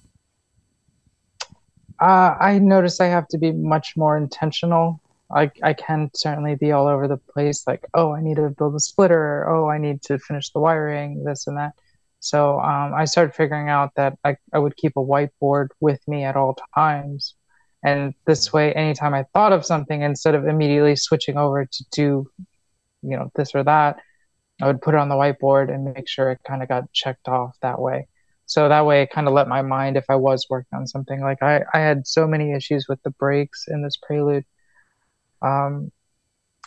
uh, 2.03 2.36
I 2.40 2.59
notice 2.59 3.00
I 3.00 3.07
have 3.07 3.28
to 3.28 3.38
be 3.38 3.53
much 3.53 3.96
more 3.96 4.16
intentional. 4.16 5.00
I, 5.32 5.53
I 5.62 5.72
can 5.72 6.11
certainly 6.14 6.57
be 6.57 6.72
all 6.72 6.88
over 6.88 7.07
the 7.07 7.16
place, 7.16 7.64
like, 7.64 7.86
oh, 7.94 8.12
I 8.12 8.20
need 8.20 8.36
to 8.36 8.50
build 8.50 8.74
a 8.74 8.80
splitter, 8.80 9.48
oh, 9.48 9.70
I 9.70 9.78
need 9.78 10.03
to 10.03 10.18
finish 10.18 10.50
the 10.50 10.59
wiring, 10.59 11.22
this 11.22 11.46
and 11.46 11.57
that. 11.59 11.74
So 12.23 12.61
um, 12.61 12.95
I 12.95 13.05
started 13.05 13.35
figuring 13.35 13.68
out 13.68 13.95
that 13.97 14.18
I, 14.25 14.37
I 14.53 14.59
would 14.59 14.77
keep 14.77 14.93
a 14.97 15.01
whiteboard 15.01 15.68
with 15.81 16.01
me 16.07 16.25
at 16.25 16.37
all 16.37 16.57
times. 16.75 17.35
And 17.85 18.14
this 18.27 18.53
way, 18.53 18.73
anytime 18.75 19.12
I 19.12 19.25
thought 19.35 19.53
of 19.53 19.66
something, 19.66 20.03
instead 20.03 20.35
of 20.35 20.47
immediately 20.47 20.95
switching 20.97 21.37
over 21.37 21.66
to 21.66 21.85
do, 21.91 22.31
you 23.03 23.16
know, 23.16 23.31
this 23.35 23.55
or 23.55 23.64
that, 23.64 23.99
I 24.61 24.66
would 24.68 24.81
put 24.81 24.95
it 24.95 25.01
on 25.01 25.09
the 25.09 25.16
whiteboard 25.16 25.75
and 25.75 25.93
make 25.93 26.09
sure 26.09 26.31
it 26.31 26.41
kind 26.47 26.62
of 26.62 26.68
got 26.68 26.93
checked 26.93 27.29
off 27.29 27.57
that 27.62 27.81
way 27.81 28.07
so 28.47 28.68
that 28.68 28.85
way 28.85 29.03
it 29.03 29.11
kind 29.11 29.27
of 29.29 29.35
let 29.35 29.49
my 29.49 29.62
mind 29.62 29.97
if 29.97 30.05
i 30.09 30.14
was 30.14 30.47
working 30.51 30.77
on 30.77 30.87
something 30.87 31.20
like 31.20 31.43
i 31.43 31.62
i 31.73 31.79
had 31.79 32.07
so 32.07 32.27
many 32.27 32.53
issues 32.53 32.87
with 32.89 33.03
the 33.03 33.11
brakes 33.11 33.66
in 33.68 33.83
this 33.83 33.97
prelude 33.97 34.45
um 35.43 35.91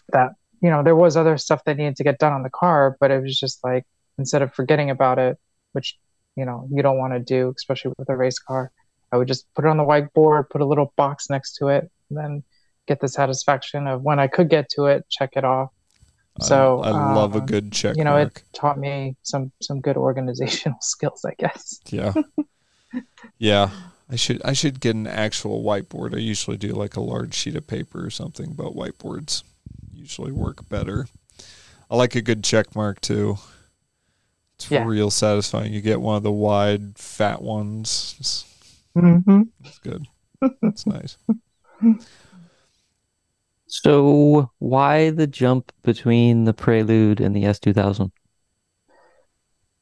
that 0.09 0.31
you 0.61 0.69
know 0.69 0.83
there 0.83 0.95
was 0.95 1.15
other 1.17 1.37
stuff 1.37 1.63
that 1.65 1.77
needed 1.77 1.95
to 1.95 2.03
get 2.03 2.19
done 2.19 2.33
on 2.33 2.43
the 2.43 2.49
car 2.49 2.97
but 2.99 3.11
it 3.11 3.21
was 3.21 3.39
just 3.39 3.63
like 3.63 3.85
instead 4.17 4.41
of 4.41 4.53
forgetting 4.53 4.89
about 4.89 5.19
it 5.19 5.37
which 5.75 5.97
you 6.35 6.45
know 6.45 6.67
you 6.71 6.81
don't 6.81 6.97
want 6.97 7.13
to 7.13 7.19
do 7.19 7.53
especially 7.55 7.93
with 7.97 8.09
a 8.09 8.15
race 8.15 8.39
car 8.39 8.71
i 9.11 9.17
would 9.17 9.27
just 9.27 9.45
put 9.53 9.65
it 9.65 9.67
on 9.67 9.77
the 9.77 9.83
whiteboard 9.83 10.49
put 10.49 10.61
a 10.61 10.65
little 10.65 10.93
box 10.95 11.29
next 11.29 11.55
to 11.55 11.67
it 11.67 11.89
and 12.09 12.17
then 12.17 12.43
get 12.87 12.99
the 12.99 13.07
satisfaction 13.07 13.87
of 13.87 14.01
when 14.01 14.19
i 14.19 14.27
could 14.27 14.49
get 14.49 14.69
to 14.69 14.85
it 14.85 15.05
check 15.09 15.31
it 15.35 15.43
off 15.43 15.69
so 16.41 16.81
I, 16.81 16.89
I 16.89 17.13
love 17.13 17.35
a 17.35 17.39
um, 17.39 17.45
good 17.45 17.71
check. 17.71 17.95
You 17.95 18.03
know, 18.03 18.11
mark. 18.11 18.37
it 18.39 18.43
taught 18.53 18.77
me 18.77 19.15
some 19.23 19.51
some 19.61 19.79
good 19.79 19.97
organizational 19.97 20.79
skills, 20.81 21.23
I 21.25 21.33
guess. 21.37 21.79
Yeah. 21.89 22.13
yeah. 23.37 23.69
I 24.09 24.17
should 24.17 24.41
I 24.43 24.53
should 24.53 24.79
get 24.79 24.95
an 24.95 25.07
actual 25.07 25.63
whiteboard. 25.63 26.13
I 26.13 26.19
usually 26.19 26.57
do 26.57 26.73
like 26.73 26.95
a 26.95 27.01
large 27.01 27.33
sheet 27.33 27.55
of 27.55 27.65
paper 27.65 28.05
or 28.05 28.09
something, 28.09 28.53
but 28.53 28.75
whiteboards 28.75 29.43
usually 29.93 30.31
work 30.31 30.67
better. 30.69 31.07
I 31.89 31.95
like 31.95 32.15
a 32.15 32.21
good 32.21 32.43
check 32.43 32.75
mark 32.75 33.01
too. 33.01 33.37
It's 34.55 34.71
yeah. 34.71 34.85
real 34.85 35.11
satisfying. 35.11 35.73
You 35.73 35.81
get 35.81 36.01
one 36.01 36.17
of 36.17 36.23
the 36.23 36.31
wide, 36.31 36.97
fat 36.97 37.41
ones. 37.41 38.15
It's, 38.19 38.45
mm-hmm. 38.97 39.43
it's 39.63 39.79
good. 39.79 40.07
It's 40.61 40.85
nice. 40.85 41.17
So 43.67 44.51
why 44.59 45.09
the 45.09 45.27
jump 45.27 45.71
between 45.83 46.45
the 46.45 46.53
Prelude 46.53 47.19
and 47.19 47.35
the 47.35 47.43
S2000? 47.43 48.11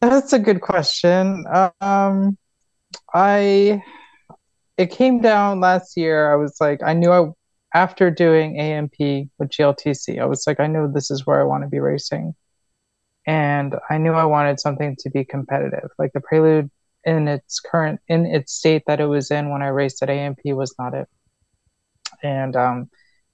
That's 0.01 0.33
a 0.33 0.39
good 0.39 0.61
question. 0.61 1.45
Um, 1.79 2.37
I 3.13 3.83
it 4.77 4.89
came 4.89 5.21
down 5.21 5.59
last 5.59 5.95
year. 5.95 6.31
I 6.31 6.35
was 6.35 6.57
like, 6.59 6.81
I 6.83 6.93
knew 6.93 7.11
I 7.11 7.29
after 7.73 8.11
doing 8.11 8.59
AMP 8.59 8.95
with 9.37 9.49
GLTC, 9.49 10.19
I 10.19 10.25
was 10.25 10.45
like, 10.45 10.59
I 10.59 10.67
know 10.67 10.91
this 10.91 11.09
is 11.09 11.25
where 11.25 11.39
I 11.39 11.43
want 11.43 11.63
to 11.63 11.69
be 11.69 11.79
racing, 11.79 12.35
and 13.25 13.75
I 13.89 13.97
knew 13.97 14.13
I 14.13 14.25
wanted 14.25 14.59
something 14.59 14.95
to 14.99 15.09
be 15.09 15.23
competitive. 15.23 15.89
Like 15.97 16.13
the 16.13 16.21
Prelude 16.21 16.69
in 17.05 17.27
its 17.27 17.59
current 17.59 17.99
in 18.07 18.25
its 18.25 18.53
state 18.53 18.83
that 18.87 18.99
it 18.99 19.05
was 19.05 19.31
in 19.31 19.49
when 19.49 19.61
I 19.61 19.67
raced 19.67 20.01
at 20.03 20.09
AMP 20.09 20.39
was 20.45 20.75
not 20.79 20.93
it, 20.93 21.07
and 22.21 22.55
um, 22.55 22.89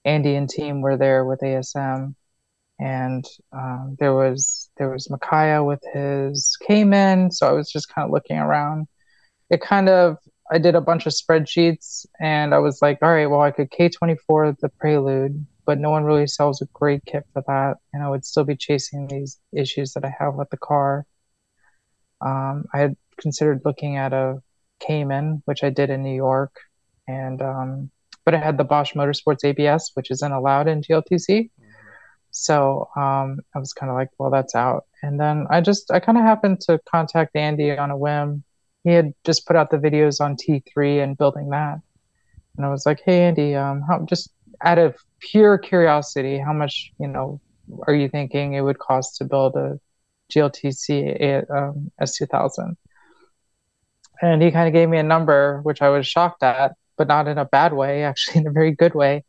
Andy 0.05 0.35
and 0.35 0.49
team 0.49 0.81
were 0.81 0.97
there 0.97 1.25
with 1.25 1.41
ASM, 1.41 2.15
and 2.79 3.25
um, 3.51 3.95
there 3.99 4.13
was 4.13 4.69
there 4.77 4.89
was 4.89 5.09
Micaiah 5.09 5.63
with 5.63 5.83
his 5.93 6.57
Cayman. 6.67 7.31
So 7.31 7.47
I 7.47 7.51
was 7.51 7.71
just 7.71 7.93
kind 7.93 8.05
of 8.05 8.11
looking 8.11 8.37
around. 8.37 8.87
It 9.49 9.61
kind 9.61 9.89
of 9.89 10.17
I 10.51 10.57
did 10.57 10.75
a 10.75 10.81
bunch 10.81 11.05
of 11.05 11.13
spreadsheets, 11.13 12.05
and 12.19 12.53
I 12.53 12.59
was 12.59 12.81
like, 12.81 12.99
all 13.01 13.13
right, 13.13 13.27
well 13.27 13.41
I 13.41 13.51
could 13.51 13.71
K24 13.71 14.59
the 14.59 14.69
Prelude, 14.69 15.45
but 15.69 15.77
no 15.77 15.91
one 15.91 16.03
really 16.03 16.25
sells 16.25 16.63
a 16.63 16.65
great 16.73 17.05
kit 17.05 17.27
for 17.31 17.43
that, 17.45 17.77
and 17.93 18.01
I 18.01 18.09
would 18.09 18.25
still 18.25 18.43
be 18.43 18.55
chasing 18.55 19.05
these 19.05 19.37
issues 19.53 19.93
that 19.93 20.03
I 20.03 20.11
have 20.17 20.33
with 20.33 20.49
the 20.49 20.57
car. 20.57 21.05
Um, 22.21 22.65
I 22.73 22.79
had 22.79 22.95
considered 23.21 23.61
looking 23.63 23.95
at 23.95 24.11
a 24.11 24.41
Cayman, 24.79 25.43
which 25.45 25.63
I 25.63 25.69
did 25.69 25.91
in 25.91 26.01
New 26.01 26.15
York, 26.15 26.55
and 27.07 27.39
um, 27.43 27.91
but 28.25 28.33
it 28.33 28.41
had 28.41 28.57
the 28.57 28.63
Bosch 28.63 28.93
Motorsports 28.93 29.43
ABS, 29.43 29.91
which 29.93 30.09
isn't 30.09 30.31
allowed 30.31 30.67
in 30.67 30.81
GLTC. 30.81 31.27
Mm-hmm. 31.27 31.65
So 32.31 32.89
um, 32.95 33.37
I 33.55 33.59
was 33.59 33.71
kind 33.71 33.91
of 33.91 33.95
like, 33.95 34.09
well, 34.17 34.31
that's 34.31 34.55
out. 34.55 34.85
And 35.03 35.19
then 35.19 35.45
I 35.51 35.61
just, 35.61 35.91
I 35.91 35.99
kind 35.99 36.17
of 36.17 36.23
happened 36.23 36.61
to 36.61 36.79
contact 36.89 37.35
Andy 37.35 37.77
on 37.77 37.91
a 37.91 37.97
whim. 37.97 38.43
He 38.83 38.89
had 38.89 39.13
just 39.23 39.45
put 39.45 39.55
out 39.55 39.69
the 39.69 39.77
videos 39.77 40.19
on 40.19 40.35
T3 40.35 41.03
and 41.03 41.15
building 41.15 41.49
that. 41.51 41.77
and 42.57 42.65
I 42.65 42.69
was 42.69 42.87
like, 42.87 43.01
"Hey, 43.05 43.21
Andy, 43.21 43.53
um, 43.53 43.83
how 43.87 44.03
just 44.09 44.31
out 44.63 44.77
of 44.77 44.95
pure 45.19 45.57
curiosity, 45.57 46.37
how 46.37 46.53
much 46.53 46.91
you 46.99 47.07
know 47.07 47.41
are 47.87 47.93
you 47.93 48.09
thinking 48.09 48.53
it 48.53 48.61
would 48.61 48.79
cost 48.79 49.17
to 49.17 49.25
build 49.25 49.55
a 49.55 49.79
GLTC 50.31 51.49
um, 51.49 51.91
S2000?" 52.01 52.75
And 54.21 54.41
he 54.41 54.51
kind 54.51 54.67
of 54.67 54.73
gave 54.73 54.89
me 54.89 54.97
a 54.97 55.03
number, 55.03 55.61
which 55.61 55.81
I 55.81 55.89
was 55.89 56.05
shocked 56.05 56.43
at, 56.43 56.73
but 56.97 57.07
not 57.07 57.27
in 57.27 57.37
a 57.37 57.45
bad 57.45 57.73
way, 57.73 58.03
actually 58.09 58.41
in 58.41 58.47
a 58.47 58.51
very 58.51 58.71
good 58.71 58.95
way. 58.95 59.23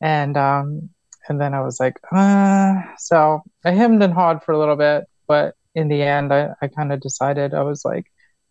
And 0.00 0.36
um, 0.36 0.90
and 1.28 1.40
then 1.40 1.54
I 1.54 1.60
was 1.60 1.78
like, 1.78 1.98
uh, 2.12 2.74
so 2.96 3.42
I 3.64 3.72
hemmed 3.72 4.02
and 4.02 4.14
hawed 4.14 4.42
for 4.42 4.52
a 4.52 4.58
little 4.58 4.76
bit, 4.76 5.04
but 5.26 5.54
in 5.74 5.88
the 5.88 6.02
end, 6.02 6.32
I, 6.32 6.50
I 6.62 6.68
kind 6.68 6.92
of 6.92 7.00
decided 7.00 7.54
I 7.54 7.62
was 7.62 7.84
like, 7.84 8.06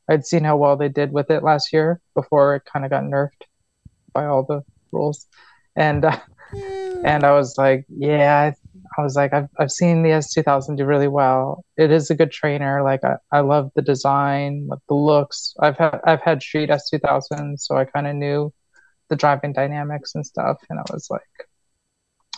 I'd 0.08 0.26
seen 0.26 0.43
how 0.43 0.58
well 0.58 0.78
they 0.78 0.89
did 0.89 1.12
with 1.12 1.30
it 1.32 1.43
last 1.43 1.74
year 1.74 2.00
before 2.14 2.56
it 2.56 2.66
kind 2.72 2.86
of 2.86 2.91
got 2.91 3.04
nerfed 3.04 3.43
by 4.14 4.26
all 4.26 4.43
the 4.43 4.64
rules, 4.91 5.28
and 5.78 6.04
uh, 6.04 6.18
and 7.06 7.24
I 7.24 7.32
was 7.32 7.58
like, 7.58 7.86
yeah, 7.88 8.52
I, 8.52 9.00
I 9.00 9.04
was 9.04 9.16
like, 9.16 9.34
I've 9.34 9.48
I've 9.58 9.72
seen 9.72 10.02
the 10.04 10.10
S2000 10.10 10.78
do 10.78 10.86
really 10.86 11.08
well. 11.08 11.64
It 11.78 11.92
is 11.92 12.10
a 12.10 12.16
good 12.16 12.32
trainer. 12.32 12.84
Like 12.84 13.04
I, 13.04 13.16
I 13.32 13.40
love 13.42 13.72
the 13.76 13.82
design, 13.82 14.68
like 14.68 14.80
the 14.90 14.96
looks. 14.96 15.54
I've 15.62 15.78
had 15.78 16.00
I've 16.04 16.22
had 16.22 16.42
Street 16.42 16.70
S2000, 16.70 17.60
so 17.60 17.78
I 17.78 17.86
kind 17.86 18.08
of 18.08 18.16
knew 18.16 18.52
the 19.10 19.16
driving 19.16 19.54
dynamics 19.54 20.16
and 20.16 20.26
stuff, 20.26 20.58
and 20.70 20.80
I 20.80 20.84
was 20.92 21.08
like, 21.10 21.22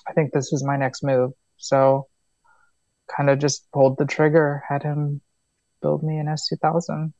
I 0.08 0.14
think 0.14 0.34
this 0.34 0.54
is 0.54 0.64
my 0.64 0.78
next 0.78 1.02
move. 1.02 1.32
So 1.58 2.08
kind 3.16 3.30
of 3.30 3.40
just 3.40 3.72
pulled 3.72 3.98
the 3.98 4.06
trigger, 4.06 4.64
had 4.68 4.84
him 4.84 5.22
build 5.82 6.04
me 6.04 6.18
an 6.18 6.28
S2000. 6.28 7.14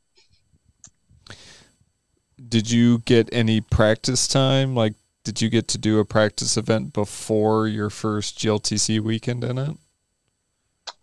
Did 2.48 2.70
you 2.70 2.98
get 3.00 3.28
any 3.32 3.60
practice 3.60 4.26
time? 4.26 4.74
Like, 4.74 4.94
did 5.24 5.40
you 5.42 5.48
get 5.48 5.68
to 5.68 5.78
do 5.78 5.98
a 5.98 6.04
practice 6.04 6.56
event 6.56 6.92
before 6.92 7.66
your 7.66 7.90
first 7.90 8.38
GLTC 8.38 9.00
weekend 9.00 9.44
in 9.44 9.58
it? 9.58 9.76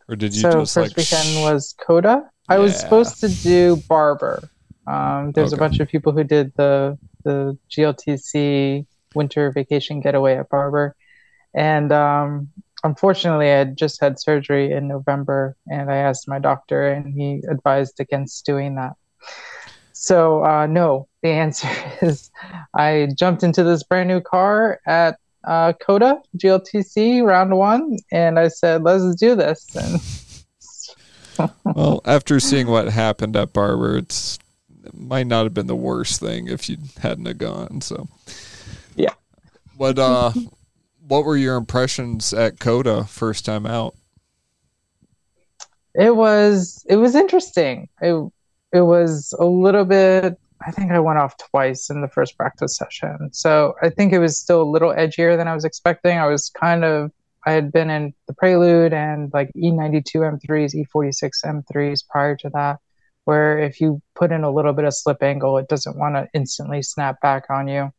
Or 0.09 0.15
did 0.15 0.34
you 0.36 0.41
so 0.41 0.51
just 0.51 0.74
first 0.74 0.97
like 0.97 0.97
weekend 0.97 1.43
was 1.43 1.76
COTA. 1.86 2.30
I 2.49 2.59
was 2.59 2.80
supposed 2.80 3.20
to 3.20 3.30
do 3.30 3.76
Barber. 3.89 4.49
Um, 4.88 5.34
there's 5.34 5.51
a 5.51 5.57
bunch 5.57 5.80
of 5.82 5.89
people 5.89 6.13
who 6.13 6.24
did 6.24 6.53
the 6.55 6.97
the 7.24 7.57
GLTC 7.70 8.86
winter 9.13 9.51
vacation 9.51 9.99
getaway 9.99 10.38
at 10.38 10.49
Barber, 10.49 10.95
and 11.53 11.91
um, 11.91 12.49
unfortunately, 12.86 13.47
I 13.47 13.57
had 13.57 13.78
just 13.78 13.99
had 13.99 14.18
surgery 14.18 14.72
in 14.72 14.88
November, 14.88 15.57
and 15.70 15.91
I 15.91 15.97
asked 15.97 16.30
my 16.30 16.39
doctor, 16.39 16.88
and 16.88 17.13
he 17.13 17.43
advised 17.49 17.99
against 17.99 18.45
doing 18.45 18.76
that. 18.76 18.93
So 19.91 20.45
uh, 20.45 20.68
no, 20.68 21.09
the 21.22 21.30
answer 21.30 21.70
is 22.01 22.30
I 22.74 23.09
jumped 23.18 23.43
into 23.43 23.63
this 23.63 23.84
brand 23.84 24.09
new 24.09 24.22
car 24.22 24.80
at 24.86 25.18
uh, 25.43 25.74
COTA 25.74 26.22
GLTC 26.38 27.24
round 27.24 27.55
one, 27.55 27.97
and 28.11 28.38
I 28.39 28.47
said, 28.49 28.84
"Let's 28.84 29.15
do 29.15 29.36
this." 29.36 29.65
And 29.76 31.51
well, 31.76 32.01
after 32.05 32.39
seeing 32.39 32.68
what 32.68 32.89
happened 32.89 33.36
at 33.36 33.53
Barber, 33.53 33.97
it's 33.97 34.39
it 34.84 34.93
might 34.93 35.28
not 35.28 35.43
have 35.43 35.53
been 35.53 35.68
the 35.68 35.76
worst 35.76 36.20
thing 36.20 36.47
if 36.47 36.70
you 36.70 36.78
hadn't 36.99 37.26
have 37.26 37.38
gone. 37.38 37.82
So, 37.82 38.07
Yeah. 38.95 39.13
What 39.78 39.99
uh, 39.99 40.32
what 41.07 41.24
were 41.24 41.38
your 41.38 41.55
impressions 41.55 42.34
at 42.34 42.59
COTA 42.59 43.05
first 43.05 43.45
time 43.45 43.65
out? 43.65 43.95
it 45.97 46.15
was 46.15 46.86
it 46.88 46.95
was 46.95 47.15
interesting. 47.15 47.89
It 48.01 48.32
it 48.72 48.82
was 48.82 49.34
a 49.39 49.45
little 49.45 49.86
bit. 49.86 50.39
I 50.65 50.71
think 50.71 50.91
I 50.91 50.99
went 50.99 51.19
off 51.19 51.35
twice 51.37 51.89
in 51.89 52.01
the 52.01 52.07
first 52.07 52.37
practice 52.37 52.77
session, 52.77 53.29
so 53.31 53.75
I 53.81 53.89
think 53.89 54.13
it 54.13 54.19
was 54.19 54.39
still 54.39 54.61
a 54.61 54.69
little 54.69 54.93
edgier 54.93 55.37
than 55.37 55.47
I 55.47 55.53
was 55.53 55.65
expecting. 55.65 56.17
I 56.17 56.27
was 56.27 56.49
kind 56.49 56.83
of 56.83 57.11
I 57.45 57.51
had 57.51 57.71
been 57.71 57.89
in 57.89 58.13
the 58.27 58.33
Prelude 58.33 58.93
and 58.93 59.31
like 59.33 59.51
E92 59.55 60.15
M3s, 60.15 60.75
E46 60.75 61.45
M3s 61.45 62.07
prior 62.09 62.35
to 62.37 62.49
that, 62.53 62.79
where 63.25 63.59
if 63.59 63.79
you 63.79 64.01
put 64.15 64.31
in 64.31 64.43
a 64.43 64.51
little 64.51 64.73
bit 64.73 64.85
of 64.85 64.93
slip 64.93 65.23
angle, 65.23 65.57
it 65.57 65.69
doesn't 65.69 65.97
want 65.97 66.15
to 66.15 66.27
instantly 66.33 66.81
snap 66.81 67.21
back 67.21 67.45
on 67.49 67.67
you. 67.67 67.91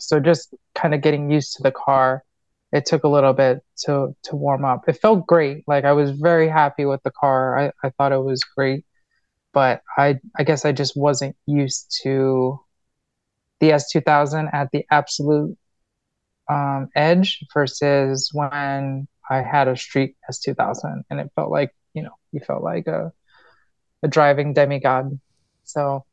So 0.00 0.20
just 0.20 0.54
kind 0.74 0.94
of 0.94 1.02
getting 1.02 1.30
used 1.30 1.56
to 1.56 1.62
the 1.62 1.72
car 1.72 2.24
it 2.72 2.86
took 2.86 3.04
a 3.04 3.08
little 3.08 3.34
bit 3.34 3.62
to 3.84 4.16
to 4.24 4.36
warm 4.36 4.64
up. 4.64 4.88
It 4.88 4.94
felt 4.94 5.26
great. 5.26 5.64
Like 5.66 5.84
I 5.84 5.92
was 5.92 6.12
very 6.12 6.48
happy 6.48 6.84
with 6.84 7.02
the 7.02 7.10
car. 7.10 7.58
I, 7.58 7.72
I 7.84 7.90
thought 7.90 8.12
it 8.12 8.22
was 8.22 8.42
great. 8.42 8.84
But 9.52 9.82
I 9.98 10.18
I 10.38 10.44
guess 10.44 10.64
I 10.64 10.72
just 10.72 10.96
wasn't 10.96 11.36
used 11.46 12.00
to 12.02 12.60
the 13.60 13.72
S2000 13.72 14.50
at 14.52 14.70
the 14.72 14.86
absolute 14.90 15.56
um, 16.50 16.88
edge 16.96 17.44
versus 17.54 18.30
when 18.32 19.08
I 19.30 19.42
had 19.42 19.68
a 19.68 19.76
street 19.76 20.16
S2000 20.28 21.04
and 21.10 21.20
it 21.20 21.30
felt 21.36 21.50
like, 21.50 21.74
you 21.94 22.02
know, 22.02 22.14
you 22.32 22.40
felt 22.40 22.62
like 22.62 22.86
a 22.86 23.12
a 24.02 24.08
driving 24.08 24.52
demigod. 24.54 25.18
So 25.64 26.04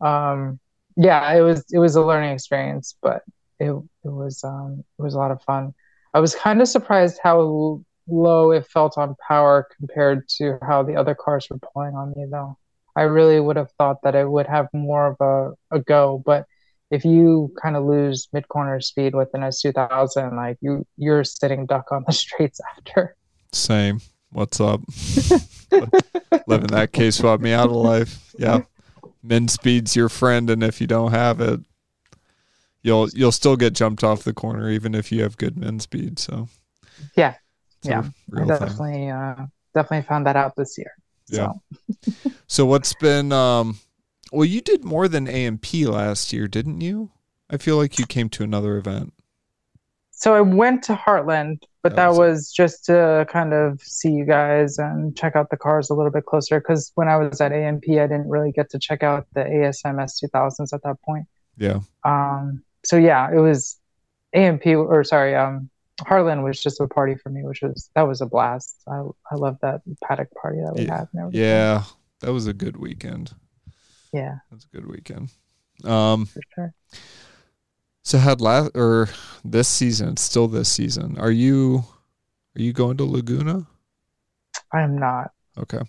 um 0.00 0.60
yeah, 0.96 1.32
it 1.34 1.42
was 1.42 1.64
it 1.72 1.78
was 1.78 1.96
a 1.96 2.02
learning 2.02 2.32
experience, 2.34 2.96
but 3.02 3.22
it 3.60 3.70
it 3.72 4.10
was 4.10 4.42
um 4.44 4.84
it 4.98 5.02
was 5.02 5.14
a 5.14 5.18
lot 5.18 5.30
of 5.32 5.42
fun. 5.42 5.74
I 6.14 6.20
was 6.20 6.34
kind 6.34 6.60
of 6.62 6.68
surprised 6.68 7.20
how 7.22 7.82
low 8.08 8.52
it 8.52 8.66
felt 8.66 8.98
on 8.98 9.16
power 9.28 9.68
compared 9.78 10.28
to 10.38 10.58
how 10.62 10.82
the 10.82 10.96
other 10.96 11.14
cars 11.14 11.48
were 11.50 11.58
pulling 11.58 11.94
on 11.94 12.14
me, 12.16 12.26
though. 12.30 12.56
I 12.98 13.02
really 13.02 13.38
would 13.38 13.54
have 13.54 13.70
thought 13.78 14.02
that 14.02 14.16
it 14.16 14.28
would 14.28 14.48
have 14.48 14.66
more 14.72 15.06
of 15.06 15.16
a, 15.20 15.76
a 15.76 15.78
go, 15.80 16.20
but 16.26 16.46
if 16.90 17.04
you 17.04 17.52
kind 17.62 17.76
of 17.76 17.84
lose 17.84 18.26
mid 18.32 18.48
corner 18.48 18.80
speed 18.80 19.14
with 19.14 19.28
an 19.34 19.42
S2000, 19.42 20.34
like 20.34 20.58
you 20.60 20.84
you're 20.96 21.22
sitting 21.22 21.64
duck 21.64 21.92
on 21.92 22.02
the 22.06 22.12
straights 22.24 22.60
after. 22.76 23.14
Same. 23.52 24.00
What's 24.32 24.60
up? 24.60 24.80
Living 26.48 26.66
that 26.68 26.90
case 26.92 27.16
swapped 27.16 27.42
me 27.42 27.52
out 27.52 27.66
of 27.66 27.76
life. 27.76 28.34
Yeah. 28.36 28.62
Min 29.22 29.46
speed's 29.46 29.94
your 29.94 30.08
friend, 30.08 30.50
and 30.50 30.64
if 30.64 30.80
you 30.80 30.88
don't 30.88 31.12
have 31.12 31.40
it, 31.40 31.60
you'll 32.82 33.08
you'll 33.10 33.32
still 33.32 33.56
get 33.56 33.74
jumped 33.74 34.02
off 34.02 34.24
the 34.24 34.32
corner 34.32 34.68
even 34.70 34.96
if 34.96 35.12
you 35.12 35.22
have 35.22 35.36
good 35.36 35.56
min 35.56 35.78
speed. 35.78 36.18
So 36.18 36.48
Yeah. 37.16 37.34
it's 37.78 37.88
Yeah. 37.88 38.04
I 38.36 38.44
definitely 38.44 39.08
uh, 39.08 39.46
definitely 39.72 40.06
found 40.08 40.26
that 40.26 40.34
out 40.34 40.56
this 40.56 40.76
year. 40.76 40.90
Yeah. 41.28 41.52
So 42.04 42.12
So 42.46 42.66
what's 42.66 42.94
been 42.94 43.32
um 43.32 43.78
well 44.32 44.44
you 44.44 44.60
did 44.60 44.84
more 44.84 45.08
than 45.08 45.28
AMP 45.28 45.72
last 45.86 46.32
year, 46.32 46.48
didn't 46.48 46.80
you? 46.80 47.10
I 47.50 47.56
feel 47.56 47.76
like 47.76 47.98
you 47.98 48.06
came 48.06 48.28
to 48.30 48.44
another 48.44 48.76
event. 48.76 49.12
so 50.10 50.34
I 50.34 50.40
went 50.42 50.82
to 50.84 50.94
Heartland, 50.94 51.62
but 51.82 51.96
That 51.96 51.96
that 51.96 52.08
was 52.10 52.18
was 52.18 52.52
just 52.52 52.84
to 52.86 53.26
kind 53.30 53.54
of 53.54 53.80
see 53.82 54.10
you 54.10 54.24
guys 54.26 54.78
and 54.78 55.16
check 55.16 55.34
out 55.36 55.48
the 55.50 55.56
cars 55.56 55.88
a 55.90 55.94
little 55.94 56.10
bit 56.12 56.26
closer. 56.26 56.60
Because 56.60 56.92
when 56.96 57.08
I 57.08 57.16
was 57.16 57.40
at 57.40 57.52
AMP, 57.52 57.84
I 57.88 58.06
didn't 58.06 58.28
really 58.28 58.52
get 58.52 58.68
to 58.70 58.78
check 58.78 59.02
out 59.02 59.26
the 59.34 59.40
ASM 59.44 59.96
S2000s 59.96 60.72
at 60.74 60.82
that 60.82 61.00
point. 61.02 61.26
Yeah. 61.56 61.80
Um, 62.04 62.62
so 62.84 62.96
yeah, 62.96 63.30
it 63.32 63.38
was 63.38 63.78
AMP 64.34 64.66
or 64.66 65.04
sorry, 65.04 65.34
um, 65.34 65.70
Heartland 66.02 66.44
was 66.44 66.60
just 66.62 66.80
a 66.80 66.86
party 66.86 67.16
for 67.16 67.28
me, 67.30 67.42
which 67.42 67.62
was 67.62 67.90
that 67.94 68.02
was 68.02 68.20
a 68.20 68.26
blast. 68.26 68.76
I 68.88 69.02
I 69.30 69.34
love 69.34 69.58
that 69.62 69.80
paddock 70.04 70.28
party 70.40 70.58
that 70.60 70.74
we 70.74 70.84
Yeah. 70.84 70.98
had. 70.98 71.28
Yeah. 71.32 71.82
That 72.20 72.32
was 72.32 72.46
a 72.46 72.52
good 72.52 72.76
weekend. 72.76 73.32
yeah, 74.12 74.38
That 74.50 74.54
was 74.56 74.66
a 74.72 74.76
good 74.76 74.86
weekend. 74.88 75.30
Um 75.84 76.26
for 76.26 76.40
sure. 76.54 76.74
so 78.02 78.18
had 78.18 78.40
last 78.40 78.72
or 78.74 79.08
this 79.44 79.68
season, 79.68 80.10
it's 80.10 80.22
still 80.22 80.48
this 80.48 80.68
season. 80.68 81.18
Are 81.18 81.30
you 81.30 81.84
are 82.56 82.62
you 82.62 82.72
going 82.72 82.96
to 82.98 83.04
Laguna? 83.04 83.66
I 84.72 84.82
am 84.82 84.98
not. 84.98 85.32
Okay. 85.56 85.80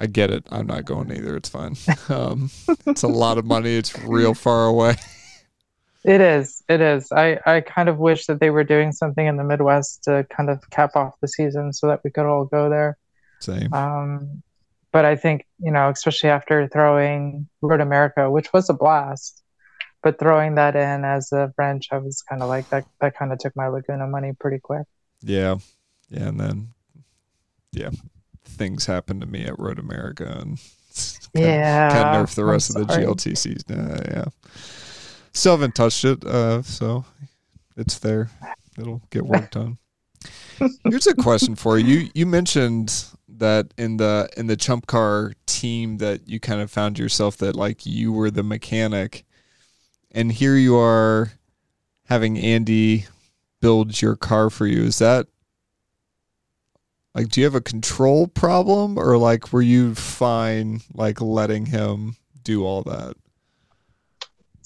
I 0.00 0.06
get 0.06 0.30
it. 0.30 0.46
I'm 0.50 0.66
not 0.66 0.84
going 0.84 1.10
either. 1.10 1.36
It's 1.36 1.48
fine. 1.48 1.76
Um, 2.08 2.50
it's 2.86 3.02
a 3.02 3.08
lot 3.08 3.36
of 3.38 3.44
money. 3.44 3.76
It's 3.76 3.96
real 4.00 4.34
far 4.34 4.66
away. 4.66 4.94
It 6.04 6.20
is. 6.20 6.62
It 6.68 6.80
is. 6.80 7.10
I, 7.12 7.38
I 7.44 7.60
kind 7.60 7.88
of 7.88 7.98
wish 7.98 8.26
that 8.26 8.40
they 8.40 8.50
were 8.50 8.64
doing 8.64 8.92
something 8.92 9.26
in 9.26 9.36
the 9.36 9.44
Midwest 9.44 10.04
to 10.04 10.24
kind 10.34 10.48
of 10.48 10.68
cap 10.70 10.94
off 10.96 11.14
the 11.20 11.28
season 11.28 11.72
so 11.72 11.88
that 11.88 12.00
we 12.04 12.10
could 12.10 12.26
all 12.26 12.44
go 12.44 12.70
there. 12.70 12.96
Same. 13.40 13.72
Um, 13.72 14.42
but 14.92 15.04
I 15.04 15.16
think, 15.16 15.44
you 15.58 15.70
know, 15.72 15.90
especially 15.90 16.30
after 16.30 16.68
throwing 16.68 17.48
Road 17.60 17.80
America, 17.80 18.30
which 18.30 18.52
was 18.52 18.70
a 18.70 18.74
blast, 18.74 19.42
but 20.02 20.18
throwing 20.18 20.54
that 20.54 20.76
in 20.76 21.04
as 21.04 21.32
a 21.32 21.52
wrench, 21.58 21.88
I 21.90 21.98
was 21.98 22.22
kind 22.22 22.42
of 22.42 22.48
like, 22.48 22.68
that, 22.70 22.84
that 23.00 23.16
kind 23.16 23.32
of 23.32 23.38
took 23.38 23.54
my 23.56 23.68
Laguna 23.68 24.06
money 24.06 24.32
pretty 24.38 24.60
quick. 24.60 24.86
Yeah. 25.20 25.56
Yeah. 26.08 26.28
And 26.28 26.40
then, 26.40 26.68
yeah, 27.72 27.90
things 28.44 28.86
happened 28.86 29.20
to 29.20 29.26
me 29.26 29.44
at 29.44 29.58
Road 29.58 29.78
America 29.78 30.38
and 30.40 30.58
Yeah. 31.34 31.90
kind 31.90 32.16
of 32.16 32.28
nerfed 32.30 32.34
the 32.36 32.44
rest 32.44 32.70
of 32.74 32.86
the 32.86 32.92
sorry. 32.94 33.04
GLTCs. 33.04 33.70
Uh, 33.70 34.02
yeah. 34.10 34.24
Still 35.38 35.52
haven't 35.52 35.76
touched 35.76 36.04
it. 36.04 36.24
Uh, 36.24 36.62
so 36.62 37.04
it's 37.76 38.00
there. 38.00 38.28
It'll 38.76 39.02
get 39.10 39.24
worked 39.24 39.54
on. 39.62 39.78
Here's 40.82 41.06
a 41.06 41.14
question 41.14 41.54
for 41.54 41.78
you. 41.78 42.00
You 42.00 42.10
you 42.12 42.26
mentioned 42.26 43.04
that 43.28 43.72
in 43.78 43.98
the 43.98 44.28
in 44.36 44.48
the 44.48 44.56
chump 44.56 44.88
car 44.88 45.34
team 45.46 45.98
that 45.98 46.28
you 46.28 46.40
kind 46.40 46.60
of 46.60 46.72
found 46.72 46.98
yourself 46.98 47.36
that 47.36 47.54
like 47.54 47.86
you 47.86 48.12
were 48.12 48.32
the 48.32 48.42
mechanic. 48.42 49.24
and 50.10 50.32
here 50.32 50.56
you 50.56 50.76
are 50.76 51.30
having 52.06 52.36
Andy 52.36 53.06
build 53.60 54.02
your 54.02 54.16
car 54.16 54.50
for 54.50 54.66
you. 54.66 54.82
Is 54.82 54.98
that 54.98 55.28
like 57.14 57.28
do 57.28 57.40
you 57.40 57.44
have 57.44 57.54
a 57.54 57.60
control 57.60 58.26
problem 58.26 58.98
or 58.98 59.16
like 59.16 59.52
were 59.52 59.62
you 59.62 59.94
fine 59.94 60.80
like 60.92 61.20
letting 61.20 61.66
him 61.66 62.16
do 62.42 62.64
all 62.64 62.82
that? 62.82 63.14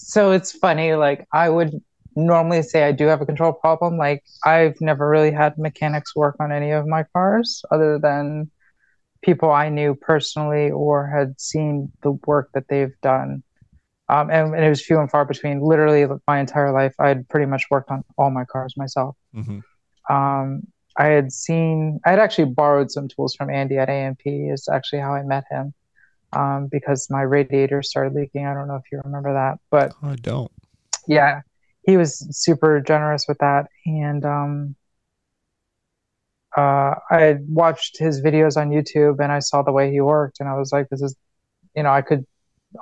So 0.02 0.32
it's 0.32 0.50
funny, 0.52 0.94
like 0.94 1.26
I 1.32 1.48
would 1.48 1.80
normally 2.16 2.62
say 2.62 2.82
I 2.82 2.92
do 2.92 3.06
have 3.06 3.22
a 3.22 3.26
control 3.26 3.52
problem. 3.52 3.96
Like 3.96 4.24
I've 4.44 4.80
never 4.80 5.08
really 5.08 5.30
had 5.30 5.56
mechanics 5.56 6.14
work 6.16 6.36
on 6.40 6.50
any 6.50 6.72
of 6.72 6.86
my 6.86 7.04
cars 7.12 7.64
other 7.70 7.98
than 7.98 8.50
people 9.22 9.50
I 9.50 9.68
knew 9.68 9.94
personally 9.94 10.70
or 10.70 11.06
had 11.06 11.40
seen 11.40 11.92
the 12.02 12.12
work 12.26 12.50
that 12.54 12.66
they've 12.68 12.94
done. 13.00 13.44
Um, 14.08 14.28
and, 14.30 14.54
and, 14.54 14.64
it 14.64 14.68
was 14.68 14.84
few 14.84 14.98
and 14.98 15.10
far 15.10 15.24
between. 15.24 15.60
Literally, 15.60 16.04
my 16.26 16.40
entire 16.40 16.72
life, 16.72 16.94
I 16.98 17.08
had 17.08 17.28
pretty 17.28 17.46
much 17.46 17.64
worked 17.70 17.90
on 17.90 18.02
all 18.18 18.30
my 18.30 18.44
cars 18.44 18.74
myself. 18.76 19.16
Mm-hmm. 19.34 19.60
Um, 20.14 20.64
I 20.98 21.06
had 21.06 21.32
seen, 21.32 22.00
I 22.04 22.10
had 22.10 22.18
actually 22.18 22.52
borrowed 22.52 22.90
some 22.90 23.08
tools 23.08 23.34
from 23.34 23.48
Andy 23.48 23.78
at 23.78 23.88
AMP. 23.88 24.20
Is 24.26 24.68
actually 24.70 24.98
how 24.98 25.14
I 25.14 25.22
met 25.22 25.44
him 25.48 25.72
um, 26.32 26.68
because 26.70 27.08
my 27.10 27.22
radiator 27.22 27.82
started 27.82 28.14
leaking. 28.14 28.46
I 28.46 28.54
don't 28.54 28.68
know 28.68 28.76
if 28.76 28.84
you 28.90 29.00
remember 29.04 29.32
that, 29.32 29.58
but 29.70 29.92
I 30.02 30.16
don't. 30.16 30.50
Yeah, 31.06 31.42
he 31.84 31.96
was 31.96 32.26
super 32.30 32.80
generous 32.80 33.26
with 33.28 33.38
that, 33.38 33.66
and 33.86 34.24
um, 34.24 34.76
uh, 36.56 36.94
I 37.10 37.38
watched 37.48 37.98
his 37.98 38.20
videos 38.20 38.56
on 38.56 38.70
YouTube 38.70 39.20
and 39.22 39.32
I 39.32 39.38
saw 39.38 39.62
the 39.62 39.72
way 39.72 39.90
he 39.90 40.00
worked, 40.00 40.40
and 40.40 40.48
I 40.48 40.54
was 40.54 40.72
like, 40.72 40.88
this 40.90 41.02
is, 41.02 41.16
you 41.74 41.82
know, 41.82 41.90
I 41.90 42.02
could 42.02 42.26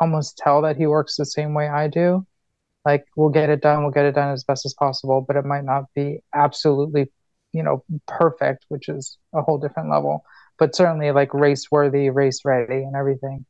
almost 0.00 0.38
tell 0.38 0.62
that 0.62 0.76
he 0.76 0.86
works 0.86 1.16
the 1.16 1.26
same 1.26 1.54
way 1.54 1.68
I 1.68 1.88
do. 1.88 2.26
Like, 2.84 3.04
we'll 3.16 3.28
get 3.30 3.50
it 3.50 3.60
done, 3.60 3.82
we'll 3.82 3.92
get 3.92 4.06
it 4.06 4.14
done 4.14 4.32
as 4.32 4.44
best 4.44 4.64
as 4.66 4.74
possible, 4.74 5.20
but 5.20 5.36
it 5.36 5.44
might 5.44 5.64
not 5.64 5.84
be 5.94 6.20
absolutely, 6.34 7.12
you 7.52 7.62
know, 7.62 7.84
perfect, 8.06 8.64
which 8.68 8.88
is 8.88 9.18
a 9.34 9.42
whole 9.42 9.58
different 9.58 9.90
level, 9.90 10.24
but 10.60 10.76
certainly 10.76 11.10
like 11.10 11.34
race 11.34 11.66
worthy, 11.72 12.10
race 12.10 12.42
ready, 12.44 12.84
and 12.84 12.94
everything. 12.94 13.44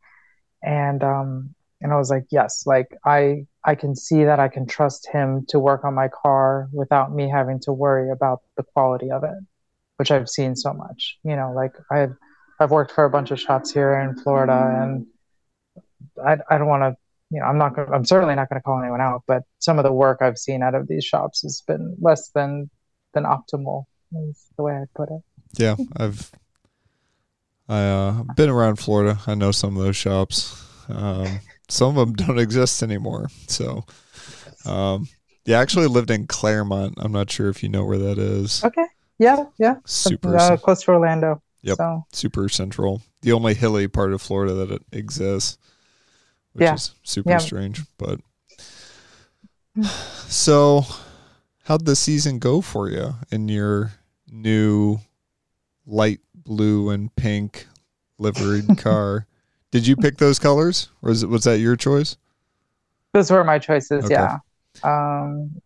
And 0.63 1.05
um, 1.05 1.55
and 1.83 1.93
I 1.93 1.97
was 1.97 2.09
like, 2.09 2.25
yes, 2.31 2.63
like 2.65 2.97
I 3.05 3.47
I 3.63 3.75
can 3.75 3.95
see 3.95 4.25
that 4.25 4.41
I 4.41 4.49
can 4.49 4.67
trust 4.67 5.09
him 5.13 5.45
to 5.49 5.59
work 5.59 5.85
on 5.85 5.95
my 5.95 6.09
car 6.09 6.71
without 6.73 7.13
me 7.13 7.29
having 7.29 7.61
to 7.65 7.73
worry 7.73 8.11
about 8.11 8.41
the 8.57 8.63
quality 8.63 9.11
of 9.11 9.25
it 9.25 9.37
which 10.01 10.11
I've 10.11 10.31
seen 10.31 10.57
so 10.57 10.73
much. 10.73 11.19
You 11.25 11.37
know, 11.37 11.53
like 11.55 11.73
I've 11.93 12.15
I've 12.59 12.71
worked 12.71 12.91
for 12.93 13.05
a 13.05 13.11
bunch 13.11 13.33
of 13.33 13.39
shops 13.39 13.71
here 13.71 13.93
in 14.01 14.17
Florida, 14.17 14.81
and 14.81 15.07
I 16.25 16.39
I 16.49 16.57
don't 16.57 16.69
want 16.69 16.83
to. 16.83 16.97
You 17.31 17.41
know, 17.41 17.47
I'm 17.47 17.59
not. 17.59 17.79
I'm 17.79 18.07
certainly 18.07 18.35
not 18.35 18.49
going 18.49 18.59
to 18.59 18.63
call 18.63 18.81
anyone 18.81 19.03
out, 19.03 19.25
but 19.27 19.43
some 19.59 19.79
of 19.79 19.85
the 19.85 19.93
work 19.93 20.21
I've 20.23 20.39
seen 20.39 20.63
out 20.63 20.75
of 20.75 20.89
these 20.89 21.05
shops 21.05 21.43
has 21.43 21.63
been 21.69 21.97
less 22.01 22.31
than 22.31 22.71
than 23.13 23.25
optimal. 23.25 23.85
Is 24.31 24.47
the 24.57 24.63
way 24.63 24.73
I 24.73 24.85
put 24.97 25.11
it. 25.11 25.21
Yeah, 25.59 25.77
I've 25.99 26.33
I 27.71 27.83
uh, 27.85 28.25
been 28.35 28.51
around 28.51 28.77
Florida. 28.77 29.21
I 29.29 29.37
know 29.37 29.53
some 29.53 29.77
of 29.77 29.85
those 29.85 29.97
shops. 29.97 30.61
Um, 30.89 31.39
some 31.69 31.97
of 31.97 32.09
them 32.09 32.15
don't 32.15 32.39
exist 32.41 32.83
anymore. 32.83 33.29
So, 33.47 33.85
um, 34.67 35.07
yeah, 35.45 35.61
I 35.61 35.63
actually 35.63 35.87
lived 35.87 36.11
in 36.11 36.27
Clermont. 36.27 36.95
I'm 36.99 37.13
not 37.13 37.31
sure 37.31 37.49
if 37.49 37.63
you 37.63 37.69
know 37.69 37.85
where 37.85 37.99
that 37.99 38.19
is. 38.19 38.65
Okay. 38.65 38.85
Yeah, 39.19 39.45
yeah. 39.59 39.77
Super 39.85 40.37
uh, 40.37 40.57
close 40.57 40.83
to 40.83 40.91
Orlando. 40.91 41.43
Yep. 41.63 41.77
So. 41.77 42.07
Super 42.13 42.49
central. 42.49 43.03
The 43.23 43.33
only 43.33 43.55
hilly 43.55 43.87
part 43.87 44.13
of 44.13 44.21
Florida 44.21 44.55
that 44.55 44.73
it 44.73 44.83
exists, 44.91 45.57
which 46.55 46.65
yeah. 46.65 46.75
is 46.75 46.93
super 47.05 47.31
yeah. 47.31 47.39
strange. 47.39 47.83
But 47.99 48.21
so, 49.85 50.87
how'd 51.65 51.87
the 51.87 51.95
season 51.95 52.41
go 52.41 52.61
for 52.63 52.91
you 52.91 53.15
in 53.31 53.49
your 53.49 53.93
new 54.27 54.99
light 55.87 56.21
blue 56.51 56.91
and 56.91 57.15
pink 57.15 57.69
liveried 58.19 58.67
car? 58.77 59.27
Did 59.71 59.87
you 59.87 59.95
pick 59.95 60.19
those 60.19 60.41
colors, 60.41 60.89
or 61.01 61.11
was 61.11 61.23
it 61.23 61.29
was 61.29 61.45
that 61.45 61.61
your 61.61 61.77
choice? 61.77 62.17
Those 63.13 63.31
were 63.31 63.45
my 63.45 63.59
choices. 63.59 64.05
Okay. 64.05 64.15
Yeah. 64.15 64.39
Um, 64.83 65.63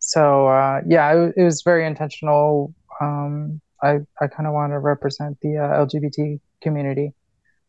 so 0.00 0.48
uh, 0.48 0.80
yeah, 0.86 1.12
it, 1.12 1.34
it, 1.36 1.44
was 1.44 1.62
very 1.62 1.86
intentional. 1.86 2.74
Um, 3.00 3.60
I 3.80 4.00
I 4.20 4.26
kind 4.26 4.48
of 4.48 4.54
want 4.54 4.72
to 4.72 4.80
represent 4.80 5.38
the 5.40 5.56
uh, 5.58 5.86
LGBT 5.86 6.40
community, 6.60 7.12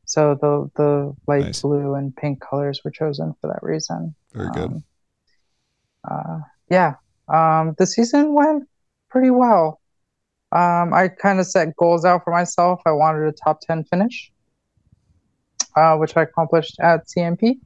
so 0.05 0.35
the 0.41 0.71
the 0.75 1.15
light 1.27 1.45
nice. 1.45 1.61
blue 1.61 1.93
and 1.93 2.15
pink 2.15 2.41
colors 2.41 2.81
were 2.83 2.91
chosen 2.91 3.35
for 3.39 3.47
that 3.47 3.61
reason. 3.61 4.15
Very 4.33 4.49
good. 4.51 4.71
Um, 4.71 4.83
uh, 6.09 6.39
yeah, 6.71 6.95
um, 7.27 7.75
the 7.77 7.85
season 7.85 8.33
went 8.33 8.67
pretty 9.09 9.29
well. 9.29 9.79
Um, 10.57 10.93
I 10.93 11.09
kind 11.09 11.39
of 11.39 11.45
set 11.45 11.75
goals 11.75 12.05
out 12.05 12.23
for 12.23 12.31
myself. 12.31 12.81
I 12.85 12.91
wanted 12.91 13.27
a 13.27 13.31
top 13.31 13.61
ten 13.61 13.83
finish, 13.83 14.31
uh, 15.75 15.95
which 15.97 16.17
I 16.17 16.23
accomplished 16.23 16.79
at 16.79 17.07
CMP. 17.07 17.59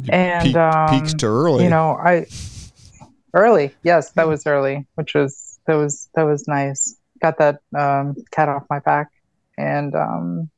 You 0.00 0.12
and 0.12 0.44
peaked, 0.44 0.56
um, 0.56 0.88
peaked 1.00 1.24
early. 1.24 1.64
You 1.64 1.70
know, 1.70 1.96
I 1.96 2.26
Early, 3.34 3.74
yes, 3.82 4.10
that 4.12 4.26
was 4.26 4.46
early, 4.46 4.86
which 4.94 5.14
was 5.14 5.58
that 5.66 5.74
was 5.74 6.08
that 6.14 6.22
was 6.22 6.48
nice. 6.48 6.96
Got 7.20 7.38
that 7.38 7.60
um, 7.76 8.16
cat 8.30 8.48
off 8.48 8.64
my 8.70 8.78
back, 8.78 9.08
and 9.58 9.94
um, 9.94 10.50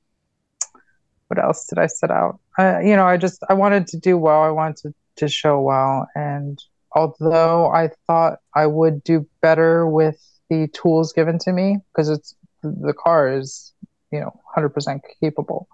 what 1.26 1.43
else 1.43 1.66
did 1.66 1.78
I 1.78 1.89
set 1.89 2.12
out? 2.12 2.39
Uh, 2.57 2.78
you 2.78 2.95
know, 2.95 3.07
I 3.07 3.16
just 3.16 3.43
I 3.49 3.55
wanted 3.55 3.89
to 3.89 3.99
do 3.99 4.16
well. 4.16 4.43
I 4.43 4.51
wanted 4.51 4.76
to, 4.78 4.95
to 5.16 5.28
show 5.28 5.61
well, 5.61 6.07
and 6.14 6.62
although 6.93 7.70
I 7.72 7.91
thought 8.07 8.39
I 8.55 8.66
would 8.66 9.03
do 9.03 9.26
better 9.41 9.85
with 9.85 10.20
the 10.51 10.69
tools 10.69 11.13
given 11.13 11.39
to 11.39 11.53
me 11.53 11.79
because 11.93 12.11
it's 12.11 12.35
the 12.63 12.93
car 12.93 13.33
is 13.33 13.73
you 14.13 14.21
know 14.21 14.39
100% 14.57 15.01
capable 15.21 15.69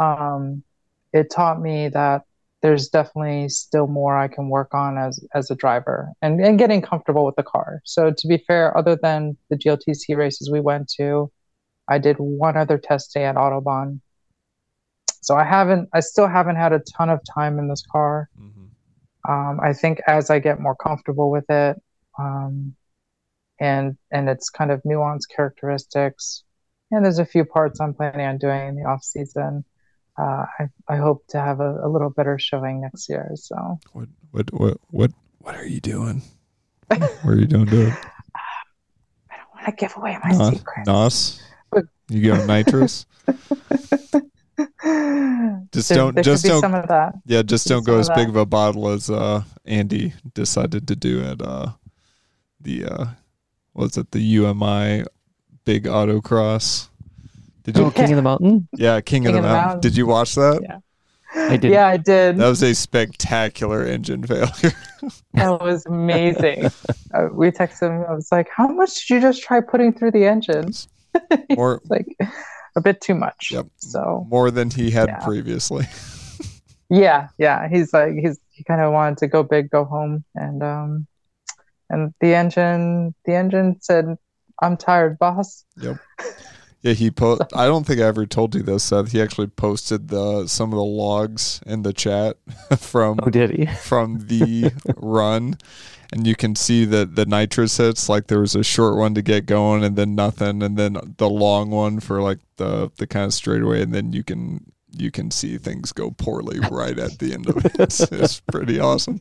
um, 0.00 0.62
it 1.12 1.30
taught 1.30 1.60
me 1.60 1.88
that 1.88 2.22
there's 2.62 2.88
definitely 2.88 3.48
still 3.48 3.86
more 3.86 4.16
I 4.16 4.28
can 4.28 4.48
work 4.48 4.74
on 4.74 4.98
as 4.98 5.24
as 5.34 5.50
a 5.50 5.54
driver 5.54 6.12
and, 6.22 6.40
and 6.40 6.58
getting 6.58 6.82
comfortable 6.82 7.24
with 7.24 7.36
the 7.36 7.42
car. 7.42 7.80
So 7.84 8.12
to 8.16 8.28
be 8.28 8.38
fair, 8.38 8.76
other 8.76 8.98
than 9.00 9.36
the 9.50 9.56
GLTC 9.56 10.16
races 10.16 10.50
we 10.50 10.60
went 10.60 10.90
to, 10.98 11.30
I 11.88 11.98
did 11.98 12.16
one 12.16 12.56
other 12.56 12.78
test 12.78 13.12
day 13.14 13.24
at 13.24 13.36
Autobahn. 13.36 14.00
So 15.20 15.36
I 15.36 15.44
haven't 15.44 15.88
I 15.92 16.00
still 16.00 16.26
haven't 16.26 16.56
had 16.56 16.72
a 16.72 16.82
ton 16.96 17.10
of 17.10 17.20
time 17.32 17.58
in 17.58 17.68
this 17.68 17.84
car. 17.90 18.28
Mm-hmm. 18.40 19.32
Um, 19.32 19.60
I 19.60 19.72
think 19.72 20.00
as 20.06 20.30
I 20.30 20.38
get 20.38 20.60
more 20.60 20.76
comfortable 20.76 21.30
with 21.30 21.48
it, 21.50 21.80
um, 22.18 22.74
and 23.58 23.96
and 24.10 24.28
its 24.28 24.50
kind 24.50 24.70
of 24.70 24.82
nuanced 24.82 25.28
characteristics, 25.34 26.44
and 26.90 27.04
there's 27.04 27.18
a 27.18 27.26
few 27.26 27.44
parts 27.44 27.80
I'm 27.80 27.94
planning 27.94 28.26
on 28.26 28.38
doing 28.38 28.68
in 28.68 28.76
the 28.76 28.84
off 28.84 29.02
season 29.02 29.64
uh, 30.18 30.46
I, 30.58 30.68
I 30.88 30.96
hope 30.96 31.26
to 31.28 31.40
have 31.40 31.60
a, 31.60 31.80
a, 31.82 31.88
little 31.88 32.10
better 32.10 32.38
showing 32.38 32.80
next 32.80 33.08
year. 33.08 33.30
So 33.34 33.78
what 33.92 34.08
what 34.30 34.52
what 34.52 34.78
what 34.90 35.10
what 35.40 35.56
are 35.56 35.66
you 35.66 35.80
doing? 35.80 36.22
what 36.86 37.02
are 37.26 37.38
you 37.38 37.46
doing 37.46 37.68
it? 37.68 37.92
I 39.30 39.36
don't 39.36 39.54
want 39.54 39.66
to 39.66 39.72
give 39.72 39.96
away 39.96 40.16
my 40.22 40.30
Nos, 40.30 40.56
secret. 40.56 40.86
Nos, 40.86 41.42
you 42.08 42.32
go 42.32 42.46
nitrous. 42.46 43.06
just 45.72 45.88
there, 45.88 45.98
don't 45.98 46.14
there 46.14 46.24
just 46.24 46.44
don't 46.44 46.60
some 46.60 46.74
of 46.74 46.88
that. 46.88 47.14
Yeah, 47.26 47.42
just 47.42 47.66
don't 47.66 47.84
go 47.84 47.98
as 47.98 48.08
big 48.10 48.28
of 48.28 48.36
a 48.36 48.46
bottle 48.46 48.88
as 48.88 49.10
uh, 49.10 49.42
Andy 49.66 50.14
decided 50.34 50.88
to 50.88 50.96
do 50.96 51.22
at 51.22 51.42
uh, 51.42 51.72
the 52.60 52.86
uh, 52.86 53.06
was 53.76 53.96
it 53.96 54.10
the 54.10 54.20
UMI 54.20 55.04
big 55.64 55.84
autocross 55.84 56.88
did 57.66 57.76
you? 57.76 57.84
Oh, 57.84 57.90
King 57.90 58.12
of 58.12 58.16
the 58.16 58.22
Mountain. 58.22 58.68
Yeah, 58.76 59.00
King, 59.00 59.24
King 59.24 59.26
of, 59.26 59.32
the, 59.32 59.38
of 59.38 59.42
the 59.42 59.48
Mountain. 59.48 59.66
Mountain. 59.66 59.80
Did 59.80 59.96
you 59.96 60.06
watch 60.06 60.36
that? 60.36 60.60
Yeah. 60.62 60.78
I 61.34 61.56
did. 61.56 61.72
Yeah, 61.72 61.88
I 61.88 61.96
did. 61.96 62.36
That 62.36 62.48
was 62.48 62.62
a 62.62 62.74
spectacular 62.74 63.84
engine 63.84 64.24
failure. 64.24 64.72
that 65.34 65.60
was 65.60 65.84
amazing. 65.84 66.66
uh, 67.12 67.28
we 67.32 67.50
texted 67.50 67.90
him. 67.90 68.06
I 68.08 68.14
was 68.14 68.30
like, 68.30 68.48
"How 68.54 68.68
much 68.68 68.94
did 68.94 69.14
you 69.14 69.20
just 69.20 69.42
try 69.42 69.60
putting 69.60 69.92
through 69.92 70.12
the 70.12 70.26
engine?" 70.26 70.70
More 71.56 71.82
like 71.90 72.06
a 72.76 72.80
bit 72.80 73.00
too 73.00 73.16
much. 73.16 73.50
Yep. 73.50 73.66
So 73.78 74.24
more 74.30 74.52
than 74.52 74.70
he 74.70 74.90
had 74.90 75.08
yeah. 75.08 75.24
previously. 75.24 75.86
yeah, 76.88 77.28
yeah. 77.36 77.68
He's 77.68 77.92
like 77.92 78.12
he's 78.14 78.38
he 78.52 78.62
kind 78.62 78.80
of 78.80 78.92
wanted 78.92 79.18
to 79.18 79.26
go 79.26 79.42
big, 79.42 79.70
go 79.70 79.84
home, 79.84 80.24
and 80.36 80.62
um, 80.62 81.06
and 81.90 82.12
the 82.20 82.34
engine 82.34 83.14
the 83.24 83.34
engine 83.34 83.78
said, 83.80 84.16
"I'm 84.62 84.76
tired, 84.76 85.18
boss." 85.18 85.64
Yep. 85.80 85.98
Yeah, 86.82 86.92
he 86.92 87.10
po- 87.10 87.38
I 87.54 87.66
don't 87.66 87.86
think 87.86 88.00
I 88.00 88.04
ever 88.04 88.26
told 88.26 88.54
you 88.54 88.62
this, 88.62 88.84
Seth. 88.84 89.12
He 89.12 89.20
actually 89.20 89.48
posted 89.48 90.08
the 90.08 90.46
some 90.46 90.72
of 90.72 90.76
the 90.76 90.84
logs 90.84 91.60
in 91.66 91.82
the 91.82 91.92
chat 91.92 92.36
from 92.78 93.18
oh, 93.22 93.30
did 93.30 93.50
he? 93.50 93.66
from 93.66 94.26
the 94.26 94.72
run, 94.96 95.58
and 96.12 96.26
you 96.26 96.36
can 96.36 96.54
see 96.54 96.84
that 96.84 97.16
the 97.16 97.26
nitrous 97.26 97.76
hits 97.76 98.08
like 98.08 98.28
there 98.28 98.40
was 98.40 98.54
a 98.54 98.62
short 98.62 98.96
one 98.96 99.14
to 99.14 99.22
get 99.22 99.46
going, 99.46 99.82
and 99.82 99.96
then 99.96 100.14
nothing, 100.14 100.62
and 100.62 100.76
then 100.76 100.96
the 101.16 101.28
long 101.28 101.70
one 101.70 102.00
for 102.00 102.22
like 102.22 102.38
the 102.56 102.90
the 102.98 103.06
kind 103.06 103.26
of 103.26 103.34
straightaway, 103.34 103.82
and 103.82 103.92
then 103.92 104.12
you 104.12 104.22
can 104.22 104.72
you 104.98 105.10
can 105.10 105.30
see 105.30 105.58
things 105.58 105.92
go 105.92 106.10
poorly 106.10 106.58
right 106.70 106.98
at 106.98 107.18
the 107.18 107.34
end 107.34 107.48
of 107.48 107.64
it. 107.64 107.72
It's, 107.78 108.00
it's 108.00 108.40
pretty 108.40 108.80
awesome. 108.80 109.20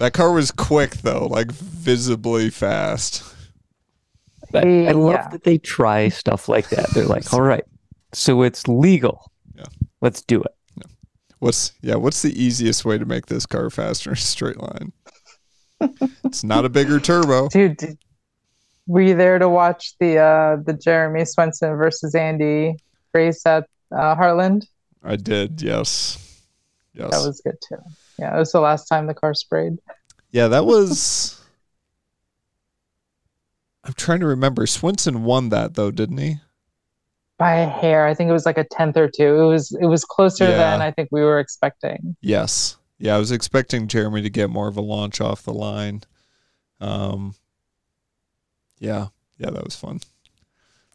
That 0.00 0.12
car 0.14 0.32
was 0.32 0.50
quick 0.50 0.92
though, 1.02 1.26
like 1.26 1.52
visibly 1.52 2.48
fast. 2.50 3.22
I, 4.52 4.88
I 4.88 4.92
love 4.92 5.12
Yeah. 5.12 5.28
that 5.28 5.44
they 5.44 5.58
try 5.58 6.08
stuff 6.08 6.48
like 6.48 6.70
that. 6.70 6.88
They're 6.90 7.04
like, 7.06 7.32
all 7.32 7.42
right, 7.42 7.62
so 8.12 8.42
it's 8.42 8.66
legal. 8.66 9.30
Yeah. 9.54 9.64
Let's 10.00 10.22
do 10.22 10.42
it. 10.42 10.52
What's 11.38 11.72
yeah? 11.82 11.94
What's 11.96 12.22
the 12.22 12.32
easiest 12.42 12.84
way 12.84 12.98
to 12.98 13.04
make 13.04 13.26
this 13.26 13.46
car 13.46 13.70
faster 13.70 14.10
in 14.10 14.14
a 14.16 14.16
straight 14.16 14.58
line? 14.58 14.92
it's 16.24 16.44
not 16.44 16.64
a 16.64 16.68
bigger 16.68 16.98
turbo. 17.00 17.48
Dude, 17.48 17.76
did, 17.76 17.98
were 18.86 19.00
you 19.02 19.14
there 19.14 19.38
to 19.38 19.48
watch 19.48 19.94
the 20.00 20.16
uh 20.18 20.56
the 20.64 20.72
Jeremy 20.74 21.24
Swenson 21.26 21.76
versus 21.76 22.14
Andy 22.14 22.74
race 23.14 23.44
at 23.46 23.64
uh, 23.92 24.16
Heartland? 24.16 24.66
I 25.02 25.16
did, 25.16 25.62
yes, 25.62 26.42
yes. 26.94 27.10
That 27.10 27.26
was 27.26 27.40
good 27.42 27.56
too. 27.66 27.76
Yeah, 28.20 28.36
it 28.36 28.38
was 28.38 28.52
the 28.52 28.60
last 28.60 28.84
time 28.86 29.06
the 29.06 29.14
car 29.14 29.32
sprayed. 29.34 29.78
yeah, 30.30 30.46
that 30.48 30.66
was. 30.66 31.40
I'm 33.84 33.94
trying 33.94 34.20
to 34.20 34.26
remember. 34.26 34.66
Swinson 34.66 35.22
won 35.22 35.48
that 35.48 35.74
though, 35.74 35.90
didn't 35.90 36.18
he? 36.18 36.36
By 37.38 37.54
a 37.56 37.66
hair. 37.68 38.06
I 38.06 38.12
think 38.12 38.28
it 38.28 38.32
was 38.34 38.44
like 38.44 38.58
a 38.58 38.64
tenth 38.64 38.96
or 38.98 39.08
two. 39.08 39.40
It 39.40 39.46
was 39.46 39.72
it 39.80 39.86
was 39.86 40.04
closer 40.04 40.44
Yeah. 40.44 40.58
than 40.58 40.82
I 40.82 40.90
think 40.90 41.08
we 41.10 41.22
were 41.22 41.40
expecting. 41.40 42.14
Yes. 42.20 42.76
Yeah, 42.98 43.16
I 43.16 43.18
was 43.18 43.32
expecting 43.32 43.88
Jeremy 43.88 44.20
to 44.20 44.28
get 44.28 44.50
more 44.50 44.68
of 44.68 44.76
a 44.76 44.82
launch 44.82 45.22
off 45.22 45.42
the 45.44 45.54
line. 45.54 46.02
Um, 46.82 47.34
yeah, 48.78 49.06
yeah, 49.38 49.48
that 49.50 49.64
was 49.64 49.74
fun. 49.76 50.00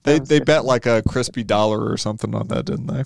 They 0.03 0.13
That 0.13 0.19
was 0.21 0.29
they 0.29 0.39
bet 0.39 0.57
fun. 0.59 0.65
like 0.67 0.85
a 0.85 1.01
crispy 1.07 1.43
dollar 1.43 1.89
or 1.91 1.97
something 1.97 2.35
on 2.35 2.47
that, 2.49 2.65
didn't 2.65 2.85
they? 2.87 3.03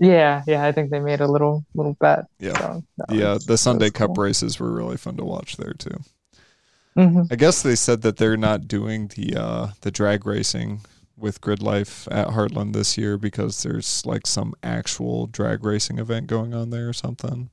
Yeah, 0.00 0.42
yeah, 0.46 0.64
I 0.64 0.72
think 0.72 0.90
they 0.90 0.98
made 0.98 1.20
a 1.20 1.28
little 1.28 1.64
little 1.74 1.94
bet. 2.00 2.24
Yeah. 2.40 2.56
So 2.58 2.82
uh, 3.08 3.14
was- 3.34 3.46
the 3.46 3.58
Sunday 3.58 3.90
Cup 3.90 4.14
cool. 4.16 4.24
races 4.24 4.58
were 4.58 4.72
really 4.72 4.96
fun 4.96 5.16
to 5.18 5.24
watch 5.24 5.56
there 5.58 5.74
too. 5.74 5.98
Mhm. 6.96 7.28
I 7.30 7.36
guess 7.36 7.62
they 7.62 7.76
said 7.76 8.02
that 8.02 8.16
they're 8.16 8.36
not 8.36 8.66
doing 8.66 9.08
the 9.08 9.36
uh, 9.36 9.66
the 9.82 9.90
drag 9.90 10.26
racing 10.26 10.80
with 11.16 11.40
Grid 11.42 11.62
Life 11.62 12.08
at 12.10 12.28
Heartland 12.28 12.72
this 12.72 12.96
year 12.98 13.18
because 13.18 13.62
there's 13.62 14.04
like 14.06 14.26
some 14.26 14.54
actual 14.62 15.26
drag 15.26 15.62
racing 15.64 15.98
event 15.98 16.26
going 16.28 16.54
on 16.54 16.70
there 16.70 16.88
or 16.88 16.94
something. 16.94 17.50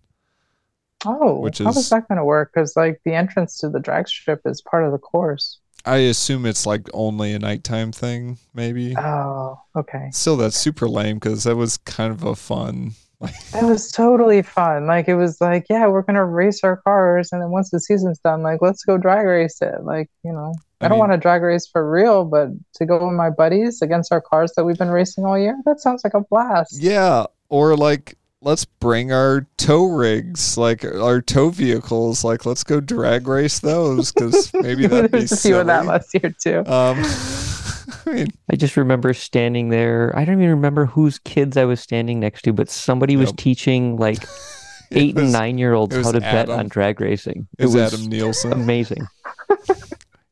Oh, 1.05 1.39
Which 1.41 1.59
how 1.59 1.69
is- 1.69 1.77
is 1.77 1.89
that 1.89 2.07
going 2.07 2.17
to 2.17 2.25
work? 2.25 2.51
Because 2.53 2.75
like 2.75 3.01
the 3.05 3.13
entrance 3.13 3.57
to 3.59 3.69
the 3.69 3.79
drag 3.79 4.07
strip 4.07 4.41
is 4.45 4.61
part 4.61 4.85
of 4.85 4.91
the 4.91 4.97
course. 4.97 5.59
I 5.87 5.97
assume 5.97 6.45
it's 6.45 6.65
like 6.65 6.87
only 6.93 7.33
a 7.33 7.39
nighttime 7.39 7.91
thing, 7.91 8.37
maybe. 8.53 8.95
Oh, 8.97 9.59
okay. 9.75 10.09
Still, 10.11 10.37
that's 10.37 10.57
super 10.57 10.87
lame 10.87 11.15
because 11.17 11.45
that 11.45 11.55
was 11.55 11.77
kind 11.77 12.11
of 12.11 12.23
a 12.23 12.35
fun. 12.35 12.91
It 13.19 13.63
was 13.63 13.91
totally 13.91 14.43
fun. 14.43 14.85
Like 14.85 15.07
it 15.07 15.15
was 15.15 15.41
like, 15.41 15.65
yeah, 15.71 15.87
we're 15.87 16.03
gonna 16.03 16.23
race 16.25 16.63
our 16.63 16.77
cars, 16.77 17.29
and 17.31 17.41
then 17.41 17.49
once 17.49 17.71
the 17.71 17.79
season's 17.79 18.19
done, 18.19 18.43
like 18.43 18.61
let's 18.61 18.83
go 18.83 18.97
drag 18.99 19.25
race 19.25 19.59
it. 19.61 19.83
Like 19.83 20.07
you 20.23 20.31
know, 20.31 20.53
I, 20.81 20.85
I 20.85 20.87
don't 20.89 20.97
mean- 20.99 21.07
want 21.09 21.13
to 21.13 21.17
drag 21.17 21.41
race 21.41 21.65
for 21.65 21.89
real, 21.89 22.25
but 22.25 22.49
to 22.75 22.85
go 22.85 23.03
with 23.03 23.15
my 23.15 23.31
buddies 23.31 23.81
against 23.81 24.11
our 24.11 24.21
cars 24.21 24.51
that 24.55 24.65
we've 24.65 24.77
been 24.77 24.91
racing 24.91 25.25
all 25.25 25.35
year, 25.39 25.57
that 25.65 25.79
sounds 25.79 26.03
like 26.03 26.13
a 26.13 26.21
blast. 26.29 26.79
yeah, 26.79 27.25
or 27.49 27.75
like 27.75 28.15
let's 28.41 28.65
bring 28.65 29.11
our 29.11 29.47
tow 29.57 29.85
rigs, 29.85 30.57
like 30.57 30.83
our 30.85 31.21
tow 31.21 31.49
vehicles. 31.49 32.23
Like 32.23 32.45
let's 32.45 32.63
go 32.63 32.79
drag 32.79 33.27
race 33.27 33.59
those 33.59 34.11
because 34.11 34.53
maybe 34.53 34.87
that'd 34.87 35.11
be 35.11 35.19
There's 35.19 35.31
a 35.31 35.37
few 35.37 35.63
that 35.63 35.83
silly. 35.83 35.87
last 35.87 36.13
year 36.13 36.35
too. 36.41 36.59
Um, 36.71 37.03
I 38.05 38.11
mean, 38.13 38.27
I 38.49 38.55
just 38.55 38.77
remember 38.77 39.13
standing 39.13 39.69
there. 39.69 40.13
I 40.15 40.23
don't 40.23 40.35
even 40.35 40.49
remember 40.49 40.85
whose 40.85 41.19
kids 41.19 41.57
I 41.57 41.65
was 41.65 41.81
standing 41.81 42.19
next 42.19 42.43
to, 42.43 42.53
but 42.53 42.69
somebody 42.69 43.17
was 43.17 43.29
Yep. 43.29 43.37
teaching 43.37 43.97
like 43.97 44.19
eight 44.91 45.15
was- 45.15 45.23
and 45.25 45.33
nine 45.33 45.57
year 45.57 45.73
olds 45.73 45.95
how 45.95 46.11
to 46.11 46.19
bet 46.21 46.49
on 46.49 46.67
drag 46.69 47.01
racing. 47.01 47.47
It 47.59 47.65
was, 47.65 47.75
Adam 47.75 48.05
Nielsen. 48.07 48.53
amazing. 48.53 49.05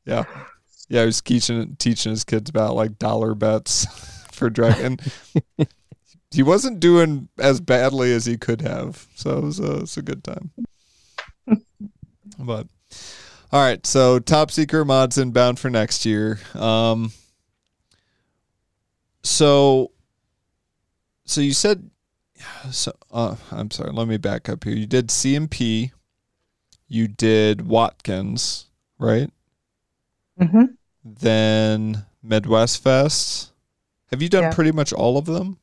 Yeah, 0.05 0.23
yeah, 0.87 1.01
he 1.01 1.05
was 1.07 1.21
teaching 1.21 1.75
teaching 1.79 2.11
his 2.11 2.23
kids 2.23 2.49
about 2.49 2.75
like 2.75 2.99
dollar 2.99 3.33
bets 3.33 3.87
for 4.31 4.49
drag, 4.49 4.79
and 4.79 5.01
he 6.35 6.43
wasn't 6.43 6.79
doing 6.79 7.29
as 7.39 7.59
badly 7.59 8.13
as 8.13 8.25
he 8.25 8.37
could 8.37 8.61
have. 8.61 9.07
So 9.15 9.37
it 9.37 9.43
was 9.43 9.59
a, 9.59 9.71
it 9.77 9.81
was 9.81 9.97
a 9.97 10.01
good 10.01 10.23
time. 10.23 10.51
but 12.39 12.67
all 13.51 13.61
right, 13.61 13.85
so 13.85 14.19
top 14.19 14.51
secret 14.51 14.85
mods 14.85 15.17
inbound 15.17 15.59
for 15.59 15.69
next 15.69 16.05
year. 16.05 16.39
Um, 16.53 17.11
so 19.23 19.91
so 21.25 21.41
you 21.41 21.53
said 21.53 21.89
so 22.71 22.91
uh, 23.11 23.35
I'm 23.51 23.71
sorry, 23.71 23.91
let 23.91 24.07
me 24.07 24.17
back 24.17 24.49
up 24.49 24.63
here. 24.63 24.75
You 24.75 24.85
did 24.85 25.07
CMP, 25.07 25.91
you 26.87 27.07
did 27.07 27.67
Watkins, 27.67 28.65
right? 28.99 29.29
hmm 30.39 30.65
Then 31.03 32.05
Midwest 32.21 32.83
Fest. 32.83 33.51
Have 34.11 34.21
you 34.21 34.29
done 34.29 34.43
Yeah. 34.43 34.53
pretty 34.53 34.71
much 34.71 34.91
all 34.93 35.17
of 35.17 35.25
them? 35.25 35.57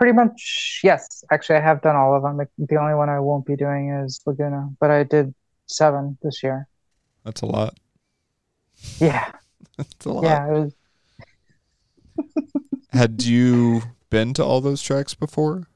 Pretty 0.00 0.14
much, 0.14 0.80
yes. 0.82 1.22
Actually, 1.30 1.56
I 1.56 1.60
have 1.60 1.82
done 1.82 1.94
all 1.94 2.16
of 2.16 2.22
them. 2.22 2.38
The- 2.38 2.66
The 2.66 2.76
only 2.76 2.94
one 2.94 3.10
I 3.10 3.20
won't 3.20 3.44
be 3.44 3.54
doing 3.54 3.90
is 3.90 4.18
Laguna, 4.24 4.70
but 4.80 4.90
I 4.90 5.02
did 5.04 5.34
seven 5.66 6.16
this 6.22 6.42
year. 6.42 6.66
That's 7.24 7.42
a 7.42 7.46
lot. 7.46 7.78
Yeah, 8.98 9.30
That's 9.76 10.06
a 10.06 10.10
lot. 10.12 10.24
yeah. 10.24 10.46
Was 10.48 10.72
Had 12.92 13.22
you 13.24 13.82
been 14.08 14.32
to 14.34 14.44
all 14.44 14.62
those 14.62 14.80
tracks 14.82 15.12
before? 15.12 15.68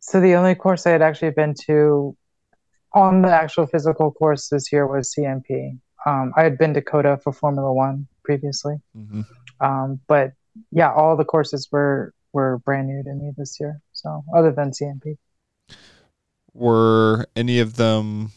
So 0.00 0.20
the 0.20 0.34
only 0.34 0.56
course 0.56 0.84
I 0.84 0.90
had 0.90 1.02
actually 1.02 1.30
been 1.30 1.54
to 1.66 2.16
on 2.94 3.22
the 3.22 3.28
actual 3.32 3.66
physical 3.66 4.10
course 4.10 4.48
this 4.48 4.72
year 4.72 4.86
was 4.88 5.14
CMP. 5.14 5.78
Um, 6.04 6.32
I 6.36 6.42
had 6.42 6.58
been 6.58 6.74
to 6.74 6.82
COTA 6.82 7.18
for 7.22 7.32
Formula 7.32 7.72
One 7.72 8.08
previously, 8.24 8.76
Mm-hmm. 8.96 9.22
um, 9.60 10.00
but 10.08 10.32
yeah, 10.72 10.92
all 10.92 11.16
the 11.16 11.24
courses 11.24 11.68
were 11.70 12.12
were 12.32 12.58
brand 12.58 12.88
new 12.88 13.02
to 13.02 13.14
me 13.14 13.32
this 13.36 13.58
year. 13.60 13.80
So 13.92 14.24
other 14.34 14.52
than 14.52 14.70
CMP, 14.70 15.16
Were 16.54 17.26
any 17.36 17.58
of 17.60 17.76
them 17.76 18.32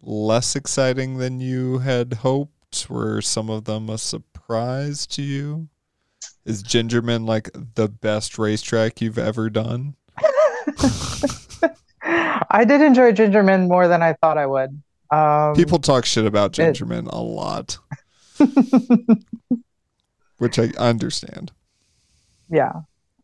less 0.00 0.56
exciting 0.56 1.18
than 1.18 1.40
you 1.40 1.78
had 1.78 2.14
hoped? 2.14 2.86
Were 2.88 3.20
some 3.20 3.50
of 3.50 3.64
them 3.64 3.90
a 3.90 3.98
surprise 3.98 5.06
to 5.08 5.22
you? 5.22 5.68
Is 6.44 6.62
Gingerman 6.62 7.26
like 7.26 7.50
the 7.74 7.88
best 7.88 8.38
racetrack 8.38 9.00
you've 9.00 9.18
ever 9.18 9.50
done? 9.50 9.96
I 12.04 12.64
did 12.66 12.80
enjoy 12.80 13.12
Gingerman 13.12 13.68
more 13.68 13.88
than 13.88 14.02
I 14.02 14.14
thought 14.14 14.38
I 14.38 14.46
would. 14.46 14.82
Um, 15.10 15.54
People 15.54 15.78
talk 15.78 16.04
shit 16.04 16.24
about 16.26 16.58
it- 16.58 16.76
Gingerman 16.76 17.08
a 17.12 17.20
lot, 17.20 17.78
which 20.38 20.58
I 20.58 20.72
understand. 20.78 21.52
Yeah 22.52 22.72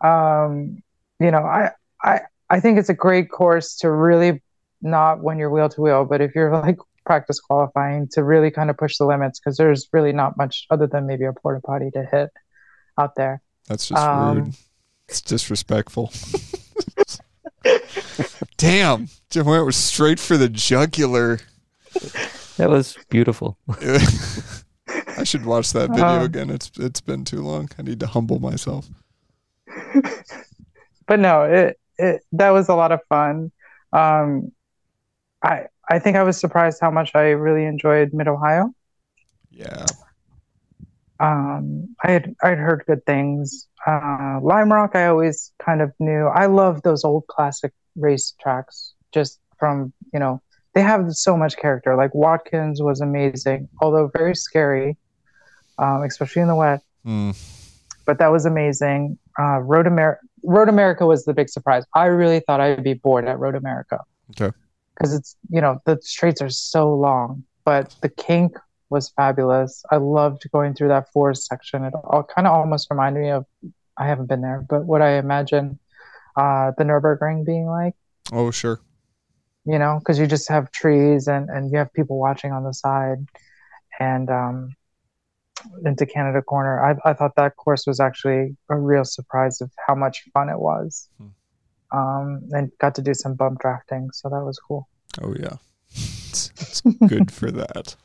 um 0.00 0.82
you 1.20 1.30
know 1.30 1.42
i 1.44 1.70
i 2.02 2.20
i 2.50 2.58
think 2.60 2.78
it's 2.78 2.88
a 2.88 2.94
great 2.94 3.30
course 3.30 3.76
to 3.76 3.90
really 3.90 4.42
not 4.82 5.22
when 5.22 5.38
you're 5.38 5.50
wheel 5.50 5.68
to 5.68 5.80
wheel 5.80 6.04
but 6.04 6.20
if 6.20 6.34
you're 6.34 6.50
like 6.50 6.78
practice 7.04 7.38
qualifying 7.40 8.08
to 8.12 8.22
really 8.24 8.50
kind 8.50 8.68
of 8.70 8.76
push 8.76 8.96
the 8.98 9.04
limits 9.04 9.38
because 9.38 9.56
there's 9.56 9.88
really 9.92 10.12
not 10.12 10.36
much 10.36 10.66
other 10.70 10.86
than 10.86 11.06
maybe 11.06 11.24
a 11.24 11.32
porta 11.32 11.60
potty 11.60 11.90
to 11.90 12.04
hit 12.10 12.30
out 12.98 13.14
there 13.14 13.40
That's 13.68 13.86
just 13.88 14.02
Um, 14.02 14.36
rude. 14.38 14.54
It's 15.08 15.20
disrespectful. 15.22 16.12
Damn, 18.58 19.08
Jim 19.30 19.46
went 19.46 19.64
was 19.64 19.76
straight 19.76 20.18
for 20.20 20.36
the 20.36 20.48
jugular. 20.48 21.38
That 22.56 22.68
was 22.68 22.96
beautiful. 23.08 23.56
I 23.80 25.24
should 25.24 25.44
watch 25.46 25.72
that 25.72 25.90
video 25.90 26.06
Um, 26.06 26.22
again. 26.22 26.50
It's 26.50 26.70
it's 26.78 27.00
been 27.00 27.24
too 27.24 27.40
long. 27.40 27.70
I 27.78 27.82
need 27.82 28.00
to 28.00 28.06
humble 28.06 28.38
myself. 28.40 28.88
but 31.06 31.18
no 31.20 31.42
it, 31.42 31.78
it 31.98 32.22
that 32.32 32.50
was 32.50 32.68
a 32.68 32.74
lot 32.74 32.92
of 32.92 33.00
fun. 33.08 33.50
Um 33.92 34.52
i 35.42 35.66
i 35.88 35.98
think 35.98 36.16
i 36.16 36.22
was 36.22 36.36
surprised 36.38 36.78
how 36.80 36.90
much 36.90 37.12
i 37.14 37.30
really 37.30 37.64
enjoyed 37.64 38.12
mid 38.12 38.26
ohio 38.28 38.74
Yeah, 39.50 39.86
um 41.20 41.94
i 42.04 42.10
had 42.10 42.34
i'd 42.42 42.58
heard 42.58 42.84
good 42.86 43.04
things. 43.06 43.66
Uh 43.86 44.38
lime 44.42 44.72
rock 44.72 44.92
i 44.94 45.06
always 45.06 45.52
kind 45.64 45.80
of 45.80 45.92
knew. 45.98 46.26
I 46.26 46.46
love 46.46 46.82
those 46.82 47.04
old 47.04 47.26
classic 47.28 47.72
race 47.96 48.34
tracks 48.40 48.94
just 49.12 49.40
from 49.58 49.92
you 50.12 50.20
know 50.20 50.42
they 50.74 50.82
have 50.82 51.12
so 51.12 51.36
much 51.36 51.56
character. 51.56 51.96
Like 51.96 52.14
watkins 52.14 52.82
was 52.82 53.00
amazing 53.00 53.68
although 53.80 54.10
very 54.16 54.34
scary 54.34 54.96
um 55.78 56.02
especially 56.02 56.42
in 56.42 56.48
the 56.48 56.54
wet 56.56 56.82
Hmm. 57.04 57.30
But 58.08 58.18
that 58.18 58.32
was 58.36 58.44
amazing 58.46 59.16
uh 59.38 59.58
road 59.72 59.86
america 59.86 60.20
road 60.42 60.68
america 60.68 61.04
was 61.06 61.24
the 61.26 61.34
big 61.34 61.48
surprise 61.48 61.84
i 61.94 62.06
really 62.06 62.40
thought 62.40 62.60
i'd 62.60 62.82
be 62.82 62.94
bored 62.94 63.26
at 63.28 63.38
road 63.38 63.54
america 63.54 63.98
Okay. 64.32 64.50
because 64.94 65.14
it's 65.14 65.36
you 65.50 65.60
know 65.60 65.78
the 65.86 65.98
straights 66.02 66.40
are 66.42 66.50
so 66.50 66.92
long 66.94 67.44
but 67.64 67.94
the 68.02 68.08
kink 68.08 68.56
was 68.90 69.10
fabulous 69.10 69.82
i 69.92 69.96
loved 69.96 70.40
going 70.52 70.72
through 70.74 70.88
that 70.88 71.10
forest 71.12 71.46
section 71.46 71.84
it 71.84 71.92
all 72.10 72.22
kind 72.34 72.46
of 72.48 72.52
almost 72.54 72.88
reminded 72.90 73.20
me 73.22 73.30
of 73.30 73.44
I 74.00 74.06
haven't 74.06 74.26
been 74.26 74.42
there, 74.42 74.64
but 74.70 74.84
what 74.86 75.02
I 75.02 75.18
imagine 75.18 75.76
uh, 76.36 76.70
the 76.78 76.84
Nurburgring 76.84 77.44
being 77.44 77.66
like. 77.66 77.94
Oh, 78.30 78.52
sure. 78.52 78.78
You 79.64 79.76
know, 79.80 79.98
because 79.98 80.20
you 80.20 80.28
just 80.28 80.48
have 80.48 80.70
trees 80.70 81.26
and 81.26 81.50
and 81.50 81.72
you 81.72 81.78
have 81.78 81.92
people 81.92 82.16
watching 82.16 82.52
on 82.52 82.62
the 82.62 82.72
side, 82.72 83.26
and 83.98 84.30
um, 84.30 84.76
into 85.84 86.06
Canada 86.06 86.42
Corner. 86.42 86.82
I 86.82 87.10
I 87.10 87.12
thought 87.12 87.36
that 87.36 87.56
course 87.56 87.86
was 87.86 88.00
actually 88.00 88.56
a 88.68 88.76
real 88.76 89.04
surprise 89.04 89.60
of 89.60 89.70
how 89.86 89.94
much 89.94 90.24
fun 90.32 90.48
it 90.48 90.58
was. 90.58 91.08
Hmm. 91.18 91.26
Um, 91.90 92.42
and 92.50 92.70
got 92.78 92.94
to 92.96 93.02
do 93.02 93.14
some 93.14 93.34
bump 93.34 93.60
drafting, 93.60 94.10
so 94.12 94.28
that 94.28 94.44
was 94.44 94.58
cool. 94.58 94.88
Oh 95.22 95.34
yeah, 95.38 95.56
it's, 95.90 96.50
it's 96.60 96.80
good 97.08 97.30
for 97.32 97.50
that. 97.50 97.96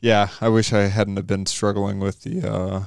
Yeah, 0.00 0.30
I 0.40 0.48
wish 0.48 0.72
I 0.72 0.82
hadn't 0.82 1.16
have 1.16 1.28
been 1.28 1.46
struggling 1.46 2.00
with 2.00 2.22
the 2.22 2.48
uh, 2.48 2.84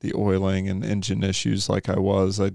the 0.00 0.12
oiling 0.14 0.68
and 0.68 0.84
engine 0.84 1.22
issues 1.24 1.68
like 1.68 1.88
I 1.88 1.98
was. 1.98 2.40
I 2.40 2.52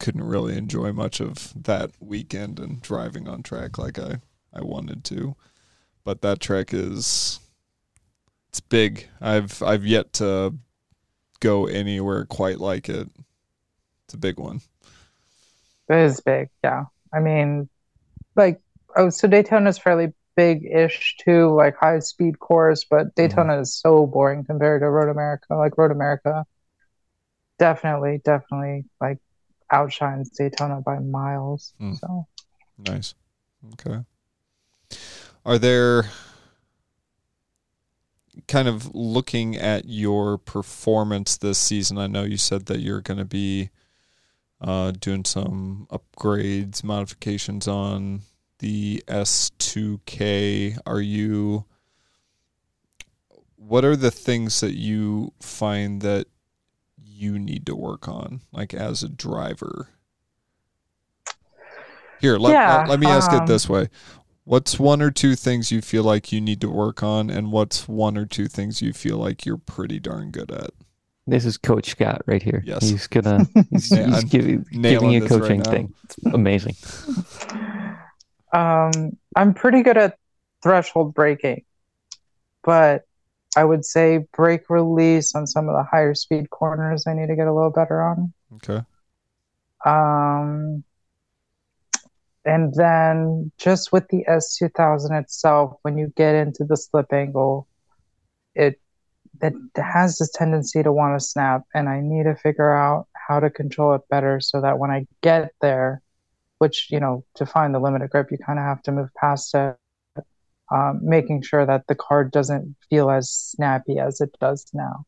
couldn't 0.00 0.24
really 0.24 0.56
enjoy 0.56 0.92
much 0.92 1.20
of 1.20 1.52
that 1.54 1.92
weekend 2.00 2.58
and 2.58 2.82
driving 2.82 3.28
on 3.28 3.44
track 3.44 3.78
like 3.78 3.98
I, 3.98 4.16
I 4.52 4.62
wanted 4.62 5.04
to. 5.04 5.36
But 6.02 6.22
that 6.22 6.40
track 6.40 6.74
is 6.74 7.38
it's 8.52 8.60
big. 8.60 9.08
I've 9.18 9.62
I've 9.62 9.86
yet 9.86 10.12
to 10.14 10.54
go 11.40 11.66
anywhere 11.66 12.26
quite 12.26 12.60
like 12.60 12.90
it. 12.90 13.08
It's 14.04 14.14
a 14.14 14.18
big 14.18 14.38
one. 14.38 14.60
It 15.88 15.96
is 15.96 16.20
big, 16.20 16.50
yeah. 16.62 16.84
I 17.14 17.20
mean, 17.20 17.70
like, 18.36 18.60
oh, 18.94 19.08
so 19.08 19.26
Daytona 19.26 19.70
is 19.70 19.78
fairly 19.78 20.12
big-ish 20.36 21.16
too, 21.24 21.54
like 21.54 21.76
high-speed 21.76 22.38
course, 22.38 22.84
but 22.84 23.14
Daytona 23.14 23.60
is 23.60 23.74
so 23.74 24.06
boring 24.06 24.44
compared 24.44 24.82
to 24.82 24.90
Road 24.90 25.10
America. 25.10 25.54
Like 25.54 25.78
Road 25.78 25.90
America, 25.90 26.44
definitely, 27.58 28.20
definitely, 28.22 28.84
like 29.00 29.18
outshines 29.70 30.28
Daytona 30.30 30.82
by 30.82 30.98
miles. 30.98 31.72
Mm. 31.80 31.98
So 31.98 32.26
Nice. 32.78 33.14
Okay. 33.74 34.00
Are 35.44 35.58
there 35.58 36.04
kind 38.48 38.68
of 38.68 38.94
looking 38.94 39.56
at 39.56 39.84
your 39.86 40.38
performance 40.38 41.36
this 41.36 41.58
season? 41.58 41.98
I 41.98 42.06
know 42.06 42.24
you 42.24 42.36
said 42.36 42.66
that 42.66 42.80
you're 42.80 43.00
going 43.00 43.18
to 43.18 43.24
be 43.24 43.70
uh, 44.60 44.92
doing 44.92 45.24
some 45.24 45.86
upgrades, 45.90 46.84
modifications 46.84 47.66
on 47.66 48.22
the 48.60 49.02
S2K. 49.08 50.78
Are 50.86 51.00
you? 51.00 51.64
What 53.56 53.84
are 53.84 53.96
the 53.96 54.10
things 54.10 54.60
that 54.60 54.74
you 54.74 55.32
find 55.40 56.02
that 56.02 56.26
you 57.02 57.38
need 57.38 57.66
to 57.66 57.76
work 57.76 58.08
on, 58.08 58.40
like 58.52 58.74
as 58.74 59.02
a 59.02 59.08
driver? 59.08 59.88
Here, 62.20 62.36
let, 62.36 62.52
Yeah, 62.52 62.78
let, 62.78 62.88
let 62.90 63.00
me 63.00 63.08
ask 63.08 63.32
it 63.32 63.40
um, 63.40 63.46
this 63.46 63.68
way. 63.68 63.88
What's 64.44 64.78
one 64.78 65.00
or 65.00 65.10
two 65.10 65.36
things 65.36 65.70
you 65.70 65.80
feel 65.80 66.02
like 66.02 66.32
you 66.32 66.40
need 66.40 66.60
to 66.62 66.68
work 66.68 67.02
on, 67.02 67.30
and 67.30 67.52
what's 67.52 67.88
one 67.88 68.18
or 68.18 68.26
two 68.26 68.48
things 68.48 68.82
you 68.82 68.92
feel 68.92 69.18
like 69.18 69.46
you're 69.46 69.56
pretty 69.56 70.00
darn 70.00 70.30
good 70.30 70.50
at? 70.50 70.70
This 71.26 71.44
is 71.44 71.56
Coach 71.56 71.90
Scott 71.90 72.22
right 72.26 72.42
here. 72.42 72.62
Yes. 72.66 72.88
He's 72.88 73.06
gonna 73.06 73.46
he's, 73.70 73.92
Yeah, 73.92 74.06
he's 74.06 74.16
I'm 74.16 74.28
giving, 74.28 74.66
giving 74.72 75.10
you 75.12 75.18
a 75.24 75.28
this 75.28 75.30
right 75.30 75.40
coaching 75.40 75.62
thing. 75.62 75.94
It's 76.04 76.16
amazing. 76.26 76.74
Um, 78.54 79.16
I'm 79.34 79.54
pretty 79.54 79.82
good 79.82 79.96
at 79.96 80.18
threshold 80.62 81.14
braking, 81.14 81.64
but 82.62 83.06
I 83.56 83.64
would 83.64 83.86
say 83.86 84.26
brake 84.34 84.68
release 84.68 85.34
on 85.34 85.46
some 85.46 85.70
of 85.70 85.74
the 85.74 85.82
higher 85.82 86.14
speed 86.14 86.50
corners 86.50 87.06
I 87.06 87.14
need 87.14 87.28
to 87.28 87.34
get 87.36 87.46
a 87.46 87.52
little 87.52 87.70
better 87.70 88.02
on. 88.02 88.32
Okay. 88.56 88.82
Um, 89.86 90.84
and 92.44 92.74
then 92.74 93.52
just 93.58 93.92
with 93.92 94.08
the 94.08 94.24
S2000 94.28 95.12
itself, 95.20 95.76
when 95.82 95.98
you 95.98 96.12
get 96.16 96.34
into 96.34 96.64
the 96.64 96.76
slip 96.76 97.12
angle, 97.12 97.68
it 98.54 98.80
it 99.42 99.54
has 99.76 100.18
this 100.18 100.30
tendency 100.32 100.82
to 100.82 100.92
want 100.92 101.18
to 101.18 101.24
snap, 101.24 101.62
and 101.74 101.88
I 101.88 102.00
need 102.00 102.24
to 102.24 102.36
figure 102.36 102.72
out 102.72 103.08
how 103.28 103.40
to 103.40 103.50
control 103.50 103.94
it 103.94 104.02
better 104.10 104.40
so 104.40 104.60
that 104.62 104.78
when 104.78 104.90
I 104.90 105.06
get 105.22 105.52
there, 105.60 106.02
which 106.58 106.88
you 106.90 107.00
know, 107.00 107.24
to 107.36 107.46
find 107.46 107.74
the 107.74 107.80
limit 107.80 108.02
of 108.02 108.10
grip, 108.10 108.30
you 108.30 108.38
kind 108.38 108.58
of 108.58 108.64
have 108.64 108.82
to 108.84 108.92
move 108.92 109.08
past 109.16 109.54
it, 109.54 109.76
um, 110.72 111.00
making 111.02 111.42
sure 111.42 111.66
that 111.66 111.86
the 111.88 111.94
car 111.94 112.24
doesn't 112.24 112.76
feel 112.90 113.10
as 113.10 113.30
snappy 113.30 113.98
as 113.98 114.20
it 114.20 114.36
does 114.40 114.66
now 114.74 115.04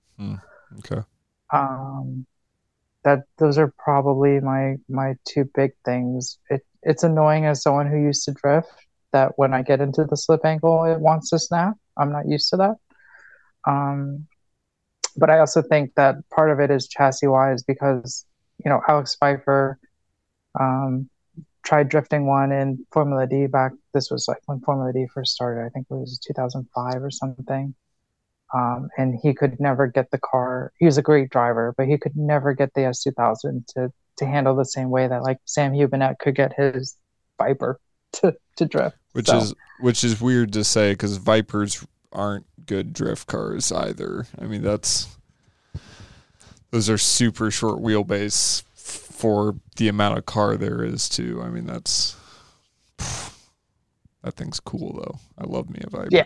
Okay. 0.79 1.03
um 1.53 2.27
that 3.05 3.21
those 3.39 3.59
are 3.59 3.73
probably 3.79 4.41
my 4.41 4.77
my 4.89 5.15
two 5.25 5.45
big 5.55 5.73
things 5.85 6.39
it 6.51 6.63
it's 6.85 7.03
annoying 7.03 7.47
as 7.47 7.63
someone 7.63 7.87
who 7.87 7.99
used 7.99 8.25
to 8.25 8.33
drift 8.33 8.69
that 9.13 9.33
when 9.37 9.55
i 9.55 9.63
get 9.63 9.81
into 9.81 10.05
the 10.05 10.17
slip 10.17 10.45
angle 10.45 10.85
it 10.85 11.01
wants 11.01 11.31
to 11.31 11.39
snap 11.39 11.75
i'm 11.97 12.13
not 12.13 12.29
used 12.29 12.49
to 12.51 12.57
that 12.57 12.77
um 13.67 14.27
but 15.17 15.31
i 15.31 15.39
also 15.39 15.63
think 15.63 15.93
that 15.95 16.17
part 16.31 16.51
of 16.51 16.61
it 16.61 16.71
is 16.71 16.89
chassis 16.89 17.27
wise 17.27 17.63
because 17.63 18.27
you 18.65 18.71
know 18.71 18.81
alex 18.89 19.15
pfeiffer 19.15 19.79
um 20.59 21.09
tried 21.65 21.89
drifting 21.89 22.27
one 22.27 22.53
in 22.53 22.85
formula 22.93 23.27
d 23.27 23.47
back 23.47 23.73
this 23.93 24.11
was 24.11 24.27
like 24.29 24.39
when 24.47 24.61
formula 24.61 24.93
d 24.93 25.07
first 25.13 25.33
started 25.33 25.65
i 25.65 25.69
think 25.71 25.87
it 25.91 25.95
was 25.95 26.19
2005 26.27 27.03
or 27.03 27.11
something 27.11 27.75
um, 28.55 28.89
and 28.97 29.19
he 29.21 29.35
could 29.35 29.59
never 29.59 29.89
get 29.89 30.11
the 30.13 30.19
car. 30.19 30.73
He 30.79 30.87
was 30.87 30.97
a 30.97 31.03
great 31.03 31.29
driver, 31.31 31.75
but 31.77 31.89
he 31.89 31.99
could 31.99 32.17
never 32.17 32.55
get 32.55 32.73
the 32.75 32.83
S2000 32.83 33.67
to 33.75 33.93
to 34.17 34.27
handle 34.27 34.55
the 34.55 34.65
same 34.65 34.91
way 34.91 35.09
that 35.09 35.23
like 35.23 35.39
Sam 35.45 35.73
Hubinette 35.73 36.19
could 36.19 36.35
get 36.35 36.53
his 36.55 36.97
Viper 37.39 37.81
to 38.15 38.37
to 38.57 38.67
drift. 38.67 38.97
Which 39.13 39.29
So, 39.29 39.39
is 39.39 39.55
which 39.81 40.05
is 40.05 40.21
weird 40.21 40.53
to 40.55 40.65
say 40.65 40.93
because 40.93 41.17
Vipers 41.17 41.85
aren't 42.13 42.47
good 42.67 42.93
drift 42.93 43.27
cars 43.27 43.73
either. 43.73 44.27
I 44.41 44.45
mean 44.45 44.63
that's 44.63 45.09
those 46.71 46.89
are 46.89 46.99
super 46.99 47.51
short 47.51 47.81
wheelbase 47.81 48.63
for 48.75 49.57
the 49.77 49.89
amount 49.89 50.19
of 50.19 50.27
car 50.27 50.57
there 50.57 50.83
is 50.85 51.09
too. 51.09 51.41
I 51.43 51.49
mean 51.49 51.67
that's 51.67 52.17
that 52.99 54.35
thing's 54.37 54.61
cool 54.61 54.95
though. 54.95 55.19
I 55.39 55.47
love 55.47 55.71
me 55.71 55.81
a 55.85 55.91
Viper. 55.91 56.09
Yeah. 56.11 56.25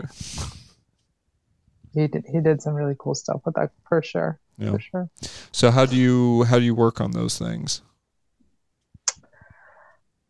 he 1.94 2.06
did 2.06 2.24
he 2.30 2.40
did 2.40 2.60
some 2.62 2.74
really 2.74 2.96
cool 2.98 3.14
stuff 3.14 3.40
with 3.44 3.54
that 3.54 3.70
for 3.88 4.02
sure. 4.02 4.38
Yeah. 4.58 4.72
For 4.72 4.80
sure. 4.80 5.10
So 5.52 5.70
how 5.70 5.86
do 5.86 5.96
you 5.96 6.44
how 6.44 6.58
do 6.58 6.64
you 6.64 6.74
work 6.74 7.00
on 7.00 7.12
those 7.12 7.38
things? 7.38 7.82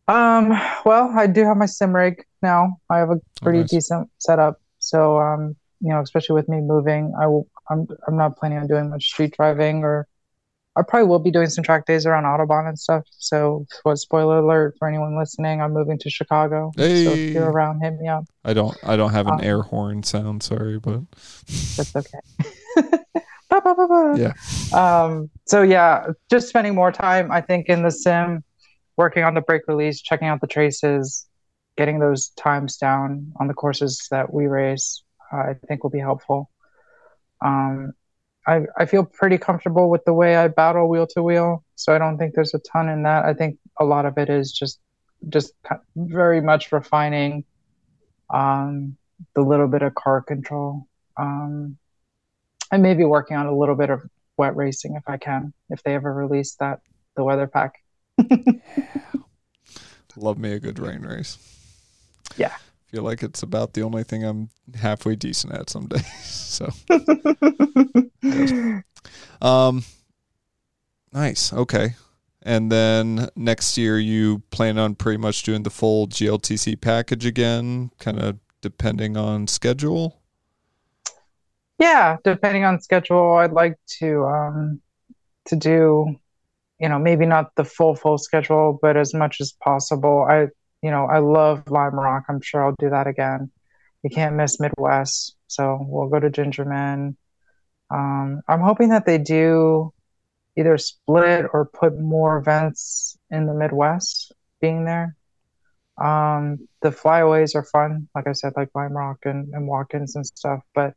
Um, 0.07 0.49
well, 0.85 1.11
I 1.15 1.27
do 1.27 1.43
have 1.45 1.57
my 1.57 1.67
sim 1.67 1.95
rig 1.95 2.23
now. 2.41 2.77
I 2.89 2.97
have 2.97 3.11
a 3.11 3.19
pretty 3.41 3.59
nice. 3.59 3.69
decent 3.69 4.09
setup. 4.17 4.59
So, 4.79 5.19
um, 5.19 5.55
you 5.81 5.89
know, 5.89 6.01
especially 6.01 6.33
with 6.33 6.49
me 6.49 6.61
moving, 6.61 7.13
I 7.21 7.27
will, 7.27 7.47
I'm, 7.69 7.87
I'm 8.07 8.17
not 8.17 8.35
planning 8.35 8.57
on 8.57 8.65
doing 8.65 8.89
much 8.89 9.05
street 9.05 9.35
driving 9.37 9.83
or 9.83 10.07
I 10.75 10.81
probably 10.81 11.09
will 11.09 11.19
be 11.19 11.29
doing 11.29 11.49
some 11.49 11.63
track 11.63 11.85
days 11.85 12.05
around 12.07 12.23
Autobahn 12.23 12.67
and 12.67 12.79
stuff. 12.79 13.03
So, 13.17 13.67
what 13.83 13.97
spoiler 13.97 14.39
alert 14.39 14.75
for 14.79 14.87
anyone 14.87 15.17
listening, 15.17 15.61
I'm 15.61 15.73
moving 15.73 15.99
to 15.99 16.09
Chicago. 16.09 16.71
Hey. 16.75 17.03
So 17.03 17.11
if 17.11 17.35
you're 17.35 17.51
around, 17.51 17.81
hit 17.81 17.99
me 17.99 18.07
up. 18.07 18.25
I 18.43 18.53
don't 18.53 18.75
I 18.83 18.95
don't 18.95 19.11
have 19.11 19.27
an 19.27 19.35
Um, 19.35 19.41
air 19.43 19.61
horn 19.61 20.03
sound, 20.03 20.41
sorry, 20.41 20.79
but 20.79 21.01
That's 21.77 21.95
okay. 21.95 22.19
Ba, 23.63 23.75
ba, 23.75 23.87
ba, 23.87 23.87
ba. 23.87 24.13
Yeah. 24.17 24.33
Um, 24.77 25.29
so 25.45 25.61
yeah, 25.61 26.07
just 26.29 26.49
spending 26.49 26.75
more 26.75 26.91
time, 26.91 27.31
I 27.31 27.41
think, 27.41 27.67
in 27.67 27.83
the 27.83 27.91
sim, 27.91 28.43
working 28.97 29.23
on 29.23 29.33
the 29.33 29.41
brake 29.41 29.63
release, 29.67 30.01
checking 30.01 30.27
out 30.27 30.41
the 30.41 30.47
traces, 30.47 31.27
getting 31.77 31.99
those 31.99 32.29
times 32.29 32.77
down 32.77 33.31
on 33.39 33.47
the 33.47 33.53
courses 33.53 34.07
that 34.11 34.33
we 34.33 34.47
race, 34.47 35.03
uh, 35.31 35.37
I 35.37 35.55
think 35.67 35.83
will 35.83 35.89
be 35.89 35.99
helpful. 35.99 36.49
Um, 37.41 37.93
I 38.47 38.61
I 38.77 38.85
feel 38.85 39.05
pretty 39.05 39.37
comfortable 39.37 39.89
with 39.89 40.03
the 40.05 40.13
way 40.13 40.35
I 40.35 40.47
battle 40.47 40.89
wheel 40.89 41.07
to 41.07 41.23
wheel, 41.23 41.63
so 41.75 41.93
I 41.93 41.97
don't 41.97 42.17
think 42.17 42.33
there's 42.35 42.53
a 42.53 42.59
ton 42.59 42.89
in 42.89 43.03
that. 43.03 43.25
I 43.25 43.33
think 43.33 43.57
a 43.79 43.85
lot 43.85 44.05
of 44.05 44.17
it 44.17 44.29
is 44.29 44.51
just 44.51 44.79
just 45.27 45.53
very 45.95 46.41
much 46.41 46.71
refining 46.71 47.43
um, 48.33 48.95
the 49.35 49.41
little 49.41 49.67
bit 49.67 49.81
of 49.81 49.95
car 49.95 50.21
control. 50.21 50.87
Um, 51.17 51.77
and 52.71 52.83
maybe 52.83 53.03
working 53.05 53.37
on 53.37 53.45
a 53.45 53.55
little 53.55 53.75
bit 53.75 53.89
of 53.89 54.01
wet 54.37 54.55
racing 54.55 54.95
if 54.95 55.03
I 55.07 55.17
can, 55.17 55.53
if 55.69 55.83
they 55.83 55.95
ever 55.95 56.13
release 56.13 56.55
that, 56.55 56.79
the 57.15 57.23
weather 57.23 57.47
pack. 57.47 57.75
love 60.15 60.37
me 60.37 60.51
a 60.53 60.59
good 60.59 60.79
rain 60.79 61.01
race. 61.01 61.37
Yeah. 62.37 62.53
Feel 62.87 63.03
like 63.03 63.23
it's 63.23 63.43
about 63.43 63.73
the 63.73 63.83
only 63.83 64.03
thing 64.03 64.23
I'm 64.25 64.49
halfway 64.75 65.15
decent 65.15 65.53
at 65.53 65.69
some 65.69 65.87
days. 65.87 66.03
So 66.23 66.69
Um, 69.41 69.83
nice. 71.13 71.53
Okay. 71.53 71.95
And 72.41 72.71
then 72.71 73.29
next 73.35 73.77
year, 73.77 73.99
you 73.99 74.43
plan 74.49 74.77
on 74.77 74.95
pretty 74.95 75.17
much 75.17 75.43
doing 75.43 75.63
the 75.63 75.69
full 75.69 76.07
GLTC 76.07 76.79
package 76.79 77.25
again, 77.25 77.91
kind 77.99 78.19
of 78.19 78.37
depending 78.61 79.17
on 79.17 79.47
schedule. 79.47 80.18
Yeah, 81.79 82.17
depending 82.23 82.65
on 82.65 82.81
schedule, 82.81 83.35
I'd 83.35 83.53
like 83.53 83.75
to 83.99 84.25
um, 84.25 84.81
to 85.45 85.55
do, 85.55 86.15
you 86.79 86.89
know, 86.89 86.99
maybe 86.99 87.25
not 87.25 87.55
the 87.55 87.63
full 87.63 87.95
full 87.95 88.17
schedule, 88.17 88.77
but 88.81 88.97
as 88.97 89.13
much 89.13 89.37
as 89.41 89.53
possible. 89.53 90.25
I, 90.29 90.47
you 90.81 90.91
know, 90.91 91.05
I 91.05 91.19
love 91.19 91.69
Lime 91.69 91.95
Rock. 91.95 92.25
I'm 92.29 92.41
sure 92.41 92.65
I'll 92.65 92.75
do 92.79 92.89
that 92.89 93.07
again. 93.07 93.51
You 94.03 94.09
can't 94.09 94.35
miss 94.35 94.59
Midwest, 94.59 95.35
so 95.47 95.79
we'll 95.81 96.09
go 96.09 96.19
to 96.19 96.29
Gingerman. 96.29 97.15
Um, 97.89 98.41
I'm 98.47 98.61
hoping 98.61 98.89
that 98.89 99.05
they 99.05 99.17
do 99.17 99.93
either 100.57 100.77
split 100.77 101.45
or 101.53 101.65
put 101.65 101.99
more 101.99 102.37
events 102.37 103.17
in 103.31 103.45
the 103.45 103.53
Midwest 103.53 104.33
being 104.61 104.85
there. 104.85 105.15
Um, 105.97 106.67
the 106.81 106.91
flyaways 106.91 107.55
are 107.55 107.63
fun, 107.63 108.07
like 108.15 108.27
I 108.27 108.33
said, 108.33 108.53
like 108.55 108.69
Lime 108.73 108.95
Rock 108.95 109.19
and, 109.23 109.53
and 109.53 109.67
Watkins 109.67 110.15
and 110.15 110.25
stuff, 110.25 110.61
but 110.73 110.93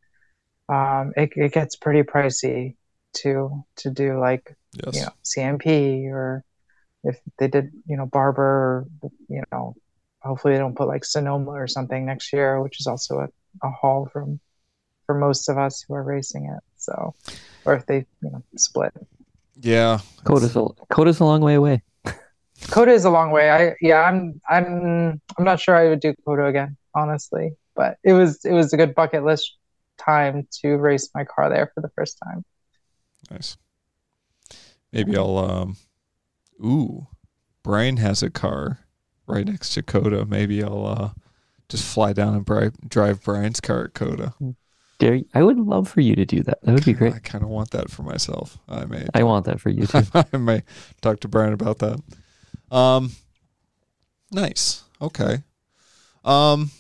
um, 0.68 1.12
it, 1.16 1.30
it 1.36 1.52
gets 1.52 1.76
pretty 1.76 2.02
pricey 2.02 2.76
to 3.14 3.64
to 3.76 3.90
do 3.90 4.18
like 4.18 4.56
Yes. 4.74 4.94
you 4.96 5.02
know 5.02 5.12
CMP 5.22 6.10
or 6.10 6.44
if 7.04 7.20
they 7.38 7.46
did 7.48 7.72
you 7.86 7.96
know 7.96 8.06
Barber 8.06 8.42
or 8.42 8.86
you 9.28 9.42
know 9.52 9.74
hopefully 10.20 10.54
they 10.54 10.60
don't 10.60 10.76
put 10.76 10.88
like 10.88 11.04
Sonoma 11.04 11.50
or 11.50 11.66
something 11.66 12.06
next 12.06 12.32
year, 12.32 12.62
which 12.62 12.80
is 12.80 12.86
also 12.86 13.18
a, 13.18 13.28
a 13.66 13.70
haul 13.70 14.08
from 14.12 14.40
for 15.04 15.14
most 15.14 15.48
of 15.48 15.58
us 15.58 15.84
who 15.86 15.94
are 15.94 16.02
racing 16.02 16.46
it. 16.46 16.62
So 16.76 17.14
or 17.64 17.74
if 17.74 17.86
they 17.86 18.06
you 18.22 18.30
know 18.30 18.42
split. 18.56 18.92
Yeah. 19.60 20.00
COTA's 20.24 20.56
a, 20.56 20.66
COTA's 20.90 21.20
a 21.20 21.24
long 21.24 21.42
way 21.42 21.54
away. 21.54 21.82
COTA 22.70 22.92
is 22.92 23.04
a 23.04 23.10
long 23.10 23.30
way. 23.30 23.50
I 23.50 23.74
yeah, 23.80 24.02
I'm 24.02 24.40
I'm 24.48 25.20
I'm 25.36 25.44
not 25.44 25.60
sure 25.60 25.76
I 25.76 25.88
would 25.88 26.00
do 26.00 26.14
COTA 26.24 26.46
again, 26.46 26.76
honestly. 26.94 27.56
But 27.74 27.98
it 28.04 28.12
was 28.14 28.44
it 28.44 28.52
was 28.52 28.72
a 28.72 28.76
good 28.76 28.94
bucket 28.94 29.24
list 29.24 29.56
time 30.04 30.46
to 30.60 30.76
race 30.76 31.10
my 31.14 31.24
car 31.24 31.48
there 31.48 31.70
for 31.74 31.80
the 31.80 31.90
first 31.90 32.18
time. 32.22 32.44
Nice. 33.30 33.56
Maybe 34.92 35.16
I'll 35.16 35.38
um 35.38 35.76
ooh. 36.62 37.06
Brian 37.62 37.96
has 37.98 38.22
a 38.22 38.30
car 38.30 38.80
right 39.26 39.46
next 39.46 39.74
to 39.74 39.82
COTA. 39.82 40.26
Maybe 40.26 40.62
I'll 40.62 40.86
uh 40.86 41.10
just 41.68 41.84
fly 41.84 42.12
down 42.12 42.34
and 42.34 42.44
bri- 42.44 42.72
drive 42.86 43.22
Brian's 43.22 43.60
car 43.60 43.84
at 43.84 43.94
COTA. 43.94 44.34
Gary, 44.98 45.24
I 45.34 45.42
would 45.42 45.58
love 45.58 45.88
for 45.88 46.00
you 46.00 46.14
to 46.14 46.24
do 46.24 46.42
that. 46.42 46.60
That 46.62 46.74
would 46.74 46.84
be 46.84 46.92
great. 46.92 47.14
I 47.14 47.18
kind 47.18 47.42
of 47.42 47.50
want 47.50 47.70
that 47.70 47.90
for 47.90 48.02
myself. 48.02 48.58
I 48.68 48.84
may 48.84 49.06
I 49.14 49.22
want 49.22 49.46
that 49.46 49.60
for 49.60 49.70
you 49.70 49.86
too. 49.86 50.02
I 50.14 50.36
may 50.36 50.62
talk 51.00 51.20
to 51.20 51.28
Brian 51.28 51.52
about 51.52 51.78
that. 51.78 52.00
Um 52.70 53.12
nice. 54.30 54.84
Okay. 55.00 55.42
Um 56.24 56.70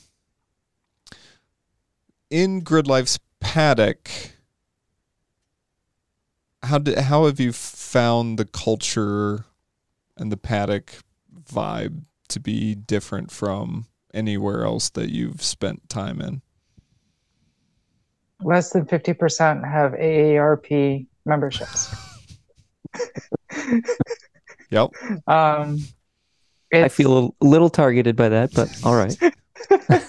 in 2.32 2.60
Grid 2.60 2.86
Life's 2.86 3.18
paddock 3.40 4.08
how 6.62 6.78
did 6.78 6.96
how 6.98 7.26
have 7.26 7.40
you 7.40 7.52
found 7.52 8.38
the 8.38 8.44
culture 8.44 9.44
and 10.16 10.30
the 10.30 10.36
paddock 10.36 10.94
vibe 11.52 12.04
to 12.28 12.40
be 12.40 12.74
different 12.74 13.30
from 13.30 13.86
anywhere 14.14 14.64
else 14.64 14.88
that 14.90 15.10
you've 15.10 15.42
spent 15.42 15.88
time 15.88 16.20
in? 16.20 16.40
Less 18.40 18.70
than 18.70 18.86
fifty 18.86 19.12
percent 19.12 19.64
have 19.64 19.92
AARP 19.92 21.06
memberships. 21.24 21.94
Yep. 24.70 24.90
Um, 25.26 25.80
I 26.72 26.88
feel 26.88 27.12
a 27.12 27.14
little, 27.14 27.36
little 27.42 27.68
targeted 27.68 28.16
by 28.16 28.30
that, 28.30 28.54
but 28.54 28.74
all 28.82 28.96
right. 28.96 29.14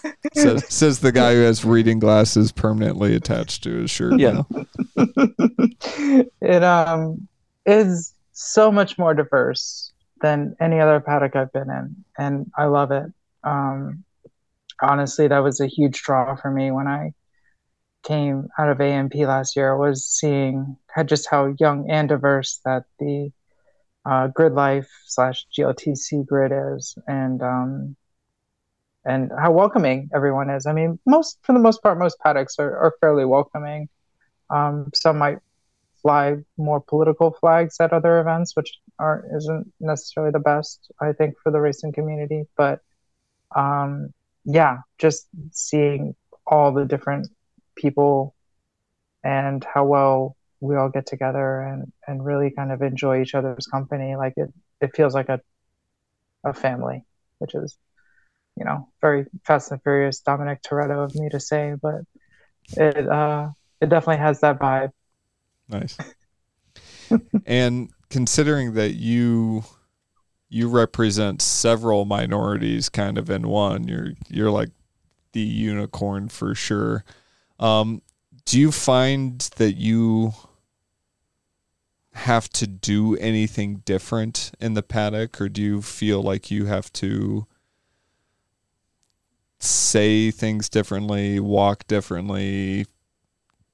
says, 0.43 0.73
says 0.73 0.99
the 0.99 1.11
guy 1.11 1.33
who 1.33 1.41
has 1.41 1.65
reading 1.65 1.99
glasses 1.99 2.51
permanently 2.51 3.15
attached 3.15 3.63
to 3.63 3.71
his 3.71 3.91
shirt. 3.91 4.19
Yeah. 4.19 4.43
now. 4.49 4.65
it 6.41 6.63
um 6.63 7.27
is 7.65 8.13
so 8.33 8.71
much 8.71 8.97
more 8.97 9.13
diverse 9.13 9.91
than 10.21 10.55
any 10.59 10.79
other 10.79 10.99
paddock 10.99 11.35
I've 11.35 11.51
been 11.51 11.69
in, 11.69 12.03
and 12.17 12.51
I 12.57 12.65
love 12.65 12.91
it. 12.91 13.11
Um, 13.43 14.03
honestly, 14.81 15.27
that 15.27 15.39
was 15.39 15.59
a 15.59 15.67
huge 15.67 16.01
draw 16.01 16.35
for 16.35 16.51
me 16.51 16.71
when 16.71 16.87
I 16.87 17.13
came 18.03 18.47
out 18.57 18.69
of 18.69 18.81
AMP 18.81 19.15
last 19.15 19.55
year. 19.55 19.75
Was 19.77 20.05
seeing 20.05 20.77
had 20.93 21.07
just 21.07 21.29
how 21.29 21.55
young 21.59 21.89
and 21.89 22.09
diverse 22.09 22.59
that 22.65 22.83
the 22.99 23.31
uh, 24.05 24.27
grid 24.27 24.53
life 24.53 24.89
slash 25.05 25.45
GLTC 25.57 26.25
grid 26.25 26.51
is, 26.75 26.95
and 27.07 27.41
um, 27.41 27.95
and 29.05 29.31
how 29.37 29.51
welcoming 29.51 30.09
everyone 30.13 30.49
is. 30.49 30.65
I 30.65 30.73
mean, 30.73 30.99
most 31.05 31.39
for 31.43 31.53
the 31.53 31.59
most 31.59 31.81
part, 31.83 31.97
most 31.97 32.19
paddocks 32.19 32.57
are, 32.59 32.77
are 32.77 32.93
fairly 33.01 33.25
welcoming. 33.25 33.89
Um, 34.49 34.91
some 34.93 35.17
might 35.17 35.39
fly 36.01 36.37
more 36.57 36.81
political 36.81 37.31
flags 37.31 37.77
at 37.79 37.93
other 37.93 38.19
events, 38.19 38.55
which 38.55 38.79
aren't 38.99 39.25
isn't 39.35 39.73
necessarily 39.79 40.31
the 40.31 40.39
best, 40.39 40.91
I 40.99 41.13
think, 41.13 41.35
for 41.41 41.51
the 41.51 41.59
racing 41.59 41.93
community. 41.93 42.45
But 42.55 42.81
um, 43.55 44.13
yeah, 44.45 44.79
just 44.97 45.27
seeing 45.51 46.15
all 46.45 46.73
the 46.73 46.85
different 46.85 47.27
people 47.75 48.35
and 49.23 49.63
how 49.63 49.85
well 49.85 50.35
we 50.59 50.75
all 50.75 50.89
get 50.89 51.05
together 51.05 51.61
and, 51.61 51.91
and 52.07 52.23
really 52.23 52.51
kind 52.51 52.71
of 52.71 52.81
enjoy 52.81 53.21
each 53.21 53.35
other's 53.35 53.67
company. 53.67 54.15
Like 54.15 54.33
it, 54.37 54.53
it 54.81 54.95
feels 54.95 55.13
like 55.13 55.29
a 55.29 55.39
a 56.43 56.53
family, 56.53 57.03
which 57.37 57.55
is, 57.55 57.77
you 58.55 58.65
know, 58.65 58.87
very 59.01 59.25
Fast 59.45 59.71
and 59.71 59.81
Furious 59.81 60.19
Dominic 60.19 60.61
Toretto 60.61 61.03
of 61.03 61.15
me 61.15 61.29
to 61.29 61.39
say, 61.39 61.75
but 61.81 62.01
it 62.77 63.07
uh 63.07 63.49
it 63.81 63.89
definitely 63.89 64.23
has 64.23 64.39
that 64.41 64.59
vibe. 64.59 64.91
Nice. 65.67 65.97
and 67.45 67.89
considering 68.09 68.73
that 68.73 68.93
you 68.93 69.63
you 70.49 70.69
represent 70.69 71.41
several 71.41 72.05
minorities 72.05 72.89
kind 72.89 73.17
of 73.17 73.29
in 73.29 73.47
one, 73.47 73.87
you're 73.87 74.13
you're 74.29 74.51
like 74.51 74.69
the 75.33 75.41
unicorn 75.41 76.29
for 76.29 76.53
sure. 76.53 77.03
Um, 77.59 78.01
do 78.45 78.59
you 78.59 78.71
find 78.71 79.39
that 79.55 79.73
you 79.73 80.33
have 82.13 82.47
to 82.49 82.67
do 82.67 83.15
anything 83.17 83.77
different 83.85 84.51
in 84.59 84.75
the 84.75 84.83
paddock 84.83 85.41
or 85.41 85.49
do 85.49 85.61
you 85.61 85.81
feel 85.81 86.21
like 86.21 86.51
you 86.51 86.65
have 86.67 86.93
to 86.93 87.47
say 89.63 90.31
things 90.31 90.69
differently, 90.69 91.39
walk 91.39 91.87
differently, 91.87 92.85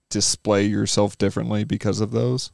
display 0.09 0.63
yourself 0.63 1.17
differently 1.17 1.63
because 1.63 1.99
of 1.99 2.11
those? 2.11 2.51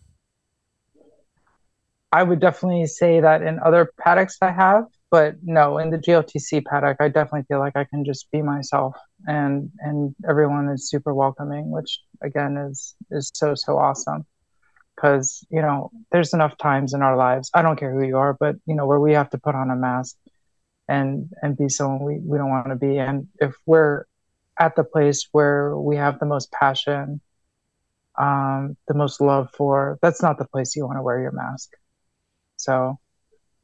I 2.11 2.23
would 2.23 2.39
definitely 2.39 2.85
say 2.87 3.19
that 3.19 3.41
in 3.41 3.59
other 3.59 3.91
paddocks 3.99 4.37
I 4.41 4.51
have, 4.51 4.85
but 5.11 5.35
no, 5.43 5.77
in 5.79 5.89
the 5.89 5.97
GLTC 5.97 6.63
paddock, 6.65 6.97
I 6.99 7.09
definitely 7.09 7.45
feel 7.47 7.59
like 7.59 7.75
I 7.75 7.83
can 7.83 8.05
just 8.05 8.31
be 8.31 8.41
myself, 8.41 8.95
and 9.27 9.69
and 9.79 10.15
everyone 10.27 10.69
is 10.69 10.89
super 10.89 11.13
welcoming, 11.13 11.71
which 11.71 11.99
again 12.23 12.55
is 12.57 12.95
is 13.11 13.31
so 13.33 13.53
so 13.55 13.77
awesome. 13.77 14.25
Because 14.95 15.45
you 15.49 15.61
know, 15.61 15.91
there's 16.11 16.33
enough 16.33 16.57
times 16.57 16.93
in 16.93 17.01
our 17.01 17.17
lives. 17.17 17.51
I 17.53 17.61
don't 17.61 17.77
care 17.77 17.93
who 17.93 18.05
you 18.05 18.17
are, 18.17 18.33
but 18.33 18.55
you 18.65 18.75
know, 18.75 18.85
where 18.85 18.99
we 18.99 19.13
have 19.13 19.29
to 19.31 19.37
put 19.37 19.55
on 19.55 19.69
a 19.69 19.75
mask 19.75 20.15
and 20.87 21.29
and 21.41 21.57
be 21.57 21.69
someone 21.69 22.03
we 22.03 22.19
we 22.19 22.37
don't 22.37 22.49
want 22.49 22.67
to 22.69 22.75
be. 22.75 22.97
And 22.97 23.27
if 23.39 23.55
we're 23.65 24.05
at 24.59 24.75
the 24.75 24.83
place 24.83 25.27
where 25.31 25.77
we 25.77 25.97
have 25.97 26.19
the 26.19 26.25
most 26.25 26.51
passion, 26.51 27.21
um, 28.17 28.77
the 28.87 28.93
most 28.93 29.19
love 29.19 29.49
for, 29.55 29.99
that's 30.01 30.21
not 30.21 30.37
the 30.37 30.45
place 30.45 30.75
you 30.75 30.85
want 30.85 30.97
to 30.97 31.01
wear 31.03 31.19
your 31.19 31.31
mask. 31.31 31.71
So 32.57 32.99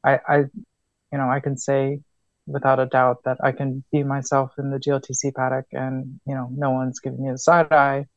I, 0.03 0.19
I, 0.27 0.37
you 0.37 1.17
know, 1.17 1.29
I 1.29 1.39
can 1.39 1.57
say 1.57 2.01
without 2.45 2.79
a 2.79 2.85
doubt 2.85 3.23
that 3.23 3.37
I 3.43 3.51
can 3.51 3.83
be 3.91 4.03
myself 4.03 4.51
in 4.57 4.71
the 4.71 4.79
GLTC 4.79 5.33
paddock 5.33 5.67
and, 5.71 6.19
you 6.25 6.35
know, 6.35 6.49
no 6.51 6.71
one's 6.71 6.99
giving 6.99 7.23
me 7.23 7.31
the 7.31 7.37
side 7.37 7.71
eye 7.71 8.07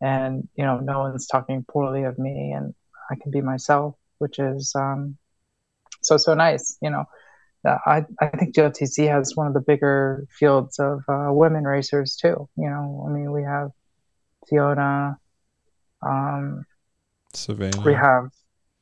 and, 0.00 0.48
you 0.56 0.64
know, 0.64 0.80
no 0.80 1.00
one's 1.00 1.26
talking 1.26 1.64
poorly 1.68 2.04
of 2.04 2.18
me 2.18 2.52
and 2.52 2.74
I 3.10 3.14
can 3.14 3.30
be 3.30 3.40
myself, 3.40 3.94
which 4.18 4.38
is 4.38 4.72
um, 4.74 5.16
so, 6.02 6.16
so 6.16 6.34
nice. 6.34 6.76
You 6.82 6.90
know, 6.90 7.04
I, 7.86 8.04
I 8.20 8.28
think 8.28 8.54
GLTC 8.54 9.08
has 9.10 9.34
one 9.36 9.46
of 9.46 9.54
the 9.54 9.60
bigger 9.60 10.26
fields 10.30 10.78
of 10.78 11.02
uh, 11.08 11.28
women 11.30 11.64
racers 11.64 12.16
too. 12.16 12.48
You 12.56 12.70
know, 12.70 13.04
I 13.08 13.12
mean, 13.12 13.32
we 13.32 13.42
have 13.42 13.70
Fiona, 14.48 15.18
um, 16.02 16.64
Savannah. 17.32 17.80
we 17.82 17.94
have 17.94 18.30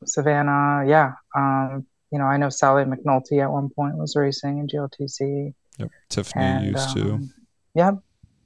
Savannah, 0.05 0.84
yeah. 0.89 1.12
Um, 1.34 1.87
you 2.12 2.18
know, 2.18 2.24
I 2.24 2.37
know 2.37 2.49
Sally 2.51 2.84
McNulty 2.84 3.43
at 3.43 3.51
one 3.51 3.68
point 3.70 3.97
was 3.97 4.14
racing 4.16 4.59
in 4.59 4.68
GLTC. 4.68 5.53
Yep. 5.78 5.91
Tiffany 6.09 6.45
And, 6.45 6.66
used 6.66 6.97
to. 6.97 7.12
um, 7.14 7.32
Yep, 7.74 7.95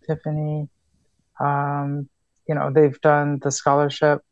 Tiffany. 0.06 0.68
Um, 1.38 2.08
you 2.48 2.54
know, 2.54 2.70
they've 2.72 3.00
done 3.00 3.38
the 3.42 3.50
scholarship 3.52 4.22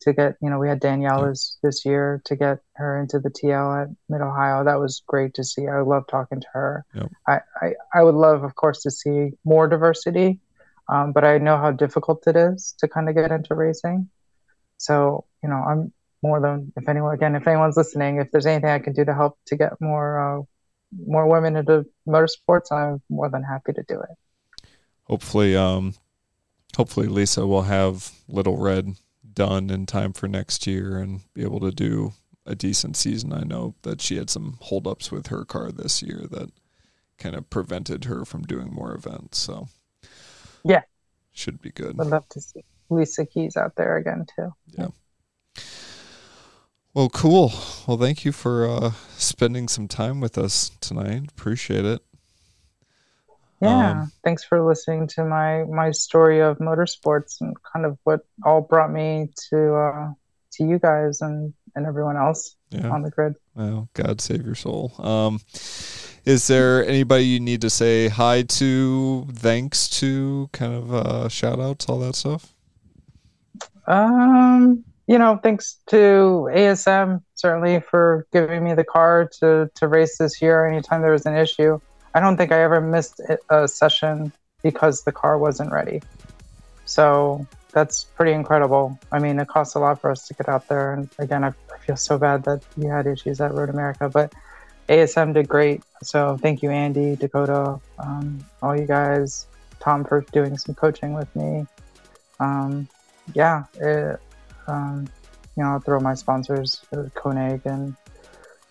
to 0.00 0.12
get, 0.12 0.36
you 0.42 0.50
know, 0.50 0.58
we 0.58 0.68
had 0.68 0.80
Daniela's 0.80 1.58
this 1.62 1.84
year 1.84 2.20
to 2.26 2.36
get 2.36 2.58
her 2.74 3.00
into 3.00 3.18
the 3.18 3.30
TL 3.30 3.82
at 3.82 3.88
Mid 4.08 4.20
Ohio. 4.20 4.64
That 4.64 4.78
was 4.78 5.02
great 5.06 5.34
to 5.34 5.44
see. 5.44 5.66
I 5.66 5.80
love 5.80 6.06
talking 6.06 6.40
to 6.40 6.46
her. 6.52 6.84
Yep. 6.94 7.12
I, 7.26 7.40
I, 7.60 7.72
I 7.94 8.02
would 8.02 8.14
love, 8.14 8.44
of 8.44 8.54
course, 8.54 8.82
to 8.82 8.90
see 8.90 9.30
more 9.44 9.68
diversity, 9.68 10.40
um, 10.88 11.12
but 11.12 11.24
I 11.24 11.38
know 11.38 11.56
how 11.56 11.72
difficult 11.72 12.26
it 12.26 12.36
is 12.36 12.74
to 12.78 12.88
kind 12.88 13.08
of 13.08 13.14
get 13.14 13.32
into 13.32 13.54
racing. 13.54 14.08
So, 14.78 15.24
you 15.42 15.48
know, 15.48 15.56
I'm 15.56 15.92
more 16.22 16.40
than 16.40 16.72
if 16.76 16.88
anyone 16.88 17.14
again 17.14 17.34
if 17.34 17.46
anyone's 17.46 17.76
listening, 17.76 18.18
if 18.18 18.30
there's 18.30 18.46
anything 18.46 18.70
I 18.70 18.78
can 18.78 18.92
do 18.92 19.04
to 19.04 19.14
help 19.14 19.38
to 19.46 19.56
get 19.56 19.80
more 19.80 20.38
uh, 20.40 20.42
more 21.06 21.26
women 21.28 21.56
into 21.56 21.86
motorsports, 22.06 22.72
I'm 22.72 23.02
more 23.08 23.28
than 23.28 23.42
happy 23.42 23.72
to 23.72 23.82
do 23.86 24.00
it. 24.00 24.68
Hopefully, 25.04 25.56
um, 25.56 25.94
hopefully 26.76 27.06
Lisa 27.06 27.46
will 27.46 27.62
have 27.62 28.12
Little 28.28 28.56
Red 28.56 28.96
done 29.36 29.70
in 29.70 29.86
time 29.86 30.12
for 30.12 30.26
next 30.26 30.66
year 30.66 30.98
and 30.98 31.20
be 31.32 31.42
able 31.42 31.60
to 31.60 31.70
do 31.70 32.14
a 32.44 32.56
decent 32.56 32.96
season. 32.96 33.32
I 33.32 33.44
know 33.44 33.76
that 33.82 34.00
she 34.00 34.16
had 34.16 34.30
some 34.30 34.58
holdups 34.62 35.12
with 35.12 35.28
her 35.28 35.44
car 35.44 35.70
this 35.70 36.02
year 36.02 36.26
that 36.30 36.50
kind 37.18 37.36
of 37.36 37.48
prevented 37.50 38.06
her 38.06 38.24
from 38.24 38.42
doing 38.42 38.72
more 38.72 38.94
events. 38.94 39.38
So 39.38 39.68
yeah, 40.64 40.82
should 41.32 41.60
be 41.60 41.70
good. 41.70 42.00
I'd 42.00 42.06
love 42.06 42.28
to 42.30 42.40
see 42.40 42.64
Lisa 42.90 43.24
Keys 43.24 43.56
out 43.56 43.76
there 43.76 43.96
again 43.96 44.26
too. 44.34 44.52
Yeah. 44.76 44.88
Well, 46.94 47.10
cool. 47.10 47.52
Well, 47.86 47.98
thank 47.98 48.24
you 48.24 48.32
for 48.32 48.66
uh, 48.66 48.92
spending 49.18 49.68
some 49.68 49.86
time 49.86 50.18
with 50.18 50.38
us 50.38 50.70
tonight. 50.80 51.28
Appreciate 51.28 51.84
it. 51.84 52.02
Yeah, 53.60 53.90
um, 53.90 54.12
thanks 54.22 54.44
for 54.44 54.60
listening 54.66 55.08
to 55.08 55.24
my 55.24 55.64
my 55.64 55.90
story 55.90 56.40
of 56.40 56.58
motorsports 56.58 57.40
and 57.40 57.56
kind 57.62 57.86
of 57.86 57.98
what 58.04 58.20
all 58.44 58.60
brought 58.60 58.92
me 58.92 59.30
to 59.50 59.74
uh, 59.74 60.12
to 60.52 60.64
you 60.64 60.78
guys 60.78 61.22
and 61.22 61.54
and 61.74 61.86
everyone 61.86 62.16
else 62.16 62.56
yeah. 62.70 62.88
on 62.88 63.02
the 63.02 63.10
grid. 63.10 63.34
Well, 63.54 63.88
God 63.94 64.20
save 64.20 64.44
your 64.44 64.54
soul. 64.54 64.92
Um, 64.98 65.40
is 66.24 66.48
there 66.48 66.84
anybody 66.86 67.24
you 67.24 67.40
need 67.40 67.60
to 67.60 67.70
say 67.70 68.08
hi 68.08 68.42
to, 68.42 69.26
thanks 69.30 69.88
to, 70.00 70.48
kind 70.52 70.74
of 70.74 70.92
uh, 70.92 71.28
shout 71.28 71.60
outs, 71.60 71.88
all 71.88 72.00
that 72.00 72.16
stuff? 72.16 72.52
Um, 73.86 74.84
you 75.06 75.18
know, 75.18 75.38
thanks 75.40 75.76
to 75.86 76.48
ASM 76.52 77.22
certainly 77.36 77.80
for 77.80 78.26
giving 78.32 78.64
me 78.64 78.74
the 78.74 78.84
car 78.84 79.30
to 79.40 79.70
to 79.76 79.88
race 79.88 80.18
this 80.18 80.42
year. 80.42 80.66
Anytime 80.66 81.02
there 81.02 81.12
was 81.12 81.26
an 81.26 81.36
issue, 81.36 81.80
I 82.16 82.20
don't 82.20 82.38
think 82.38 82.50
I 82.50 82.62
ever 82.62 82.80
missed 82.80 83.20
a 83.50 83.68
session 83.68 84.32
because 84.62 85.02
the 85.02 85.12
car 85.12 85.36
wasn't 85.36 85.70
ready. 85.70 86.00
So 86.86 87.46
that's 87.72 88.04
pretty 88.04 88.32
incredible. 88.32 88.98
I 89.12 89.18
mean, 89.18 89.38
it 89.38 89.48
costs 89.48 89.74
a 89.74 89.80
lot 89.80 90.00
for 90.00 90.10
us 90.10 90.26
to 90.28 90.32
get 90.32 90.48
out 90.48 90.66
there. 90.66 90.94
And 90.94 91.10
again, 91.18 91.44
I, 91.44 91.52
feel 91.80 91.96
so 91.96 92.16
bad 92.16 92.42
that 92.44 92.64
you 92.78 92.88
had 92.88 93.06
issues 93.06 93.38
at 93.40 93.52
Road 93.52 93.68
America, 93.68 94.08
but 94.08 94.32
ASM 94.88 95.34
did 95.34 95.46
great. 95.46 95.82
So 96.02 96.38
thank 96.38 96.62
you, 96.62 96.70
Andy, 96.70 97.16
Dakota, 97.16 97.78
um, 97.98 98.44
all 98.62 98.74
you 98.74 98.86
guys, 98.86 99.46
Tom 99.78 100.02
for 100.02 100.22
doing 100.32 100.56
some 100.56 100.74
coaching 100.74 101.12
with 101.12 101.36
me. 101.36 101.66
Um, 102.40 102.88
yeah, 103.34 103.64
it, 103.74 104.18
um, 104.66 105.06
you 105.54 105.62
know, 105.62 105.72
I'll 105.72 105.80
throw 105.80 106.00
my 106.00 106.14
sponsors, 106.14 106.82
Koenig 107.14 107.60
and 107.66 107.94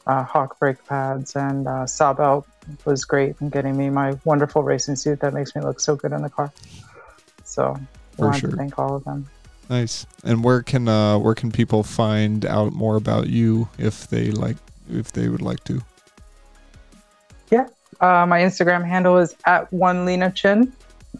uh, 0.08 0.24
Hawk 0.24 0.60
brake 0.60 0.84
pads 0.86 1.36
and 1.36 1.68
uh, 1.68 1.86
Sabelt 1.86 2.46
was 2.86 3.06
great 3.06 3.36
in 3.42 3.50
getting 3.50 3.78
me 3.78 3.90
my 3.90 4.18
wonderful 4.26 4.64
racing 4.64 4.96
suit 4.96 5.20
that 5.22 5.34
makes 5.34 5.56
me 5.56 5.62
look 5.62 5.80
so 5.80 5.96
good 5.96 6.12
in 6.12 6.22
the 6.22 6.30
car. 6.30 6.52
So 7.44 7.78
I 8.20 8.22
want 8.22 8.38
sure. 8.38 8.50
to 8.50 8.56
thank 8.56 8.78
all 8.80 8.96
of 8.96 9.04
them. 9.04 9.28
Nice. 9.70 10.06
And 10.24 10.44
where 10.44 10.62
can 10.62 10.88
uh, 10.88 11.18
where 11.18 11.36
can 11.36 11.52
people 11.52 11.84
find 11.84 12.46
out 12.46 12.74
more 12.74 12.96
about 12.96 13.28
you 13.28 13.70
if 13.78 14.08
they 14.08 14.32
like 14.32 14.58
if 14.90 15.12
they 15.12 15.28
would 15.30 15.42
like 15.42 15.64
to? 15.66 15.82
Yeah, 17.52 17.68
uh, 18.00 18.26
my 18.26 18.42
Instagram 18.42 18.86
handle 18.86 19.18
is 19.18 19.36
at 19.46 19.72
one 19.74 20.06
Lena 20.06 20.32
Chin, 20.32 20.72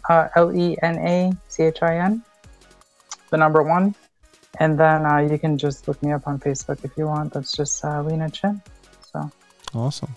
uh, 0.08 0.28
L 0.36 0.56
E 0.56 0.76
N 0.82 0.98
A 0.98 1.32
C 1.48 1.64
H 1.64 1.82
I 1.82 1.98
N, 1.98 2.22
the 3.30 3.36
number 3.36 3.62
one, 3.62 3.94
and 4.60 4.78
then 4.78 5.04
uh, 5.04 5.18
you 5.18 5.38
can 5.38 5.58
just 5.58 5.88
look 5.88 6.00
me 6.02 6.12
up 6.12 6.26
on 6.26 6.38
Facebook 6.38 6.84
if 6.84 6.92
you 6.96 7.06
want. 7.06 7.32
That's 7.32 7.52
just 7.52 7.84
uh, 7.84 8.02
Lena 8.02 8.30
Chin. 8.30 8.62
So 9.12 9.30
awesome. 9.74 10.14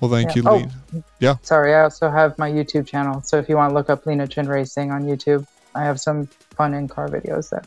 Well, 0.00 0.10
thank 0.10 0.30
yeah. 0.30 0.36
you, 0.36 0.42
Lena. 0.42 0.70
Oh, 0.94 1.02
yeah. 1.18 1.36
Sorry, 1.42 1.74
I 1.74 1.82
also 1.82 2.10
have 2.10 2.38
my 2.38 2.50
YouTube 2.50 2.86
channel. 2.86 3.20
So 3.22 3.38
if 3.38 3.48
you 3.48 3.56
want 3.56 3.70
to 3.70 3.74
look 3.74 3.90
up 3.90 4.06
Lena 4.06 4.26
Chin 4.26 4.48
Racing 4.48 4.90
on 4.90 5.04
YouTube, 5.04 5.46
I 5.74 5.84
have 5.84 6.00
some 6.00 6.26
fun 6.26 6.74
in 6.74 6.88
car 6.88 7.08
videos 7.08 7.50
there. 7.50 7.64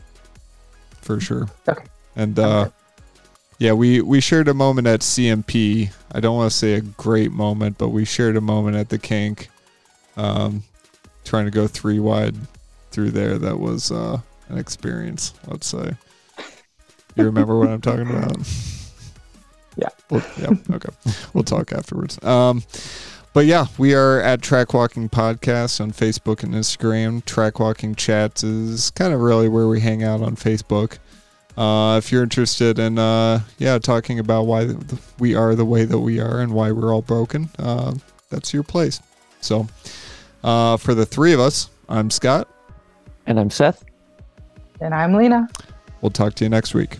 For 1.00 1.20
sure. 1.20 1.48
Okay. 1.68 1.84
And 2.16 2.38
uh, 2.38 2.70
yeah, 3.58 3.72
we 3.72 4.00
we 4.00 4.20
shared 4.20 4.48
a 4.48 4.54
moment 4.54 4.86
at 4.86 5.00
CMP. 5.00 5.92
I 6.12 6.20
don't 6.20 6.36
want 6.36 6.50
to 6.50 6.56
say 6.56 6.74
a 6.74 6.80
great 6.80 7.30
moment, 7.30 7.78
but 7.78 7.88
we 7.88 8.04
shared 8.04 8.36
a 8.36 8.40
moment 8.40 8.76
at 8.76 8.88
the 8.88 8.98
kink, 8.98 9.48
um, 10.16 10.62
trying 11.24 11.44
to 11.44 11.50
go 11.50 11.66
three 11.66 12.00
wide 12.00 12.36
through 12.90 13.10
there. 13.10 13.38
That 13.38 13.58
was 13.58 13.92
uh, 13.92 14.20
an 14.48 14.58
experience. 14.58 15.34
Let's 15.46 15.66
say. 15.66 15.94
You 17.16 17.24
remember 17.24 17.56
what 17.56 17.68
I'm 17.68 17.80
talking 17.80 18.10
about? 18.10 18.36
Yeah. 19.76 19.88
Well, 20.10 20.24
yeah. 20.40 20.50
Okay. 20.74 20.90
we'll 21.32 21.44
talk 21.44 21.72
afterwards. 21.72 22.22
Um, 22.22 22.62
but 23.32 23.46
yeah, 23.46 23.66
we 23.78 23.94
are 23.94 24.20
at 24.20 24.42
Track 24.42 24.74
Walking 24.74 25.08
Podcast 25.08 25.80
on 25.80 25.90
Facebook 25.90 26.44
and 26.44 26.54
Instagram. 26.54 27.24
Track 27.24 27.58
Walking 27.58 27.96
Chats 27.96 28.44
is 28.44 28.90
kind 28.90 29.12
of 29.12 29.20
really 29.20 29.48
where 29.48 29.66
we 29.66 29.80
hang 29.80 30.04
out 30.04 30.22
on 30.22 30.36
Facebook. 30.36 30.98
Uh, 31.56 31.96
if 31.98 32.10
you're 32.10 32.22
interested 32.22 32.78
in, 32.78 32.98
uh, 32.98 33.40
yeah, 33.58 33.78
talking 33.78 34.18
about 34.18 34.46
why 34.46 34.74
we 35.18 35.34
are 35.34 35.54
the 35.54 35.64
way 35.64 35.84
that 35.84 35.98
we 35.98 36.20
are 36.20 36.40
and 36.40 36.52
why 36.52 36.70
we're 36.72 36.92
all 36.92 37.02
broken, 37.02 37.48
uh, 37.58 37.94
that's 38.30 38.52
your 38.52 38.62
place. 38.62 39.00
So, 39.40 39.66
uh, 40.42 40.76
for 40.76 40.94
the 40.94 41.06
three 41.06 41.32
of 41.32 41.40
us, 41.40 41.70
I'm 41.88 42.10
Scott. 42.10 42.48
And 43.26 43.38
I'm 43.38 43.50
Seth. 43.50 43.84
And 44.80 44.94
I'm 44.94 45.14
Lena. 45.14 45.48
We'll 46.00 46.10
talk 46.10 46.34
to 46.34 46.44
you 46.44 46.50
next 46.50 46.74
week. 46.74 46.98